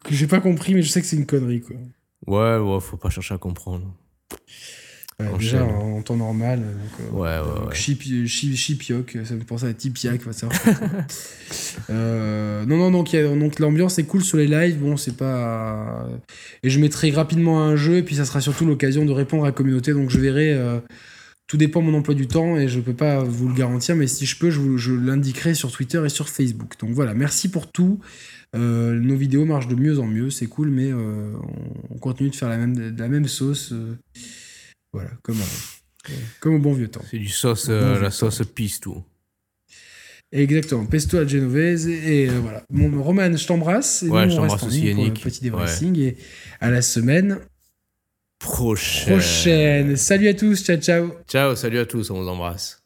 [0.03, 1.75] que j'ai pas compris, mais je sais que c'est une connerie quoi.
[2.27, 3.85] Ouais, ouais, faut pas chercher à comprendre.
[5.19, 6.59] Ouais, déjà en, temps normal.
[6.61, 7.75] donc, euh, Ouais, ouais, donc ouais.
[7.75, 10.21] Chip- Chip- Chipioc, ça me pensait à Tipiac.
[11.89, 14.77] Euh, non, non, donc, donc l'ambiance est cool sur les lives.
[14.77, 16.07] Bon, c'est pas.
[16.63, 19.47] Et je mettrai rapidement un jeu, et puis ça sera surtout l'occasion de répondre à
[19.47, 19.93] la communauté.
[19.93, 20.53] Donc je verrai.
[20.53, 20.79] euh,
[21.47, 24.05] tout dépend de mon emploi du temps, et je peux pas vous le garantir, mais
[24.05, 26.73] si je peux, je, vous- je l'indiquerai sur Twitter et sur Facebook.
[26.79, 27.99] Donc voilà, merci pour tout.
[28.55, 31.33] Euh, nos vidéos marchent de mieux en mieux, c'est cool, mais euh,
[31.89, 33.71] on, on continue de faire la même, de la même sauce.
[33.73, 33.95] euh,
[34.91, 35.37] voilà, comme,
[36.39, 37.03] comme au bon vieux temps.
[37.11, 39.03] C'est du sauce, Bon, la sauce pisse, tout.
[40.31, 41.87] Exactement, pesto à genovese.
[41.87, 42.63] Et, et, euh, voilà.
[42.71, 44.03] Mon Roman, je t'embrasse.
[44.03, 45.23] Et Ouais, nous, je t'embrasse aussi, ligne pour Yannick.
[45.23, 45.97] petit débriefing.
[45.99, 46.17] Et
[46.59, 47.39] à la semaine
[48.39, 49.13] Prochaine.
[49.17, 49.95] prochaine.
[49.97, 51.11] Salut à tous, ciao ciao.
[51.27, 52.78] Ciao, salut à tous, on vous embrasse.